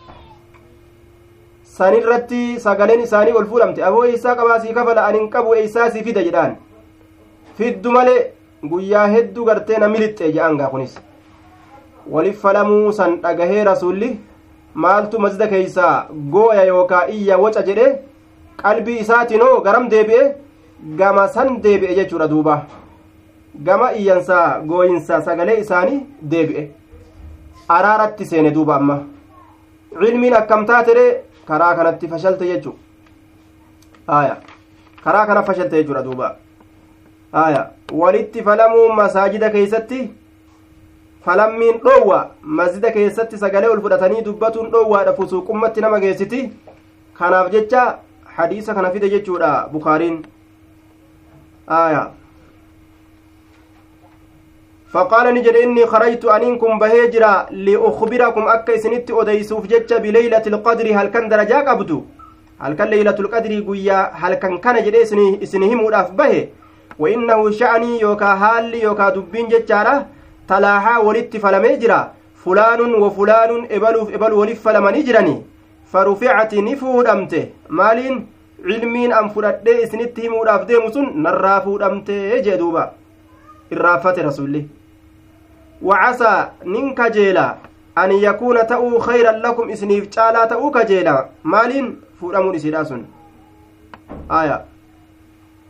sanirratti 1.78 2.40
sagaleen 2.60 3.00
isaanii 3.02 3.32
ol 3.40 3.46
fuudhamte. 3.50 3.82
Aboo 3.88 4.04
eeysaa 4.04 4.34
qabaa 4.36 4.60
sii 4.60 4.72
kafala 4.78 5.04
anin 5.06 5.28
qabu 5.34 5.54
eeysaa 5.54 5.90
sii 5.90 6.02
fida 6.06 6.22
jedhaan. 6.28 6.56
Fiddu 7.58 7.90
malee 7.96 8.32
guyyaa 8.70 9.06
hedduu 9.14 9.44
gartee 9.48 9.78
na 9.78 9.88
milixxe 9.88 10.32
je'an 10.32 10.56
gaa 10.58 10.68
kunis. 10.72 10.96
Walif 12.14 12.40
falamuu 12.42 12.92
san 12.92 13.16
dhagahee 13.22 13.64
rasulli 13.70 14.10
maaltu 14.74 15.18
masjida 15.24 15.46
keeysaa 15.52 16.06
gooya 16.32 16.64
yookaa 16.72 17.04
iyya 17.16 17.38
waca 17.44 17.62
jedhe 17.68 17.86
qalbii 18.62 18.98
isaatinoo 19.04 19.60
garam 19.60 19.88
deebi'e? 19.94 20.24
Gama 20.98 21.28
san 21.28 21.60
deebi'e 21.62 21.94
jechuudha 22.00 22.28
duuba. 22.28 22.58
Gama 23.66 23.92
iyyansaa 24.00 24.60
gooyinsa 24.72 25.22
sagalee 25.22 25.60
isaanii 25.60 26.00
deebi'e 26.34 26.68
araaratti 27.76 28.26
seene 28.26 28.50
duuba 28.50 28.76
amma 28.76 28.98
cilmiin 30.00 30.34
akkam 30.40 30.66
taatere 30.66 31.06
karaa 31.48 31.74
kanatti 31.80 32.08
fashalte 32.12 32.46
jechu 32.52 32.74
aya 34.18 34.36
karaa 35.04 35.26
kana 35.26 35.42
fashalte 35.42 35.76
jechuudha 35.76 36.02
duuba 36.08 36.36
aya 37.44 37.62
walitti 38.02 38.42
falamuu 38.48 38.88
masaajida 39.00 39.50
keeysatti 39.56 40.00
falammiin 41.24 41.80
dhoowwa 41.84 42.20
masjida 42.60 42.90
keessatti 42.96 43.38
sagalee 43.44 43.68
ol 43.76 43.80
fudhatanii 43.86 44.22
dubbatuun 44.28 44.70
dhoowwaadha 44.74 45.12
fusuuqummatti 45.18 45.80
nama 45.86 46.00
geessiti 46.04 46.42
kanaaf 47.18 47.50
jecha 47.56 47.82
hadiisa 48.36 48.74
kana 48.74 48.90
fide 48.90 49.10
jechuudha 49.14 49.50
bukaariin 49.72 50.16
aya 51.80 52.02
فقال 54.92 55.34
نجد 55.34 55.56
إني 55.56 55.86
خرجت 55.86 56.24
أنكم 56.24 56.78
بهجرا 56.78 57.46
لأخبركم 57.50 58.48
أكا 58.48 58.74
إسنت 58.74 59.10
أديسوف 59.10 59.66
جتش 59.66 59.92
بليلة 59.92 60.42
القدر 60.46 60.86
هل 60.98 61.06
كان 61.08 61.28
درجاك 61.28 61.68
أبدو؟ 61.68 62.04
هل 62.60 62.72
كان 62.74 62.88
ليلة 62.88 63.16
القدر 63.20 63.52
قويا 63.66 64.10
هل 64.14 64.34
كان 64.34 64.58
كان 64.58 64.84
جد 64.84 64.96
إسنهم 65.42 65.94
أف 65.94 66.10
به؟ 66.10 66.48
وإنه 66.98 67.50
شأني 67.50 68.00
يوكا 68.00 68.26
هالي 68.26 68.82
يوكا 68.82 69.08
دبين 69.08 69.48
جتشارة 69.48 70.06
تلاها 70.48 70.98
ولت 70.98 71.36
فلمي 71.36 71.76
جرا. 71.76 72.12
فلان 72.44 72.94
وفلان 72.94 73.68
إبلوف 73.70 74.14
إبل 74.14 74.32
ولف 74.32 74.62
فلمني 74.64 75.02
جراني 75.02 75.42
فرفعت 75.92 76.54
نفود 76.54 77.06
أمته. 77.06 77.44
مالين 77.68 78.26
علمين 78.64 79.12
أم 79.12 79.28
فلدي 79.28 79.84
إسنت 79.84 80.20
همود 80.20 80.48
أف 80.48 80.64
ديمسون 80.64 81.22
نرافود 81.22 81.82
أمته 81.82 82.38
جدوبا. 82.46 82.84
irraafate 83.70 84.22
rasulli 84.22 84.66
wacasaa 85.82 86.50
nin 86.64 86.94
kajeela 86.94 87.46
an 88.02 88.10
yakuuna 88.26 88.64
ta'uu 88.72 88.98
khayran 89.06 89.40
lakum 89.42 89.70
isiniif 89.70 90.08
caalaa 90.16 90.46
ta'uu 90.52 90.70
kajeela 90.76 91.14
maaliin 91.42 91.88
fuudhamuun 92.20 92.54
isiidha 92.60 92.84
sun 92.84 93.04
aya 94.40 94.60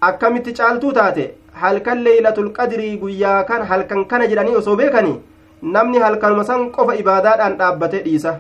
akkamitti 0.08 0.52
caaltuu 0.58 0.92
taate 0.98 1.24
halkan 1.62 2.04
leeylatul 2.04 2.50
qadrii 2.58 2.96
guyyaa 3.02 3.40
kan 3.50 3.66
halkan 3.70 4.04
kana 4.12 4.26
jedhanii 4.32 4.56
osoo 4.60 4.76
beekanii 4.80 5.16
namni 5.74 5.98
halkanuma 6.04 6.44
san 6.50 6.70
qofa 6.76 6.94
ibaadaadhaan 7.02 7.58
dhaabbate 7.60 7.98
dhiisa 8.06 8.34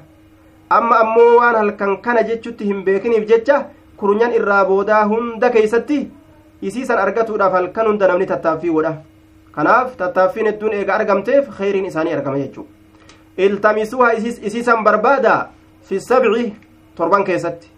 amma 0.78 0.98
ammoo 1.04 1.30
waan 1.40 1.56
halkan 1.60 1.96
kana 2.06 2.22
jechutti 2.30 2.64
hin 2.70 2.82
beekiniif 2.88 3.28
jecha 3.30 3.60
kurnyan 4.02 4.32
irraa 4.40 4.64
boodaa 4.70 5.04
hunda 5.12 5.50
keeysatti 5.56 6.00
isiisan 6.70 6.98
argatuudhaaf 7.04 7.52
halkan 7.58 7.86
hunda 7.90 8.08
namni 8.12 8.26
tattaaffii 8.32 8.70
godha 8.76 8.92
kanaaf 9.52 9.96
tattaaffiin 9.96 10.46
hedduun 10.50 10.72
eega 10.80 10.94
argamteef 10.94 11.48
kheyriin 11.58 11.86
isaanii 11.92 12.12
argama 12.18 12.38
jechuu 12.38 12.66
iltamisuuha 13.46 14.12
isiisan 14.50 14.84
barbaada 14.84 15.34
fi 15.88 16.00
sabci 16.00 16.44
torban 16.96 17.24
keessatti 17.24 17.68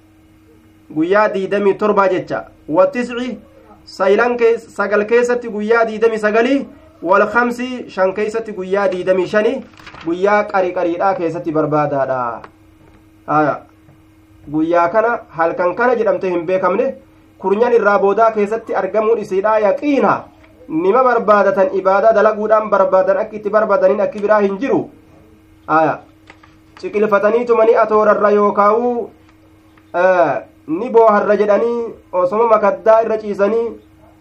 guyyaa 0.94 1.28
diidamii 1.34 1.74
torbaa 1.74 2.08
jecha 2.08 2.44
watisci 2.68 3.38
saylan 3.84 4.36
sagal 4.58 5.04
keessatti 5.04 5.48
guyyaa 5.48 5.84
diidamii 5.88 6.18
sagalii 6.18 6.66
wal 7.02 7.26
kamsi 7.32 7.90
shan 7.90 8.14
keessatti 8.14 8.52
guyyaa 8.52 8.88
diidamii 8.92 9.26
shani 9.26 9.52
guyyaa 10.04 10.44
qari 10.44 10.72
qariidhaa 10.72 11.14
keessatti 11.14 11.52
barbaadaadha 11.52 12.18
guyyaa 14.52 14.88
kana 14.88 15.18
halkan 15.28 15.74
kana 15.74 15.94
jedhamte 15.94 16.30
hin 16.30 16.46
beekamne 16.46 16.94
kurnyan 17.38 17.72
irraa 17.72 17.98
boodaa 17.98 18.30
keessatti 18.30 18.74
argamuun 18.82 19.18
isiidha 19.18 19.58
yaqiina 19.58 20.12
nima 20.70 21.02
barbaadatan 21.02 21.74
ibaadaa 21.80 22.12
dalaguudhaan 22.18 22.70
barbaadan 22.70 23.18
akka 23.22 23.36
itti 23.36 23.50
barbaadaniin 23.56 24.00
akki 24.06 24.22
biraa 24.24 24.40
hin 24.46 24.58
jiru 24.62 24.80
aya 25.78 25.94
ciqilfataniitumani 26.82 27.76
atoorarra 27.84 28.30
yookaa'u 28.38 28.90
ni 30.80 30.90
booharra 30.96 31.36
jedhanii 31.40 31.78
osoma 32.22 32.46
makaddaa 32.54 33.00
irra 33.06 33.18
ciisanii 33.22 33.66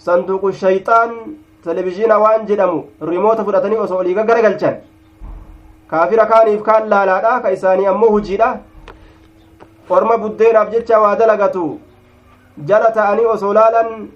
sanduuqu 0.07 0.51
shayxaan 0.63 1.15
televizhiina 1.63 2.17
waan 2.23 2.47
jedhamu 2.51 2.83
rimoota 3.11 3.43
fudhatanii 3.47 3.77
osoo 3.85 3.97
olii 4.03 4.13
gaggaragalchan 4.19 4.75
kaafira 5.93 6.25
kaaniif 6.31 6.61
kaan 6.69 6.89
laalaadha 6.93 7.39
ka 7.43 7.51
isaanii 7.57 7.85
ammoo 7.93 8.09
hujiidha 8.15 8.49
orma 9.97 10.17
buddeenaaf 10.23 10.71
jecha 10.75 10.99
waa 11.03 11.15
dalagatu 11.21 11.65
jala 12.69 12.91
ta'anii 12.97 13.25
osoo 13.35 13.53
laalan 13.59 14.07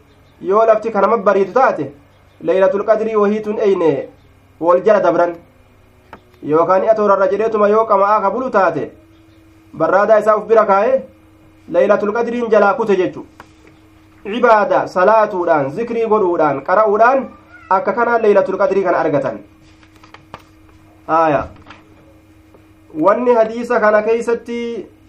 yoo 0.51 0.65
lafti 0.69 0.91
kanama 0.95 1.17
bariitu 1.27 1.53
taate 1.59 1.85
leeylatul 2.43 2.83
qadrii 2.89 3.15
wahiitun 3.15 3.57
eyne 3.67 3.91
wol 4.59 4.81
jala 4.85 4.99
dabran 5.05 5.35
yookaan 6.51 6.89
atoorarra 6.93 7.27
jedheetuma 7.31 7.67
yoo 7.75 7.85
qama'aa 7.91 8.21
ka 8.21 8.31
bulu 8.31 8.49
taate 8.57 8.91
barraadaa 9.77 10.19
isaa 10.23 10.35
uf 10.41 10.45
bira 10.51 10.65
kaa'e 10.71 10.91
leeylatul 11.75 12.13
qadriin 12.17 12.49
jalaa 12.55 12.73
kute 12.79 12.95
jechu 13.01 13.25
cibaada 14.23 14.87
salaatuudhaan 14.95 15.71
zikrii 15.77 16.05
godhuudhaan 16.13 16.61
qara'uudhaan 16.67 17.25
akka 17.77 17.93
kanaan 17.93 18.21
leeylatul 18.27 18.57
qadrii 18.63 18.83
kana 18.83 18.97
argatan 19.05 19.39
aya 21.07 21.41
wanni 23.07 23.33
hadiisa 23.39 23.79
kana 23.79 24.01
keeysatti 24.09 24.59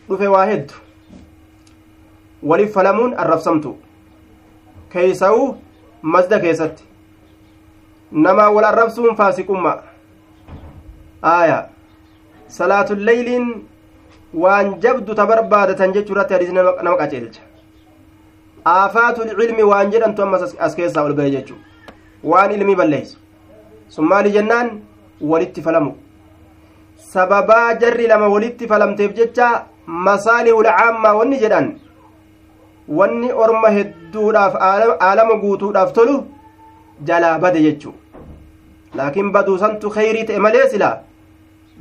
dhufe 0.08 0.28
waa 0.36 0.46
heddu 0.46 0.74
waliif 2.52 2.72
falamuun 2.78 3.14
arrabsamtu 3.24 3.76
keeysa'u 4.96 5.54
masda 6.16 6.40
keessatti 6.40 6.84
namaa 8.14 8.50
wal 8.50 8.64
arrabsuun 8.64 9.16
faasiqumma 9.16 9.72
aya 11.22 11.58
salaatulleyliin 12.58 13.46
waan 14.42 14.74
jabdu 14.84 15.14
ta 15.14 15.26
barbaadatan 15.26 15.92
jechuu 15.96 16.14
irratti 16.14 16.34
hadiisni 16.34 16.54
nama 16.82 16.96
qaceelcha 17.02 17.42
aafaatul 18.72 19.30
cilmi 19.40 19.62
waan 19.72 19.90
jedhantu 19.94 20.22
ammas 20.26 20.54
as 20.68 20.74
keessaa 20.80 21.04
ol 21.08 21.14
gahe 21.20 21.30
jechuu 21.36 21.56
waan 22.32 22.50
ilmii 22.56 22.76
balleeysu 22.82 23.18
sun 23.96 24.04
maali 24.12 24.30
jennaan 24.36 24.70
walitti 25.32 25.62
falamu 25.66 25.92
sababaa 27.14 27.74
jarri 27.82 28.06
lama 28.12 28.28
walitti 28.34 28.68
falamteef 28.74 29.14
jecha 29.18 29.50
masaalihul 29.86 30.64
caammaa 30.78 31.14
wanni 31.20 31.38
jedhan 31.42 31.68
wanni 33.00 33.32
orma 33.46 33.68
hedduudhaaf 33.76 34.54
aalama 35.08 35.34
guutuudhaaf 35.42 35.92
tolu 35.98 36.16
jalaa 37.10 37.36
bade 37.44 37.60
jechuu 37.66 37.94
laakiin 38.98 39.32
baduusantu 39.36 39.90
kheyrii 39.96 40.24
ta'e 40.28 40.38
malee 40.46 40.66
silaa 40.72 40.96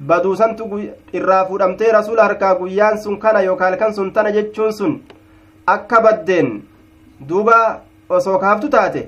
baduusantu 0.10 0.64
irraa 1.20 1.46
fuudhamtee 1.48 1.92
rasuula 1.98 2.24
harkaa 2.28 2.56
guyyaan 2.60 2.98
sun 3.04 3.18
kana 3.24 3.42
yookaan 3.48 3.72
halkan 3.72 3.94
sun 3.98 4.12
tana 4.14 4.32
jechuun 4.38 4.74
sun 4.80 4.94
akka 5.76 6.02
baddeen 6.06 6.50
duuba 7.30 7.58
osoo 8.10 8.38
kaaftu 8.44 8.70
taate 8.76 9.04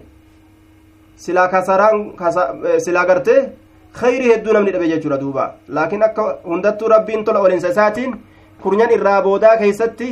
silaa 1.24 1.47
kasaraan 1.47 1.97
silaa 2.86 3.06
gartee 3.10 3.39
kheyrii 3.99 4.32
hedduu 4.34 4.53
namni 4.53 4.72
dhabe 4.76 4.88
jechuudha 4.93 5.18
duuba 5.24 5.43
laakiin 5.76 6.03
akka 6.08 6.24
hundattuu 6.51 6.88
rabbiin 6.95 7.26
tola 7.26 7.39
olinsa 7.47 7.70
isaatiin 7.76 8.16
kurnyan 8.64 8.91
irraa 8.97 9.22
boodaa 9.28 9.58
keeysatti 9.62 10.10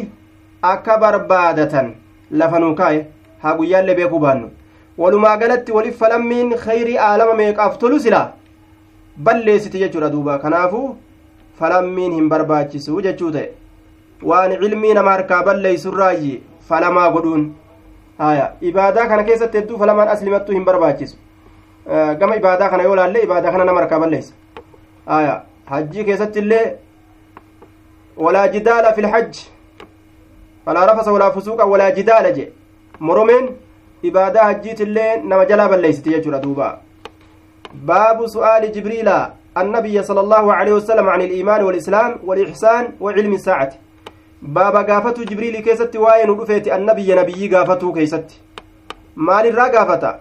akka 0.74 0.98
barbaadatan 1.04 1.94
lafanuu 2.41 2.74
kaa'e 2.82 3.00
haa 3.44 3.56
guyyaallee 3.58 3.96
beekuu 4.00 4.20
baannu 4.26 4.48
walumaa 4.98 5.38
galatti 5.38 5.72
waliif 5.72 5.98
falammiin 5.98 6.56
kheyrii 6.66 6.98
aalama 7.08 7.34
meeqaaf 7.41 7.78
tolu 7.78 8.00
silaa 8.00 8.28
balleessiti 9.28 9.80
jechuudha 9.84 10.10
duuba 10.10 10.39
kanaafuu 10.39 10.96
falammiin 11.60 12.14
hin 12.20 12.30
barbaachisu 12.30 13.02
jechuu 13.08 13.32
ta'e 13.32 13.50
waan 14.32 14.56
cilmii 14.62 14.94
nama 15.00 15.16
harkaa 15.16 15.44
balleeysurraayi 15.50 16.34
falamaa 16.70 17.10
godhuun 17.16 17.48
haya 18.18 18.52
ibaadaa 18.72 19.08
kana 19.08 19.24
keessatti 19.24 19.58
hedduu 19.62 19.80
falamaan 19.80 20.14
aslimattuu 20.16 20.56
hin 20.56 20.66
barbaachisu 20.66 21.18
gama 22.20 22.36
ibaadaa 22.41 22.70
kana 22.70 22.84
yoo 22.84 22.96
laalle 23.02 23.24
ibaadaa 23.30 23.52
kana 23.58 23.66
nama 23.72 23.80
harkaa 23.80 24.00
balleeysa 24.00 24.34
haya 25.06 25.41
hajjii 25.66 26.06
keessatti 26.12 26.48
walaa 28.18 28.48
jidaala 28.48 28.94
fi 28.94 29.02
falaa 30.66 30.86
rafasa 30.86 31.12
walaa 31.12 31.32
fusuuqa 31.32 31.66
walaa 31.66 31.91
jidaala 31.91 32.32
je 32.32 32.52
moromeen 33.00 33.50
ibaadaa 34.04 34.43
hajjiitillee 34.49 35.12
nama 35.30 35.45
jalaa 35.45 35.70
balleeysiti 35.70 36.16
jechuudha 36.16 36.39
duuba. 36.47 36.80
جبريل 38.76 39.10
النبي 39.58 40.04
صلى 40.04 40.22
الله 40.26 40.54
عليه 40.54 40.74
وسلم 40.74 41.10
عن 41.10 41.22
الإيمان 41.22 41.64
والإسلام 41.64 42.12
والإحسان 42.28 42.84
وعلم 43.01 43.34
الساعة 43.34 43.72
بابا 44.41 44.82
قافته 44.82 45.24
جبريل 45.24 45.56
كيست 45.60 45.95
واين 45.95 46.30
ودفيت 46.30 46.68
النبي 46.68 47.16
نبي 47.16 47.56
قافته 47.56 47.93
كيست 47.93 48.28
مال 49.16 49.45
الرا 49.47 49.68
قافته 49.76 50.14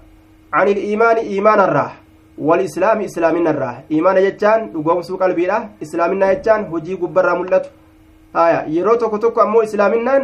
عن 0.52 0.66
الإيمان 0.68 1.16
إيمان 1.16 1.60
الراه 1.60 1.92
والإسلام 2.38 2.98
إسلامنا 3.00 3.50
الراه 3.50 3.76
إيمان 3.92 4.16
جتان 4.24 4.60
دقوم 4.72 5.02
سوق 5.02 5.22
قلبي 5.22 5.52
إسلامنا 5.82 6.32
جتان 6.32 6.60
هجي 6.72 6.94
قبرة 6.94 7.34
ملت 7.38 7.64
آية 8.36 8.60
يرو 8.76 8.94
توكو 8.94 9.16
توكو 9.16 9.40
أمو 9.40 9.62
إسلامنا 9.62 10.14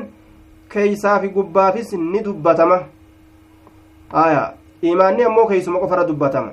keeysaa 0.69 1.19
fi 1.21 1.29
gubbaafis 1.29 1.93
ni 1.93 2.21
dubbatama. 2.21 2.79
Aya 4.13 4.53
imaanni 4.83 5.25
ammoo 5.25 5.47
keeysuma 5.47 5.81
qofara 5.81 6.05
dubbatama 6.05 6.53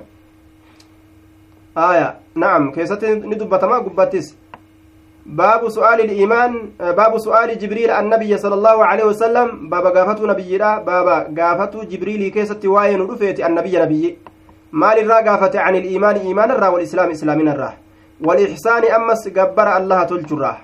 aya 1.74 2.16
na'am 2.34 2.72
keessatti 2.72 3.14
ni 3.28 3.36
dubbatama 3.36 3.80
gubbattis 3.80 4.34
baabu 5.26 5.70
su'aali 5.70 6.06
liimaan 6.06 6.52
baabu 6.96 7.18
su'aali 7.20 7.56
jibriil 7.58 7.90
annabiyya 7.90 8.38
sala 8.38 8.54
allahu 8.56 8.82
aleyhi 8.82 9.08
wasalam 9.08 9.68
baaba 9.70 9.90
gaafatuu 9.90 10.26
nabiyyiidha 10.26 10.80
baaba 10.86 11.24
gaafatuu 11.30 11.84
jibriilii 11.84 12.30
keessatti 12.30 12.68
waa'ee 12.68 12.96
nu 12.96 13.06
dhufeeti 13.06 13.42
annabiyya 13.42 13.80
nabiyyi 13.80 14.18
maal 14.70 14.98
irraa 14.98 15.22
gaafate 15.22 15.58
can 15.58 15.74
iliimaani 15.74 16.20
iimaan 16.28 16.50
irraa 16.50 16.70
walislaami 16.70 17.12
islaamin 17.18 17.48
irraa 17.54 17.74
walixsaani 18.20 18.88
ammas 18.98 19.28
gabbara 19.32 19.74
allaha 19.80 20.06
tolchurraa 20.06 20.56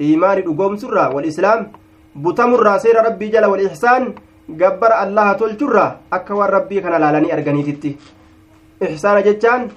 iimaani 0.00 0.42
dhugoomsurraa 0.42 1.08
walislaam 1.16 1.66
butamurraa 2.14 2.78
seera 2.78 3.02
rabbii 3.02 3.30
jala 3.30 3.48
wal 3.48 3.60
ixsaan 3.66 4.14
gabbara 4.56 4.98
allaha 5.04 5.34
tolchurraa 5.34 5.96
akka 6.10 6.34
waan 6.34 6.50
rabbii 6.50 6.82
kana 6.82 6.98
laalanii 6.98 7.32
arganiititti 7.36 7.96
ixsaana 8.88 9.22
jechaan 9.22 9.70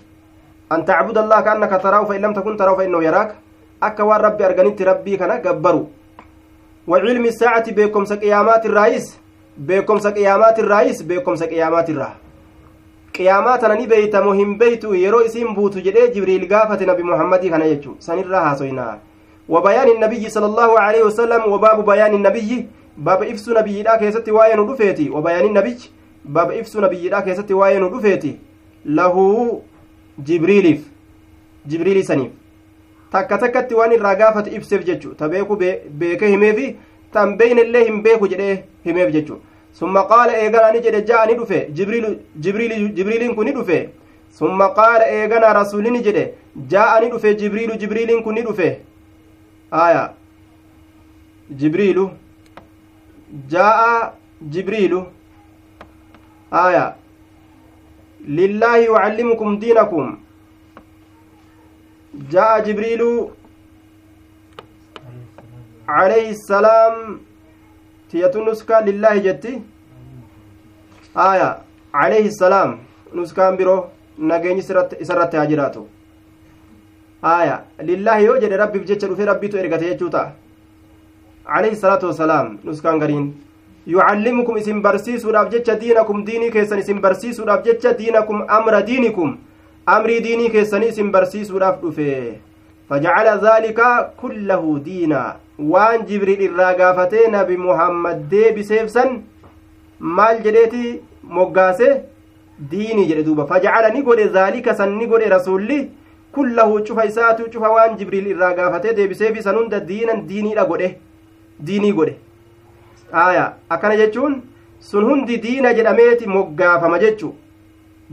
an 0.69 0.86
tacbud 0.86 1.17
allah 1.17 1.43
kaannaka 1.43 1.80
taraahu 1.80 2.07
fa 2.07 2.15
in 2.15 2.21
lam 2.21 2.34
takun 2.34 2.57
taraahu 2.57 2.78
fa 2.78 2.86
innahu 2.88 3.03
yaraaka 3.03 3.36
akka 3.82 4.05
waan 4.05 4.21
rabbi 4.21 4.43
arganitti 4.49 4.84
rabbii 4.91 5.17
kana 5.17 5.39
gabbaru 5.45 5.88
wa 6.88 6.99
cilmi 7.05 7.32
saacati 7.32 7.71
beekomsa 7.80 8.17
qiyaamaatirraayis 8.17 9.07
beekomsa 9.57 10.11
qiyaamaatirraayis 10.11 11.03
beekomsa 11.13 11.47
qiyaamaatirraa 11.47 12.13
qiyaamaa 13.13 13.57
tana 13.57 13.76
ni 13.80 13.88
beeytamo 13.88 14.34
hin 14.34 14.57
beeytu 14.57 14.93
yeroo 15.05 15.24
isiin 15.32 15.55
buutu 15.55 15.82
jedhee 15.88 16.11
jibriil 16.13 16.47
gaafate 16.53 16.86
nabi 16.86 17.03
muhammadii 17.09 17.49
kana 17.55 17.74
jechu 17.74 17.95
sanirraa 17.99 18.45
haasoynaa 18.49 18.93
وبيان 19.49 19.88
النبي 19.89 20.30
صلى 20.30 20.45
الله 20.45 20.80
عليه 20.80 21.03
وسلم 21.03 21.41
وباب 21.51 21.86
بيان 21.86 22.13
النبي 22.13 22.51
باب 22.55 22.67
baaba 22.98 23.26
ibsu 23.28 23.54
nabiyyiidhaa 23.54 23.98
keessatti 23.98 24.32
waa'ee 24.32 24.56
nu 24.56 24.66
dhufeeti. 24.68 25.10
Wabayaanii 25.10 25.54
nabichi 25.54 25.91
baaba 26.24 26.56
ibsu 26.56 26.82
nabiyyiidhaa 26.82 27.22
keessatti 27.22 27.54
waa'ee 27.54 27.80
nu 27.80 27.89
dhufeeti. 27.89 28.38
Lahuu 28.86 29.64
jibriiliif 30.20 30.82
jibriilisaniif 31.68 32.32
takka 33.12 33.38
takkatti 33.38 33.76
waan 33.76 33.91
irraa 33.98 34.16
gaafate 34.16 34.52
ibseef 34.56 34.86
jechu. 34.86 35.16
Ta 35.16 35.30
beeku 35.30 35.56
beeke 35.58 36.28
himee 36.28 36.54
fi 36.54 36.76
tan 37.12 37.36
beeynillee 37.38 37.84
hin 37.89 38.02
beeku 38.04 38.28
jedhee 38.28 38.64
himeef 38.86 39.12
jechu. 39.14 39.39
Summa 39.74 40.04
qaala 40.08 40.38
eeganaa 40.38 40.72
ni 40.72 40.82
jedhe 40.86 41.02
ja'a 41.10 41.26
ni 41.26 41.36
dhufe. 41.36 41.68
Jibriiliin 41.74 43.36
kun 43.36 43.46
ni 43.46 43.52
dhufe. 43.52 43.89
Summa 44.39 44.70
qaala 44.80 45.08
eeganaa 45.20 45.54
rasuuli 45.54 45.91
ni 45.91 46.02
jedhe 46.08 46.26
ja'a 46.74 47.00
ni 47.02 47.10
dhufe. 47.14 47.36
Jibriilu 47.36 47.78
jibriiliin 47.84 48.24
kun 48.24 48.36
ni 48.36 48.41
dhufe. 48.41 48.68
Aya 49.72 50.04
jibriilu. 51.62 52.10
Jaa'a 53.54 54.14
jibriilu 54.56 55.00
aya 56.64 56.86
lillaahi 58.40 58.86
yucallimukum 58.90 59.50
diinakum 59.62 60.18
jaa'a 62.34 62.66
jibriilu 62.68 63.32
عليه 65.88 66.28
السلام. 66.38 66.96
تيتو 68.10 68.40
نسكا 68.48 68.78
لله 68.88 69.14
جتي. 69.26 69.54
آية. 71.18 71.50
عليه 71.94 72.26
السلام. 72.32 72.70
نسكان 73.16 73.58
برو 73.58 73.78
نجيني 74.20 74.62
سرت 74.62 75.36
هاجراتو 75.36 75.84
آية. 77.26 77.58
لله 77.90 78.18
يوجد 78.18 78.54
ربي 78.54 78.80
بجتش 78.80 79.06
رفي 79.06 79.24
ربي 79.24 79.48
تو 79.48 79.58
إرغتي 79.58 79.86
يجوتا. 79.92 80.24
عليه 81.48 81.72
الصلاة 81.72 82.00
والسلام 82.06 82.60
نسكان 82.66 83.02
غرين 83.04 83.26
يعلمكم 83.88 84.58
اسم 84.58 84.82
برسيس 84.82 85.26
وداب 85.26 85.50
جتش 85.50 85.70
دينكم 85.70 86.24
ديني 86.24 86.50
كيسن 86.50 86.78
اسم 86.80 87.02
برسيس 87.02 87.39
وداب 87.39 87.64
جتش 87.64 87.88
دينكم 87.88 88.38
أمر 88.58 88.80
دينكم 88.80 89.38
أمري 89.89 90.20
ديني 90.20 90.50
كيسن 90.50 90.84
اسم 90.84 91.12
برسيس 91.12 91.52
رفي 91.52 92.34
فجعل 92.89 93.28
ذلك 93.48 93.80
كله 94.22 94.80
دينا 94.84 95.36
waan 95.60 96.02
jibriil 96.10 96.41
irraa 96.41 96.74
gaafatee 96.78 97.28
nabi 97.32 97.58
muhammad 97.58 98.22
deebiseef 98.30 98.88
san 98.94 99.10
maal 100.20 100.39
jedheeti 100.46 101.02
moggaase 101.38 101.89
diinii 102.72 103.06
jedhe 103.10 103.24
duuba 103.28 103.46
fajacala 103.52 103.89
ni 103.96 104.02
godhe 104.08 104.26
zaalika 104.38 104.76
san 104.80 104.96
ni 104.98 105.06
godhe 105.12 105.30
rasulli 105.36 105.78
kullahu 106.38 106.80
cufa 106.88 107.06
isaatu 107.12 107.50
cufa 107.54 107.70
waan 107.76 107.98
jibriil 108.00 108.28
irraa 108.34 108.54
gaafatee 108.60 108.94
deebiseefi 109.00 109.44
san 109.48 109.56
hunda 109.60 109.80
diinan 109.91 110.26
diiniidha 110.32 110.66
godhe 110.72 110.89
diinii 111.68 111.93
godhe 111.97 112.16
aya 113.26 113.45
akkana 113.76 113.97
jechuun 114.01 114.36
sun 114.91 115.03
hundi 115.09 115.38
diina 115.45 115.74
jedhameeti 115.80 116.28
moggaafama 116.36 116.99
jechu 117.03 117.34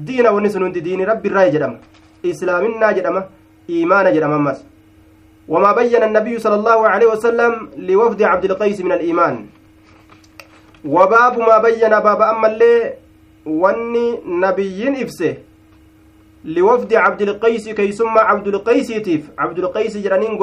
diina 0.08 0.32
wanni 0.34 0.50
sun 0.50 0.62
hundi 0.66 0.80
diini 0.88 1.04
rabbi 1.12 1.28
irraa 1.30 1.48
jedhama 1.54 1.78
islaaminaa 2.32 2.92
jedhama 2.98 3.22
iimaana 3.76 4.12
jedhama 4.16 4.36
ammas 4.42 4.60
وما 5.50 5.72
بين 5.72 6.02
النبي 6.02 6.38
صلى 6.38 6.54
الله 6.54 6.88
عليه 6.88 7.06
وسلم 7.06 7.52
لوفد 7.76 8.22
عبد 8.22 8.44
القيس 8.44 8.80
من 8.80 8.92
الإيمان 8.92 9.46
وباب 10.84 11.38
ما 11.38 11.58
بين 11.58 11.90
باب 11.90 12.20
أما 12.22 12.46
اللي 12.52 12.94
وني 13.46 14.18
نبيين 14.26 14.94
إفسه 15.02 15.36
لوفد 16.44 16.94
عبد 16.94 17.22
القيس 17.22 17.68
كي 17.68 17.90
عبد 18.30 18.46
القيس 18.46 18.86
تيف 18.86 19.22
عبد 19.38 19.58
القيس 19.58 19.96
جرانين 19.96 20.38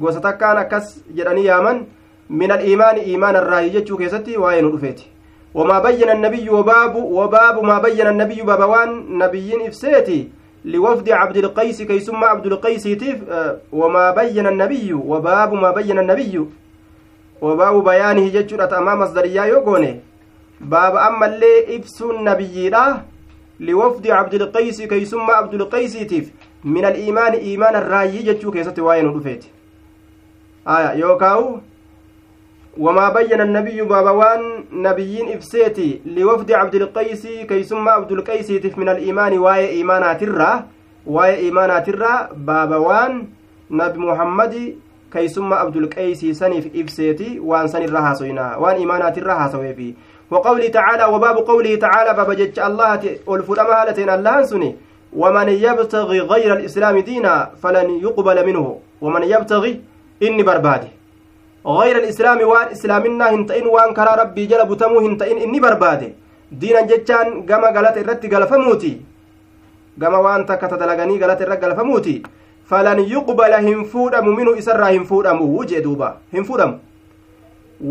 غوستكا 0.00 0.30
غوستكا 0.30 0.52
نكس 0.54 1.00
جراني 1.14 1.44
يامن 1.44 1.84
من 2.30 2.52
الإيمان 2.52 2.96
إيمان 2.96 3.36
الراي 3.36 3.68
جتشو 3.68 3.96
كيستي 3.96 4.36
وين 4.36 4.66
رفيتي 4.74 5.06
وما 5.54 5.78
بين 5.78 6.10
النبي 6.10 6.50
وباب 6.50 6.96
وباب 6.96 7.64
ما 7.64 7.78
بين 7.78 8.06
النبي 8.06 8.42
بابوان 8.42 9.18
نبيين 9.18 9.66
إفسيتي 9.66 10.28
لوفد 10.64 11.10
عبد 11.10 11.36
القيس 11.36 11.82
كي 11.82 12.00
ثم 12.00 12.24
عبد 12.24 12.46
القيس 12.46 12.82
تيف 12.82 13.18
وما 13.72 14.10
بين 14.10 14.46
النبي 14.46 14.92
وباب 14.92 15.52
ما 15.54 15.70
بين 15.70 15.98
النبي 15.98 16.44
وباب 17.42 17.84
بيانه 17.84 18.28
ججرة 18.28 18.78
أمام 18.78 19.00
مصدريا 19.00 19.44
يوغوني 19.44 20.00
باب 20.60 20.96
أما 20.96 21.26
اللي 21.26 21.76
إفس 21.76 22.02
النبي 22.02 22.70
لوفد 23.60 24.10
عبد 24.10 24.34
القيس 24.34 24.82
كي 24.82 25.04
ثم 25.04 25.30
عبد 25.30 25.54
القيس 25.54 25.92
تيف 25.92 26.30
من 26.64 26.84
الإيمان 26.84 27.32
إيمان 27.32 27.76
إفسيتي 35.36 36.00
لوفد 36.06 36.52
عبد 36.52 36.74
القيس 36.74 37.26
كي 37.26 37.62
ثم 37.62 37.88
عبد 37.88 38.12
القيس 38.12 38.50
من 38.78 38.88
الإيمان 38.88 39.38
واي 39.38 39.68
إيمانات 39.68 40.22
الرا 40.22 40.66
واي 41.06 41.34
إيمانات 41.36 41.88
الرا 41.88 42.28
بابوان 42.36 43.26
نبي 43.70 43.98
محمد 43.98 44.76
كي 45.12 45.28
ثم 45.28 45.52
عبد 45.52 45.76
القيس 45.76 46.24
سنف 46.24 46.68
إفسيتي 46.76 47.40
وان 47.40 47.66
سن 47.66 47.82
الرها 47.82 48.14
سوينا 48.14 48.56
وان 48.56 48.76
إيمانات 48.76 49.18
الرها 49.18 49.48
سوي 49.48 49.94
وقوله 50.30 50.68
تعالى 50.68 51.04
وباب 51.04 51.36
قوله 51.36 51.76
تعالى 51.76 52.14
باب 52.16 52.32
جج 52.32 52.58
الله 52.58 53.18
والفرما 53.26 53.82
هالتين 53.82 54.10
الله 54.10 54.42
سني 54.42 54.76
ومن 55.12 55.48
يبتغي 55.48 56.20
غير 56.20 56.52
الإسلام 56.56 56.98
دينا 56.98 57.50
فلن 57.62 57.90
يقبل 57.90 58.46
منه 58.46 58.78
ومن 59.00 59.22
يبتغي 59.22 59.80
إني 60.26 60.42
بربادي 60.48 60.90
غير 61.78 61.96
الإسلام 62.02 62.38
وان 62.50 62.66
إسلامنا 62.74 63.26
هنتئن 63.34 63.66
وان 63.74 63.90
كرا 63.98 64.12
ربي 64.22 64.46
جل 64.50 64.62
بتمو 64.70 64.98
هنتئن 65.06 65.38
إني 65.44 65.58
برباده 65.64 66.08
دينا 66.60 66.80
جتشان 66.90 67.26
قما 67.48 67.68
قالت 67.74 67.96
الرت 68.02 68.22
قال 68.32 68.44
فموتي 68.50 68.92
قما 70.02 70.18
وان 70.24 70.42
تكت 70.48 70.72
دلغني 70.80 71.14
قالت 71.22 71.40
الرت 71.42 71.60
قال 71.64 71.72
فموتي 71.78 72.16
فلن 72.70 72.98
يقبل 73.14 73.52
هنفودم 73.66 74.26
منه 74.38 74.52
إسرا 74.60 74.88
هنفودم 74.96 75.38
وجه 75.56 75.78
دوبا 75.86 76.08
هنفودم 76.34 76.72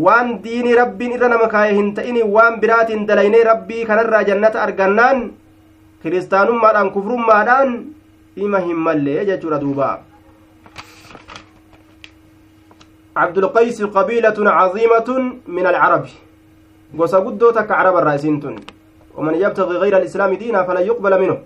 waan 0.04 0.28
diini 0.44 0.72
rabbiin 0.76 1.12
irra 1.16 1.28
nama 1.28 1.46
kaaye 1.54 1.72
hin 1.78 1.88
ta'ini 1.96 2.22
waan 2.34 2.54
biraatiin 2.62 3.02
dalaynee 3.08 3.42
rabbii 3.48 3.84
kanarraa 3.88 4.22
jannata 4.28 4.62
argannaan 4.66 5.18
kiristaanummaadhaan 6.02 6.90
kufrummaadhaan 6.94 7.74
ima 8.46 8.58
hin 8.68 8.78
mallee 8.86 9.24
jechuudha 9.30 9.58
duubaa 9.64 9.94
عبد 13.16 13.38
القيس 13.38 13.82
قبيلة 13.82 14.50
عظيمة 14.50 15.08
من 15.46 15.66
العرب. 15.66 16.06
caraba 17.68 18.00
irraa 18.00 18.16
isiintun 18.16 18.60
ومن 19.16 19.34
يبتغي 19.34 19.76
غير 19.76 19.96
الإسلام 19.96 20.34
دينا 20.34 20.62
فلن 20.62 20.82
يقبل 20.82 21.20
منه. 21.20 21.38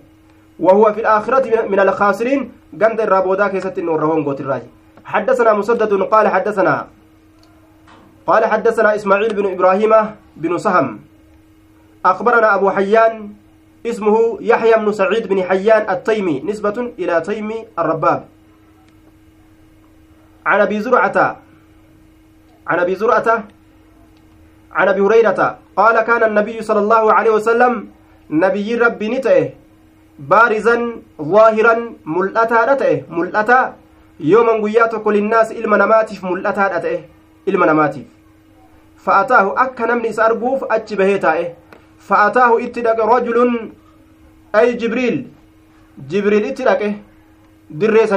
وهو 0.59 0.93
في 0.93 0.99
الآخرة 0.99 1.67
من 1.67 1.79
الخاسرين. 1.79 2.51
قند 2.81 3.01
الرابودا 3.01 3.47
كيست 3.47 3.77
النور 3.77 3.99
رهون 3.99 4.23
قوت 4.23 4.41
الراج 4.41 4.63
حدثنا 5.05 5.53
مسدد 5.53 5.93
قال 5.93 6.27
حدثنا 6.27 6.87
قال 8.27 8.45
حدثنا 8.45 8.95
إسماعيل 8.95 9.33
بن 9.33 9.51
إبراهيم 9.51 9.93
بن 10.37 10.57
سهم. 10.57 10.99
أخبرنا 12.05 12.55
أبو 12.55 12.69
حيان. 12.69 13.29
اسمه 13.85 14.37
يحيى 14.41 14.73
بن 14.73 14.91
سعيد 14.91 15.27
بن 15.27 15.43
حيان 15.43 15.89
التيمي. 15.89 16.43
نسبة 16.43 16.91
إلى 16.99 17.21
تيمي 17.21 17.65
الرباب. 17.79 18.25
عن 20.45 20.59
أبي 20.61 20.79
زرعة 20.79 21.46
عن 22.67 22.79
أبي 22.79 22.95
زرعة 22.95 23.43
عن 24.71 24.87
أبي 24.87 25.01
هريرة 25.01 25.57
قال 25.77 26.01
كان 26.01 26.23
النبي 26.23 26.61
صلى 26.61 26.79
الله 26.79 27.13
عليه 27.13 27.31
وسلم 27.31 27.89
نبي 28.29 28.75
ربي 28.75 29.09
نتئه 29.09 29.49
بارزا 30.19 30.91
ظاهرا 31.21 31.93
ملأتا 32.05 32.73
نتئه. 32.73 33.01
ملأتا 33.09 33.75
يوما 34.19 34.53
قياتك 34.63 35.07
للناس 35.07 35.51
إلما 35.51 35.77
نماتف 35.77 36.23
ملأتا 36.23 36.77
نتئه 36.77 36.99
إلما 37.47 37.65
نماتف 37.65 38.05
فأتاه 38.97 39.45
أكا 39.63 39.85
نمني 39.85 40.11
سأرقوف 40.11 40.63
أتش 40.63 40.93
فأتاه 41.99 42.51
اتدق 42.63 43.05
رجل 43.05 43.37
أي 44.55 44.73
جبريل 44.73 45.27
جبريل 46.09 46.45
اتدقه 46.45 46.93
دري 47.69 48.07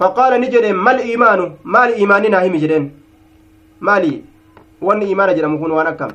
سنت 0.00 0.18
اتدقه 0.18 0.34
يجو 0.36 0.40
فقال 0.40 0.40
نجد 0.40 0.64
ما 0.74 0.90
الإيمان 0.90 1.52
ما 1.64 1.88
الإيماننا 1.88 2.46
هم 2.46 2.56
جدين 2.56 2.92
مالي 3.80 4.22
وان 4.82 5.00
إيمان 5.00 5.34
جرم 5.36 5.58
كون 5.58 5.70
وأنا 5.70 5.90
كم 5.90 6.10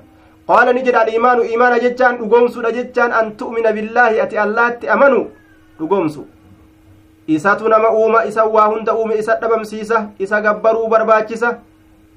قال 0.48 0.76
نجد 0.76 0.96
الإيمان 0.96 1.40
إيمان 1.40 1.80
جتان 1.80 2.16
أقومسو 2.16 2.62
جتان 2.62 3.12
أن 3.12 3.38
تؤمن 3.38 3.72
بالله 3.72 4.24
أتي 4.24 4.44
الله 4.44 4.70
تأمنوا 4.70 5.26
أقومسو 5.82 6.24
isatu 7.28 7.70
nama 7.70 7.92
uuma 7.92 8.26
isa 8.26 8.44
waa 8.46 8.66
hunda 8.66 8.96
uume 8.96 9.16
isa 9.18 9.36
dhabamsiisa 9.36 10.10
isa 10.20 10.42
gabbaruu 10.42 10.88
barbaachisa 10.88 11.60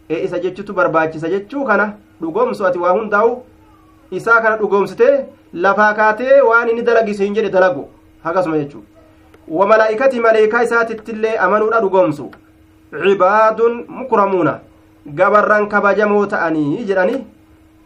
e 0.09 0.25
isa 0.25 0.39
jechutu 0.39 0.73
barbaachisa 0.73 1.29
jechuu 1.29 1.65
kana 1.65 1.93
dhugoomsu 2.21 2.67
ati 2.67 2.79
waa 2.79 2.91
hundaa'u 2.91 3.43
isaa 4.11 4.41
kana 4.41 4.57
dhugoomsitee 4.57 5.25
lafaa 5.53 5.95
kaatee 5.95 6.41
waan 6.41 6.69
inni 6.69 6.83
dalagise 6.83 7.25
hin 7.25 7.35
jedhe 7.35 7.51
dalagu 7.51 7.89
hagasuma 8.25 8.59
jechuu 9.49 9.59
wamalaa'ikati 9.59 10.21
maleekaa 10.21 10.63
isaatittillee 10.63 11.37
amanuudha 11.37 11.81
dhugoomsu 11.81 12.31
cibaadun 13.03 13.85
mukramuuna 13.89 14.61
gabarran 15.07 15.69
kabajamoo 15.69 16.27
ta'anii 16.27 16.85
jedhani 16.85 17.27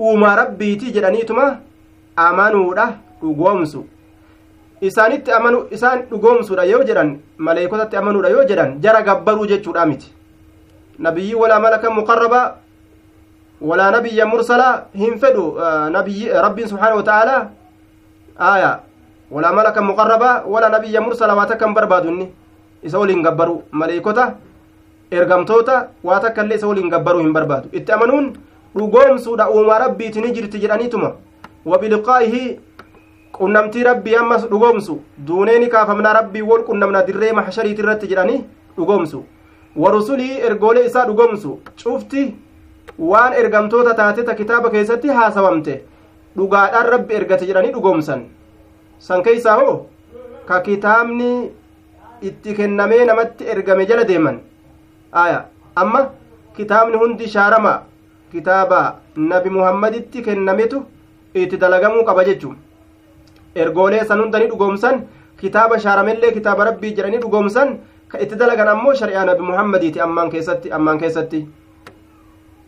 uumaa 0.00 0.36
rabbiiti 0.36 0.92
jedhaniituma 0.92 1.56
amanuudha 2.16 2.92
dhugoomsu 3.20 3.86
isaanitti 4.80 5.32
amanu 5.32 5.66
isaan 5.70 6.02
dhugoomsuudha 6.10 6.64
yoo 6.64 6.82
jedhan 6.84 7.18
maleekotatti 7.38 7.96
amanuudha 7.96 8.28
yoo 8.28 8.44
jedhan 8.44 8.80
jara 8.80 9.02
gabbaruu 9.02 9.46
jechuudha 9.46 9.86
miti 9.86 10.14
nabiyyi 10.98 11.34
walaa 11.34 11.60
malaka 11.60 11.90
muqarraba 11.90 12.56
walaa 13.60 13.90
nabiyya 13.90 14.26
mursala 14.26 14.84
hin 14.94 15.18
fedhu 15.18 15.58
nabiyyi 15.90 16.28
rabbiin 16.28 16.68
subhaana 16.68 16.94
wa 16.94 17.02
ta'aalaa 17.02 17.48
aya 18.38 18.78
walaa 19.30 19.52
malaka 19.52 19.80
muqarraba 19.82 20.44
walaa 20.46 20.68
nabiyya 20.68 21.00
mursala 21.00 21.34
waa 21.34 21.46
takka 21.46 21.66
hin 21.66 21.74
barbaadu 21.74 22.08
inni 22.08 22.28
isa 22.82 22.98
waliin 22.98 23.22
gabbaru 23.22 23.62
maleekota 23.72 24.34
ergamtoota 25.10 25.88
waa 26.04 26.20
takka 26.20 26.42
illee 26.44 26.56
isa 26.56 26.66
waliin 26.68 26.90
gabbaruu 26.90 27.20
hin 27.20 27.32
barbaadu. 27.32 27.68
Itti 27.72 27.92
amanuun 27.92 28.32
dhugoomsuudha 28.76 29.50
uumaa 29.50 29.78
rabbiiti 29.78 30.20
ni 30.20 30.30
jirti 30.32 30.58
jedhaniituma 30.58 31.12
wabiliqaa'ihi 31.66 32.60
qunnamtii 33.38 33.82
rabbii 33.84 34.14
ammas 34.16 34.46
dhugoomsu. 34.50 35.00
Duuneeni 35.26 35.66
kaafamnaa 35.68 36.12
rabbii 36.12 36.42
wol 36.42 36.62
qunnamna 36.64 37.02
dirree 37.06 37.32
maxshariiti 37.32 37.82
irratti 37.82 38.06
jedhanii 38.08 38.44
dhugoomsu. 38.76 39.24
Warusulii 39.76 40.40
ergoolee 40.40 40.84
isaa 40.86 41.04
dhugoomsu. 41.06 41.58
Cufti 41.82 42.34
waan 42.98 43.32
ergamtoota 43.32 43.94
taateta 43.94 44.34
kitaaba 44.34 44.70
keessatti 44.70 45.08
haasawamte. 45.08 45.82
Dhugaadhaan 46.36 46.86
rabbi 46.86 47.14
san 49.06 49.22
keeysaa 49.26 49.56
hoo 49.60 49.74
ka 50.48 50.60
kitaabni 50.68 51.30
itti 52.28 52.54
kennamee 52.58 53.04
namatti 53.10 53.44
ergame 53.54 53.84
jala 53.90 54.04
deeman 54.10 54.38
aya 55.24 55.40
amma 55.82 56.00
kitaabni 56.56 56.96
hundi 57.02 57.28
shaarama 57.34 57.74
kitaaba 58.32 58.80
nabi 59.32 59.50
muhammaditti 59.58 60.22
kennametu 60.26 60.82
itti 61.42 61.56
dalagamuu 61.62 62.04
qaba 62.08 62.24
jechuun 62.30 62.56
ergoolee 63.62 64.04
san 64.08 64.20
hunda 64.22 64.38
ni 64.42 64.46
dhugoomsan 64.50 64.96
kitaaba 65.40 65.78
shaaramellee 65.84 66.32
kitaaba 66.38 66.64
rabbii 66.70 66.92
jedhanii 66.96 67.20
dhugoomsan 67.24 67.78
ka 68.08 68.18
itti 68.24 68.36
dalagan 68.42 68.68
ammoo 68.74 68.94
shari'aa 69.00 69.24
nabi 69.30 69.42
muhammadiiti 69.52 70.00
ammaan 70.08 70.30
keessatti 70.34 70.72
ammaan 70.80 70.98
keessatti 71.04 71.46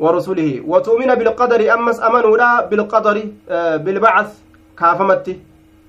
ورسله 0.04 0.50
وتؤمن 0.72 1.10
بالقدر 1.20 1.60
أمس 1.74 1.98
أمنولا 2.08 2.50
بالقدر 2.70 3.16
بالبعث 3.84 4.28
كافمت 4.80 5.26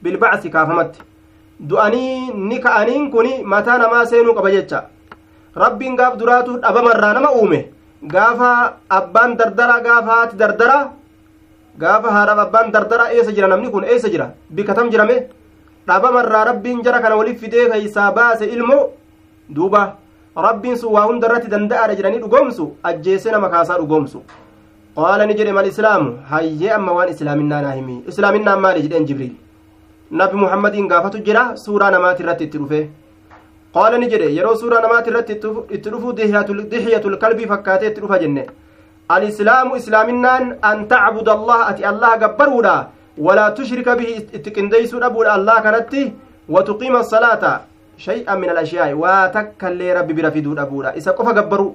بالبعث 0.03 0.47
كافمت 0.47 0.93
du'anii 1.69 2.33
ni 2.49 2.57
ka'aniin 2.63 3.11
kun 3.13 3.27
mataa 3.45 3.77
namaa 3.77 4.05
seenuu 4.11 4.33
qaba 4.37 4.49
jecha 4.55 4.79
rabbiin 5.63 5.95
gaaf 5.99 6.13
duraatu 6.21 6.57
dhabamarraa 6.63 7.13
nama 7.17 7.29
uume 7.39 7.59
gaafa 8.13 8.49
abbaan 8.97 9.35
dardara 9.39 9.75
gaafa 9.87 10.11
haati 10.15 10.35
dardara 10.41 10.77
gaafa 11.83 12.09
haadhaaf 12.15 12.39
abbaan 12.45 12.71
dardara 12.75 13.05
eessa 13.15 13.31
jira 13.35 13.47
namni 13.51 13.69
kun 13.73 13.83
eessa 13.93 14.09
jira 14.13 14.27
bikka 14.55 14.73
tam 14.77 14.89
jirame 14.93 15.15
dhabamarraa 15.87 16.43
rabbiin 16.49 16.81
jara 16.85 16.99
kana 17.03 17.15
waliif 17.19 17.39
fidee 17.43 17.67
keeysaa 17.73 18.09
baase 18.17 18.45
ilmoo 18.55 18.81
duuba 19.55 19.83
rabbiin 20.47 20.77
sun 20.81 20.93
waa 20.97 21.05
hunda 21.09 21.27
irratti 21.29 21.47
danda'aadha 21.53 21.95
jedhanii 21.99 22.19
dhugoomsu 22.25 22.65
ajjeese 22.89 23.29
nama 23.35 23.49
kaasaa 23.53 23.77
dhugoomsu 23.83 24.19
qaala 24.97 25.25
ni 25.29 25.33
jedhe 25.39 25.53
mal 25.59 25.67
islaamu 25.73 26.09
hayyee 26.33 26.73
amma 26.79 26.91
waan 26.97 27.09
islaaminaa 27.13 27.61
naa 27.67 27.75
himi 27.79 27.95
islaaminaan 28.13 28.59
maali 28.65 28.81
jedheen 28.87 29.05
jibriil 29.11 29.33
nabi 30.19 30.35
muhammadiin 30.43 30.87
gaafatu 30.91 31.23
jira 31.27 31.43
suuraa 31.65 31.91
namaati 31.95 32.23
irratti 32.23 32.43
itti 32.47 32.57
dhufe 32.61 32.79
qaala 33.75 33.97
ni 34.01 34.09
jedhe 34.13 34.27
yeroo 34.37 34.55
suuraa 34.61 34.81
namaati 34.85 35.09
irratti 35.11 35.33
itti 35.75 35.89
dhufu 35.93 36.13
dixyatul 36.17 37.17
kalbii 37.23 37.47
fakkaatee 37.51 37.91
itti 37.91 38.01
dhufa 38.05 38.19
jenne 38.23 38.43
alislaamu 39.15 39.75
islaaminaan 39.81 40.55
an 40.69 40.87
tacbuda 40.93 41.31
allaha 41.37 41.67
ati 41.71 41.85
allaha 41.91 42.17
gabbaruudha 42.23 42.75
walaa 43.27 43.51
tushrika 43.59 43.95
bihi 43.99 44.15
itti 44.39 44.51
qindeeysuu 44.57 44.99
dhabuudha 45.03 45.33
allah 45.37 45.57
kanatti 45.67 46.03
watuqiima 46.55 46.99
asalaata 47.05 47.53
shay'an 48.07 48.39
min 48.43 48.49
alashiyaa'i 48.53 48.93
waa 49.03 49.23
takkaillee 49.37 49.93
rabbi 49.99 50.13
bira 50.19 50.31
fiduu 50.35 50.55
dhabuudha 50.59 50.95
isa 50.99 51.13
qofa 51.17 51.33
gabbaru 51.39 51.67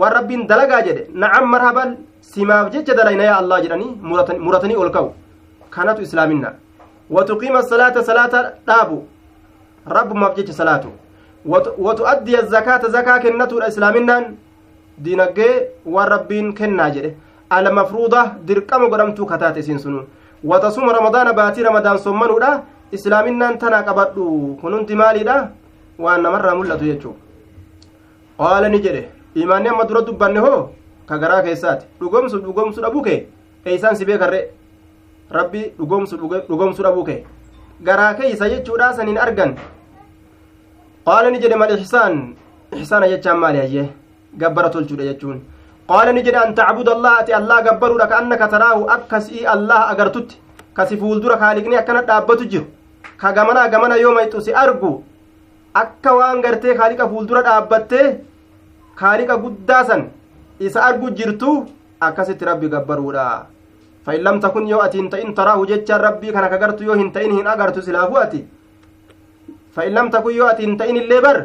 waan 0.00 0.12
rabbiin 0.18 0.46
dalagaa 0.52 0.82
jedhe 0.88 1.06
nacam 1.24 1.50
marhaban 1.54 1.96
simaaf 2.32 2.72
jecha 2.74 2.98
dalayna 2.98 3.28
allah 3.40 3.60
jedhanii 3.66 3.92
muratanii 4.46 4.80
ol 4.84 4.90
ka'u 4.96 5.12
kanatu 5.76 6.02
islaaminaa 6.08 6.54
وتقيم 7.10 7.56
الصلاة 7.56 8.00
صلاة 8.00 8.34
دابو. 8.66 9.02
رب 9.88 10.10
ما 10.16 10.28
بجيش 10.28 10.50
صلاة 10.50 10.84
وتؤدي 11.84 12.40
الزكاة 12.40 12.82
زكاة 12.88 13.18
كنة 13.18 13.52
الإسلامنا 13.58 14.16
دينجي 14.98 15.50
وربين 15.86 16.52
كنا 16.52 16.88
جده. 16.88 17.12
على 17.52 17.70
مفروضة 17.70 18.22
درقم 18.48 18.82
قدمتو 18.92 19.26
كتات 19.26 19.58
سنسنون 19.58 20.04
وتصوم 20.44 20.90
رمضان 20.90 21.32
باتي 21.32 21.62
رمضان 21.62 21.96
صمنو 21.96 22.38
دا 22.38 22.62
إسلامنا 22.94 23.52
تنا 23.60 23.80
قبضو. 23.80 24.56
كننت 24.62 24.92
مالي 24.92 25.22
دا 25.24 25.50
وأن 25.98 26.22
مرة 26.22 26.54
ملة 26.54 26.82
يجو. 26.82 27.12
قال 28.38 28.64
نجده 28.72 29.04
إيماني 29.36 29.70
أما 29.70 29.84
درد 29.84 30.10
بانه 30.20 30.70
كغرا 31.08 31.40
كيسات. 31.40 31.80
دقومسو 32.00 32.38
دقومسو 32.38 32.80
دبوكي. 32.82 33.26
إيسان 33.66 33.94
سبيك 33.94 34.22
الرئ 34.22 34.44
rabbi 35.36 35.62
dhugoomsu 35.78 36.82
dhabuu 36.86 37.04
kee 37.08 37.20
garaa 37.88 38.14
keeysa 38.18 38.48
jechuudha 38.52 38.92
sanin 38.98 39.18
argan 39.24 39.54
qaala 41.06 41.30
ni 41.30 41.38
jedhe 41.42 41.56
mal 41.62 41.72
ixsaan 41.76 42.16
ixsaana 42.80 43.08
jechaan 43.12 43.38
maali 43.42 43.58
hayye 43.64 43.84
gabbara 44.40 44.70
tolchuudha 44.74 45.04
jechuun 45.10 45.38
qaala 45.90 46.12
ni 46.16 46.22
jedhe 46.26 46.38
an 46.44 46.54
tacbuda 46.60 46.92
allah 46.96 47.12
ati 47.20 47.32
allah 47.40 47.58
gabbaruudha 47.66 48.06
ka 48.12 48.18
annaka 48.22 48.48
taraahu 48.54 48.88
akkasii 48.96 49.44
allah 49.54 49.80
agartutti 49.92 50.36
kasi 50.78 50.96
fuuldura 51.02 51.36
kaaliqni 51.42 51.76
akkana 51.82 52.02
dhaabbatu 52.08 52.48
jiru 52.54 52.66
ka 53.20 53.32
gamanaa 53.38 53.68
gamana 53.74 53.96
yoo 54.04 54.14
mayxu 54.18 54.40
si 54.48 54.52
argu 54.64 54.92
akka 55.82 56.14
waan 56.18 56.42
gartee 56.46 56.74
kaaliqa 56.80 57.08
fuuldura 57.12 57.42
dhaabbattee 57.48 58.06
kaaliqa 59.00 59.36
guddaa 59.44 59.84
san 59.90 60.02
isa 60.66 60.82
argu 60.88 61.10
jirtu 61.20 61.54
akkasitti 62.08 62.44
rabbi 62.50 62.68
gabbaruudha 62.74 63.26
فإن 64.08 64.20
لم 64.24 64.36
تكن 64.40 64.64
يو 64.72 64.80
أتين 64.80 65.12
تئن 65.12 65.36
تراه 65.36 65.60
جتشا 65.70 65.96
ربي 65.96 66.32
كان 66.32 66.46
كغرت 66.52 66.80
يو 66.80 66.92
هن 66.96 67.12
تئن 67.12 67.30
هن 67.38 67.46
أغرت 67.46 67.76
سلافو 67.84 68.16
أتي. 68.16 68.40
فإن 69.76 69.92
لم 69.92 70.06
تكن 70.08 70.32
يو 70.32 70.46
أتين 70.48 70.80
تئن 70.80 70.96
الليبر 70.96 71.38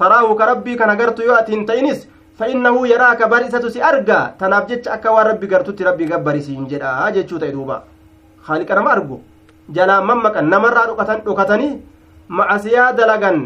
تراه 0.00 0.28
كربي 0.40 0.72
كان 0.80 0.90
غرت 1.00 1.18
يو 1.20 1.34
أتين 1.36 1.68
تئنس. 1.68 2.08
فإنه 2.38 2.76
يراك 2.92 3.20
بارسة 3.32 3.64
سي 3.68 3.80
أرقى 3.84 4.20
تناف 4.40 4.64
جتش 4.68 4.88
أكا 4.88 5.10
وربي 5.10 5.46
غرتو 5.52 5.72
ربي 5.88 6.04
غبري 6.12 6.40
سينجدا 6.40 7.10
جتشو 7.16 7.36
تيدوبا 7.42 7.76
خالق 8.46 8.70
أنا 8.72 8.80
ما 8.80 8.92
أرقو. 8.92 9.18
نمر 10.52 10.76
ركتني 11.28 11.68
مع 12.28 12.48
سيادة 12.64 13.02
لغن. 13.10 13.38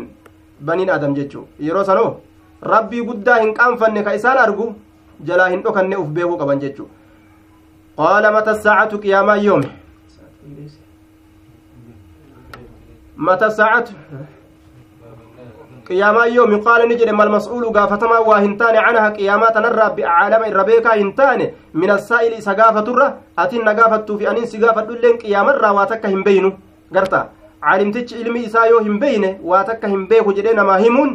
بنين 0.66 0.90
آدم 0.90 1.14
جتشو. 1.18 1.42
يرو 1.66 1.82
سنو 1.82 2.06
ربي 2.62 3.00
قدا 3.08 3.34
هن 3.42 3.50
قام 3.58 3.76
فن 3.80 3.96
كإسان 4.06 4.38
أرقو. 4.46 4.66
جلا 5.26 5.44
هن 5.54 5.62
أكن 5.66 5.92
أف 5.94 6.08
بيهو 6.14 6.34
قبن 6.40 6.58
جتشو. 6.62 6.86
قال 8.00 8.32
متى 8.32 8.50
الساعة 8.50 8.96
قياما 8.96 9.34
يوم 9.34 9.62
jedhe 17.00 17.12
malmas'uulu 17.12 17.70
gaafatamaa 17.76 18.20
waa 18.28 18.40
hin 18.40 18.52
taane 18.58 18.78
canaha 18.86 19.10
qiyaamaa 19.16 19.50
tanarraa 19.56 19.88
bi'acaalama 19.96 20.46
irra 20.50 20.64
beekaa 20.68 20.94
hin 21.00 21.10
taane 21.20 21.48
min 21.82 21.90
assaa'ili 21.94 22.38
isa 22.42 22.54
gaafaturra 22.60 23.08
atin 23.44 23.64
na 23.68 23.74
gaafattuufi 23.78 24.28
anin 24.32 24.46
si 24.52 24.60
gaafadhulleen 24.64 25.18
qiyaamarraa 25.22 25.72
waa 25.78 25.86
takka 25.92 26.12
hin 26.14 26.22
beynu 26.28 26.52
garta 26.98 27.24
caalimtichi 27.66 28.20
ilmi 28.22 28.44
isaa 28.50 28.66
yoo 28.72 28.84
hin 28.86 29.00
beyne 29.04 29.32
waa 29.52 29.64
takka 29.72 29.92
hin 29.96 30.06
beeku 30.14 30.36
jedhee 30.38 30.54
namaa 30.60 30.78
himuun 30.86 31.12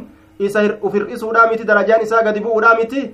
isa 0.50 0.68
uf 0.82 0.94
hir'isuudhaa 1.00 1.48
miti 1.54 1.72
darajaan 1.72 2.08
isaa 2.10 2.24
gadi 2.30 2.46
bu'uudhaa 2.48 2.76
miti 2.84 3.10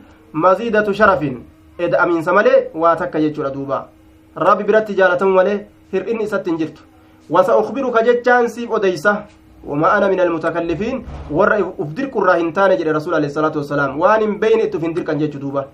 maziidatu 0.48 1.00
sharafin 1.02 1.42
eda'amiinsa 1.90 2.34
malee 2.34 2.58
waa 2.84 2.96
takka 2.96 3.20
jechuudha 3.26 3.52
duuba 3.58 3.88
rabbi 4.36 4.64
biratti 4.64 4.96
jaalatamu 4.96 5.34
malee 5.40 5.58
hir'inni 5.94 6.24
isatti 6.24 6.50
hin 6.50 6.58
jirtu 6.62 6.82
wasa 7.30 7.58
ukbiruka 7.58 8.04
jechaan 8.10 8.50
siif 8.50 8.72
odeysa 8.80 9.24
وما 9.62 9.98
أنا 9.98 10.08
من 10.10 10.20
المتكلفين 10.20 11.06
ور 11.32 11.52
أفدرك 11.80 12.18
الراهن 12.18 12.50
تاني 12.54 12.76
جل 12.82 12.96
رسول 12.98 13.14
عليه 13.14 13.30
الصلاة 13.30 13.54
والسلام 13.62 14.00
وان 14.02 14.42
بين 14.42 14.58
تفندر 14.74 15.06
كان 15.06 15.22
جيتش 15.22 15.38
دوبا 15.38 15.66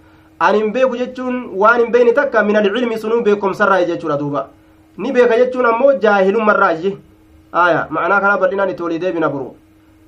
أن 0.43 0.75
بيكو 0.75 0.95
جيتشون 0.95 1.55
وان 1.55 1.87
بين 1.91 2.11
تكا 2.13 2.41
من 2.43 2.55
العلم 2.59 2.91
سنو 2.99 3.23
بيكم 3.23 3.53
سرى 3.55 3.85
جيتش 3.87 4.03
دوبا 4.03 4.41
ni 4.97 5.11
beeka 5.11 5.37
jechuun 5.37 5.65
ammoo 5.65 5.93
jaahilummarraayi 5.93 6.97
aya 7.63 7.87
macnaa 7.89 8.19
kana 8.21 8.37
bal'inaan 8.37 8.73
walii 8.79 8.99
deebina 8.99 9.29
buru 9.29 9.55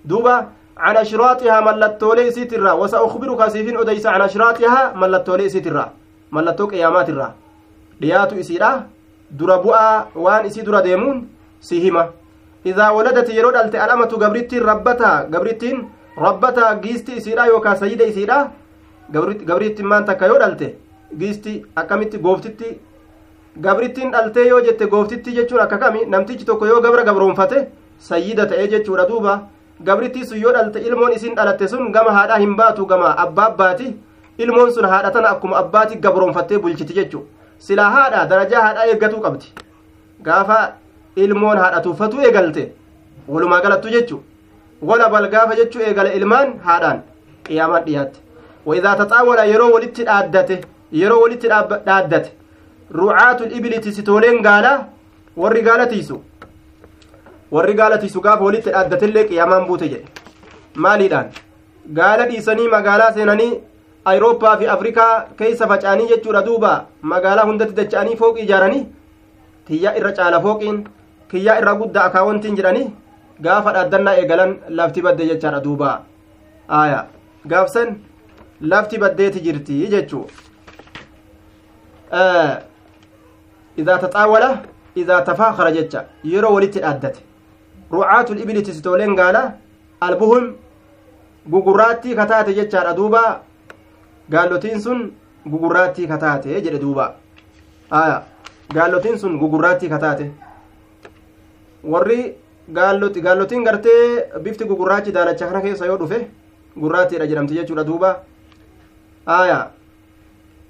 duuba 0.06 0.50
عن 0.80 0.96
أشراطها 0.98 1.60
ملتولي 1.68 2.32
سيترا. 2.32 2.72
وسأخبرك 2.72 3.42
سيفين 3.48 3.78
أديس 3.78 4.06
عن 4.06 4.22
أشراطها 4.22 4.94
ملتولي 4.96 5.50
سيترا. 5.50 5.86
ملتو 6.32 6.66
قيامات 6.68 7.10
الرا 7.10 7.30
دياتو 8.02 8.40
إسيرا. 8.40 8.72
دربوا 9.32 10.16
وان 10.16 10.46
إسي 10.46 10.62
درا 10.62 10.80
ديمون. 10.80 11.28
سيهما. 11.62 12.04
إذا 12.66 12.90
ولدت 12.90 13.30
يرود 13.30 13.56
ألت 13.56 13.76
الأمة 13.76 14.12
قبرتين 14.24 14.62
ربتها 14.64 15.14
قبرتين 15.34 15.78
ربتها 16.18 16.74
جيستي 16.74 17.18
إسيرا 17.18 17.44
يوكا 17.52 17.74
سيدة 17.74 18.10
إسيرا. 18.10 18.38
قبرتين 19.50 19.86
مان 19.86 20.06
تكا 20.06 20.26
يرود 20.26 20.42
ألت. 20.42 20.62
جيستي 21.22 21.54
أكمت 21.78 22.16
قوفتي 22.24 22.72
gabrittiin 23.60 24.12
dhaltee 24.12 24.48
yoo 24.48 24.62
jette 24.62 24.86
gooftitti 24.88 25.34
jechuun 25.36 25.62
akka 25.62 25.78
kami 25.78 26.06
namtichi 26.06 26.46
tokko 26.46 26.66
yoo 26.66 26.82
gabra 26.82 27.04
gabroonfate 27.04 27.58
sayyida 28.10 28.46
ta'ee 28.46 28.68
jechuudha 28.74 29.06
duuba 29.10 29.34
gabrittii 29.88 30.26
sun 30.30 30.42
yoo 30.44 30.54
dhalte 30.58 30.80
ilmoon 30.88 31.14
isin 31.18 31.36
dhalatte 31.40 31.68
sun 31.74 31.92
gama 31.98 32.12
haadhaa 32.18 32.40
hin 32.44 32.56
baatu 32.62 32.86
gama 32.92 33.16
abbaa 33.26 33.48
abbaati 33.52 33.90
ilmoon 34.46 34.72
sun 34.78 34.86
haadha 34.94 35.12
tana 35.18 35.34
akkuma 35.34 35.58
abbaati 35.64 36.00
gabroonfattee 36.06 36.62
bulchiti 36.64 36.98
jechu 37.00 37.26
silaa 37.68 37.90
haadha 37.98 38.26
darajaa 38.32 38.64
haadhaa 38.68 38.88
eeggatuu 38.94 39.22
qabdi 39.28 39.54
gaafa 40.30 40.58
ilmoon 41.26 41.58
haadha 41.66 41.84
tuuffatu 41.90 42.26
eegalte 42.30 42.64
walumaa 43.36 43.62
galattu 43.68 43.94
jechu 43.98 44.24
wala 44.92 45.10
bal 45.14 45.30
gaafa 45.36 45.62
jechuu 45.62 45.86
eegale 45.92 46.18
ilmaan 46.22 46.58
haadhaan 46.70 47.06
qiyaamaan 47.44 47.86
dhiyaatte 47.86 48.20
وإذا 48.66 48.94
تطاول 48.94 49.38
walitti 49.74 50.04
dhaaddate 50.04 50.62
yeroo 50.92 51.22
walitti 51.22 51.48
dhaaddate 51.48 52.32
rucaatul 52.92 53.52
ibili 53.58 53.80
tisitooleen 53.80 54.42
gaalaa 54.42 54.86
warri 55.38 55.62
gaala 55.62 55.88
tiisu 55.88 56.22
warri 57.56 57.74
gaala 57.80 57.98
tiisu 58.04 58.22
gaafa 58.28 58.44
walitti 58.48 58.74
dhaaddatillee 58.76 59.26
qiyaamaan 59.30 59.68
buute 59.70 59.88
jedhe 59.94 60.06
maaliidhaan 60.86 61.30
gaala 62.00 62.28
dhiisanii 62.32 62.68
magaalaa 62.76 63.12
seenanii 63.18 63.52
ayirooppaa 64.12 64.56
fi 64.62 64.72
afrikaa 64.76 65.12
keessa 65.40 65.70
faca'anii 65.72 66.10
jechuudha 66.12 66.46
duuba 66.48 66.74
magaalaa 67.14 67.48
hundatti 67.52 67.78
dacha'anii 67.80 68.20
fooqii 68.24 68.46
ijaaranii 68.48 68.84
tiyyaa 69.70 69.96
irra 70.02 70.12
caala 70.20 70.42
fooqiin 70.48 70.84
kiyyaa 71.32 71.58
irra 71.62 71.78
guddaa 71.82 72.06
akaawwantiin 72.10 72.60
jedhanii 72.60 72.86
gaafa 73.48 73.74
dhaaddannaa 73.78 74.20
eegalan 74.22 74.54
lafti 74.82 75.06
badde 75.08 75.32
jechaadha 75.32 75.64
duuba 75.70 75.96
aya 76.82 77.02
gaafsan 77.54 77.98
lafti 78.74 79.02
baddeeti 79.06 79.46
jirti 79.48 79.82
jechuu 79.96 80.26
إذا 83.80 83.98
تطاول 83.98 84.44
إذا 84.98 85.20
تفاخر 85.20 85.70
جتة 85.70 86.02
يرو 86.24 86.56
ولت 86.56 86.78
أدت 86.78 87.16
rucaatul 87.92 88.40
ibili 88.40 88.62
tisitooleen 88.64 89.16
gaala 89.16 89.54
albuhum 90.02 90.54
gugurraattii 91.50 92.16
kataate 92.16 92.54
jechaadha 92.54 92.94
duuba. 92.96 93.42
Gaallotiin 94.32 94.82
sun 94.82 95.12
gugurraattii 95.50 96.08
kataate 96.08 96.62
jedhe 96.62 96.80
duuba. 96.80 97.14
Aya 97.92 98.24
gaallotiin 98.74 99.18
sun 99.20 99.40
gugurraattii 99.40 99.90
kataate. 99.90 100.32
Warri 101.84 102.36
gaallotiin 102.74 103.64
gartee 103.64 104.30
bifti 104.44 104.66
gugurraachi 104.66 105.12
daalacha 105.12 105.48
kana 105.48 105.62
keessa 105.62 105.86
yoo 105.86 105.98
dhufe 105.98 106.28
gurraattiidha 106.80 107.28
jedhamti 107.28 107.56
jechuudha 107.56 107.84
duuba. 107.84 108.20
Aya 109.26 109.60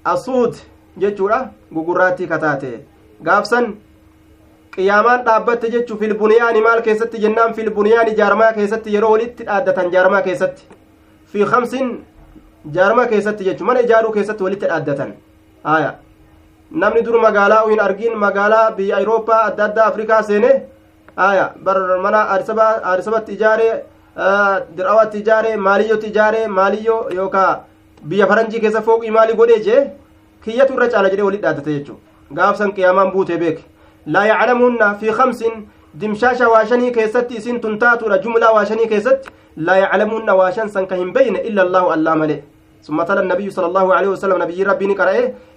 asuud 0.04 0.54
jechuudha 0.98 1.50
gugurraattii 1.74 2.26
kataate. 2.26 2.84
Gaafsan 3.22 3.74
qiyaamaan 4.80 5.24
dhaabbatte 5.30 5.70
jechu 5.76 5.96
filbuniyaani 6.02 6.60
maal 6.66 6.82
keessatti 6.90 7.22
jennaan 7.24 7.54
filbuniyaani 7.60 8.14
jaarmaa 8.20 8.52
keessatti 8.58 8.94
yeroo 8.96 9.10
walitti 9.16 9.44
dhaaddatan 9.48 9.90
jaarmaa 9.96 10.22
keessatti 10.28 10.62
fi 11.32 11.44
kamsin 11.54 11.90
jaarmaa 12.76 13.06
keessatti 13.14 13.44
jechu 13.48 13.64
mana 13.70 13.80
ijaaruu 13.86 14.12
keessatti 14.18 14.44
walitti 14.46 14.66
dhaaddatan 14.72 15.12
aya 15.76 15.94
namni 16.82 17.02
dur 17.06 17.20
magaalaa 17.26 17.62
hin 17.70 17.80
argin 17.86 18.18
magaalaa 18.24 18.66
biyya 18.80 18.96
ayirooppaa 18.98 19.40
adda 19.46 19.64
addaa 19.68 19.86
afrikaa 19.92 20.20
seene 20.28 20.50
aya 21.28 21.46
bar 21.68 21.78
mana 22.04 22.20
aadisabatti 22.34 23.32
ijaare 23.38 23.70
dirawatti 24.76 25.18
ijaare 25.24 25.56
maaliyyotti 25.66 26.06
ijaare 26.12 26.46
maaliyyoo 26.58 27.00
yookaa 27.18 27.50
biyya 28.12 28.26
faranjii 28.32 28.60
keessa 28.66 28.82
fooqii 28.88 29.10
maalii 29.16 29.36
godhee 29.40 29.58
jee 29.68 29.80
kiyyatu 30.44 30.74
irra 30.78 30.88
caala 30.94 31.10
jedhee 31.14 31.26
walitti 31.28 31.46
dhaaddate 31.46 31.74
jechuudha 31.78 32.38
gaafsan 32.40 32.72
qiyaamaan 32.78 33.12
buutee 33.16 33.38
beeke 33.44 33.62
kamsin 35.16 35.66
dimshaasha 35.94 36.48
waashanii 36.48 36.92
keessatti 36.92 37.34
isin 37.34 37.60
tun 37.60 37.78
taatuudha 37.78 38.18
jumlaa 38.18 38.52
waashanii 38.52 38.86
keessatti 38.86 39.30
laa 39.56 39.76
yaclamuunna 39.76 40.34
waashan 40.34 40.68
san 40.68 40.86
ka 40.86 40.94
hin 40.94 41.12
beyne 41.12 41.38
illa 41.40 41.62
allaahu 41.62 41.92
allaa 41.98 42.16
male 42.16 42.42
ثم 42.80 43.02
تلا 43.02 43.20
النبي 43.20 43.50
صلى 43.50 43.66
الله 43.66 43.94
عليه 43.94 44.08
وسلم 44.08 44.42
نبي 44.42 44.62
ربي 44.62 44.86
نقرأ 44.86 45.12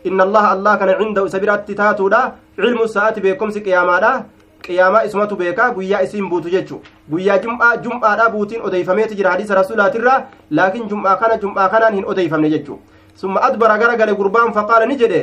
إن 0.07 0.19
الله 0.21 0.53
الله 0.53 0.75
كان 0.75 0.89
عنده 0.89 1.23
سبيرات 1.27 1.71
تاتودا 1.71 2.21
علم 2.59 2.79
الساعة 2.84 3.15
بكم 3.23 3.49
قياما 3.63 4.23
قياما 4.68 5.05
اسمته 5.05 5.35
بيكا 5.35 5.65
قويا 5.76 6.03
اسم 6.03 6.30
بوتو 6.30 6.49
جيتشو 6.49 6.77
قويا 7.11 7.35
جمعة 7.43 7.76
جمعة 7.85 8.27
بوتين 8.27 8.59
أديفميت 8.68 9.13
جرى 9.13 9.30
حديث 9.30 9.51
رسولات 9.51 9.95
الرا 9.95 10.15
لكن 10.51 10.88
جمعة 10.91 11.15
كان 11.15 11.39
جمعة 11.39 11.68
كان 11.72 11.84
هن 11.95 12.03
أديفمني 12.11 12.49
جيتشو 12.53 12.76
ثم 13.22 13.35
أدبر 13.38 13.72
غرقل 13.81 14.09
قربان 14.19 14.51
فقال 14.51 14.81
نجده 14.91 15.22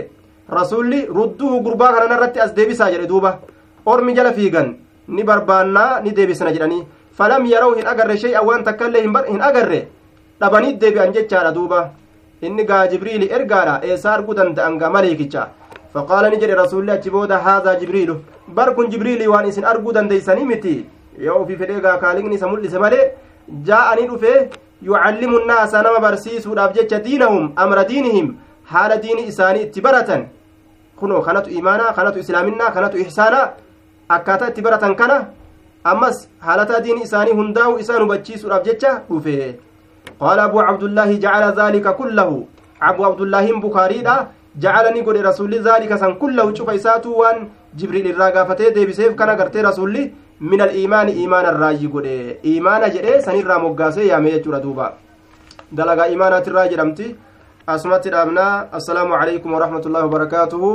rasuulli 0.59 1.07
rudduhu 1.19 1.61
gurbaa 1.67 1.93
kana 1.95 2.17
irratti 2.17 2.41
as 2.41 2.55
deebisaa 2.55 2.91
jedhe 2.95 3.07
duuba. 3.13 3.39
Ormi 3.87 4.15
jala 4.15 4.33
fiigan. 4.33 4.75
Ni 5.09 5.23
barbaannaa 5.25 6.01
ni 6.01 6.13
deebisna 6.19 6.53
jedhanii. 6.57 6.87
Falam 7.19 7.47
yeroo 7.53 7.75
hin 7.79 7.87
agarre 7.93 8.17
shay'an 8.25 8.47
waan 8.49 8.65
takka 8.65 8.89
illee 8.89 9.03
hin 9.31 9.41
agarre. 9.49 9.81
Dhabanii 10.41 10.77
deebi'an 10.83 11.13
jechaadha 11.17 11.55
duuba. 11.55 11.81
Inni 12.43 12.65
gaa 12.65 12.87
jibriili 12.89 13.31
ergaadha. 13.39 13.81
Eessaa 13.89 14.13
arguu 14.19 14.35
danda'an 14.35 14.79
gaa 14.79 14.91
maleekicha 14.91 15.49
faqaala 15.95 16.31
ni 16.31 16.37
jedhe 16.43 16.55
rasuulli 16.63 16.93
achi 16.97 17.11
booda 17.11 17.39
haadhaa 17.47 17.75
jibriilu 17.81 18.15
bar 18.57 18.75
kun 18.75 18.91
jibriilii 18.93 19.27
waan 19.33 19.49
isin 19.49 19.65
arguu 19.71 19.93
dandeeysanii 19.97 20.45
miti? 20.51 20.75
Yoo 21.27 21.39
ofii 21.43 21.57
fedhee 21.63 21.81
gaa 21.87 21.97
kaaliqni 22.03 22.35
isa 22.39 22.49
mul'ise 22.53 22.79
malee 22.85 23.07
jaa'anii 23.69 24.07
dhufee 24.11 24.37
yucallimu 24.89 25.39
nnaasa 25.41 25.83
nama 25.87 26.01
barsiisuudhaaf 26.05 26.77
jecha 26.77 27.01
diinahum 27.07 27.51
amra 27.65 27.85
diinihim 27.91 28.29
haala 28.73 28.97
diini 29.05 29.27
isaanii 29.33 29.63
itti 29.67 29.81
baratan 29.87 30.23
kunoo 31.03 31.21
kanatu 31.27 31.51
imaanaa 31.59 31.93
kanatu 31.99 32.19
islaaminaa 32.23 32.71
kanatu 32.77 32.99
ihsaanaa 33.05 33.47
akkaataa 34.17 34.49
itti 34.53 34.63
baratan 34.67 34.95
kana 35.01 35.19
ammas 35.93 36.17
haalataa 36.47 36.81
diini 36.87 37.03
isaanii 37.09 37.33
hundaa'u 37.41 37.79
isaan 37.85 38.03
hubachiisuudhaaf 38.03 38.65
jecha 38.69 38.93
dhufe 39.11 39.37
qaala 40.23 40.43
abuu 40.49 40.65
cabdullaahi 40.69 41.19
jacala 41.25 41.51
dhaalika 41.59 41.93
kullahu 42.01 42.41
abuu 42.91 43.07
abdullaahiin 43.11 43.61
bukaariidha 43.67 44.17
jacalani 44.65 45.03
godhe 45.07 45.23
rasulli 45.29 45.59
dhaalika 45.69 45.99
san 46.03 46.17
kullahu 46.25 46.53
cufa 46.59 46.75
isaatu 46.81 47.19
waan 47.21 47.47
jibriil 47.83 48.07
irraa 48.13 48.31
gaafatee 48.37 48.71
deebiseef 48.77 49.15
kana 49.23 49.37
gartee 49.41 49.63
rasulli 49.69 50.05
min 50.41 50.61
aliimaani 50.67 51.13
iimaana 51.23 51.53
irraayyi 51.55 51.89
godhe 51.95 52.17
iimaana 52.53 52.91
jedhe 52.97 53.23
sanirraa 53.27 53.59
moggaasee 53.65 54.07
yaame 54.11 54.31
jechuudha 54.37 54.61
duuba 54.67 54.93
dalagaa 55.81 56.09
iimaanaatirraa 56.13 56.69
jedhamti 56.73 57.09
asumatti 57.75 58.09
dhaabnaa 58.15 58.53
assalaamu 58.79 59.15
calaykum 59.21 59.53
waraxmatullaahi 59.57 60.07
wabarakaatuhu 60.09 60.71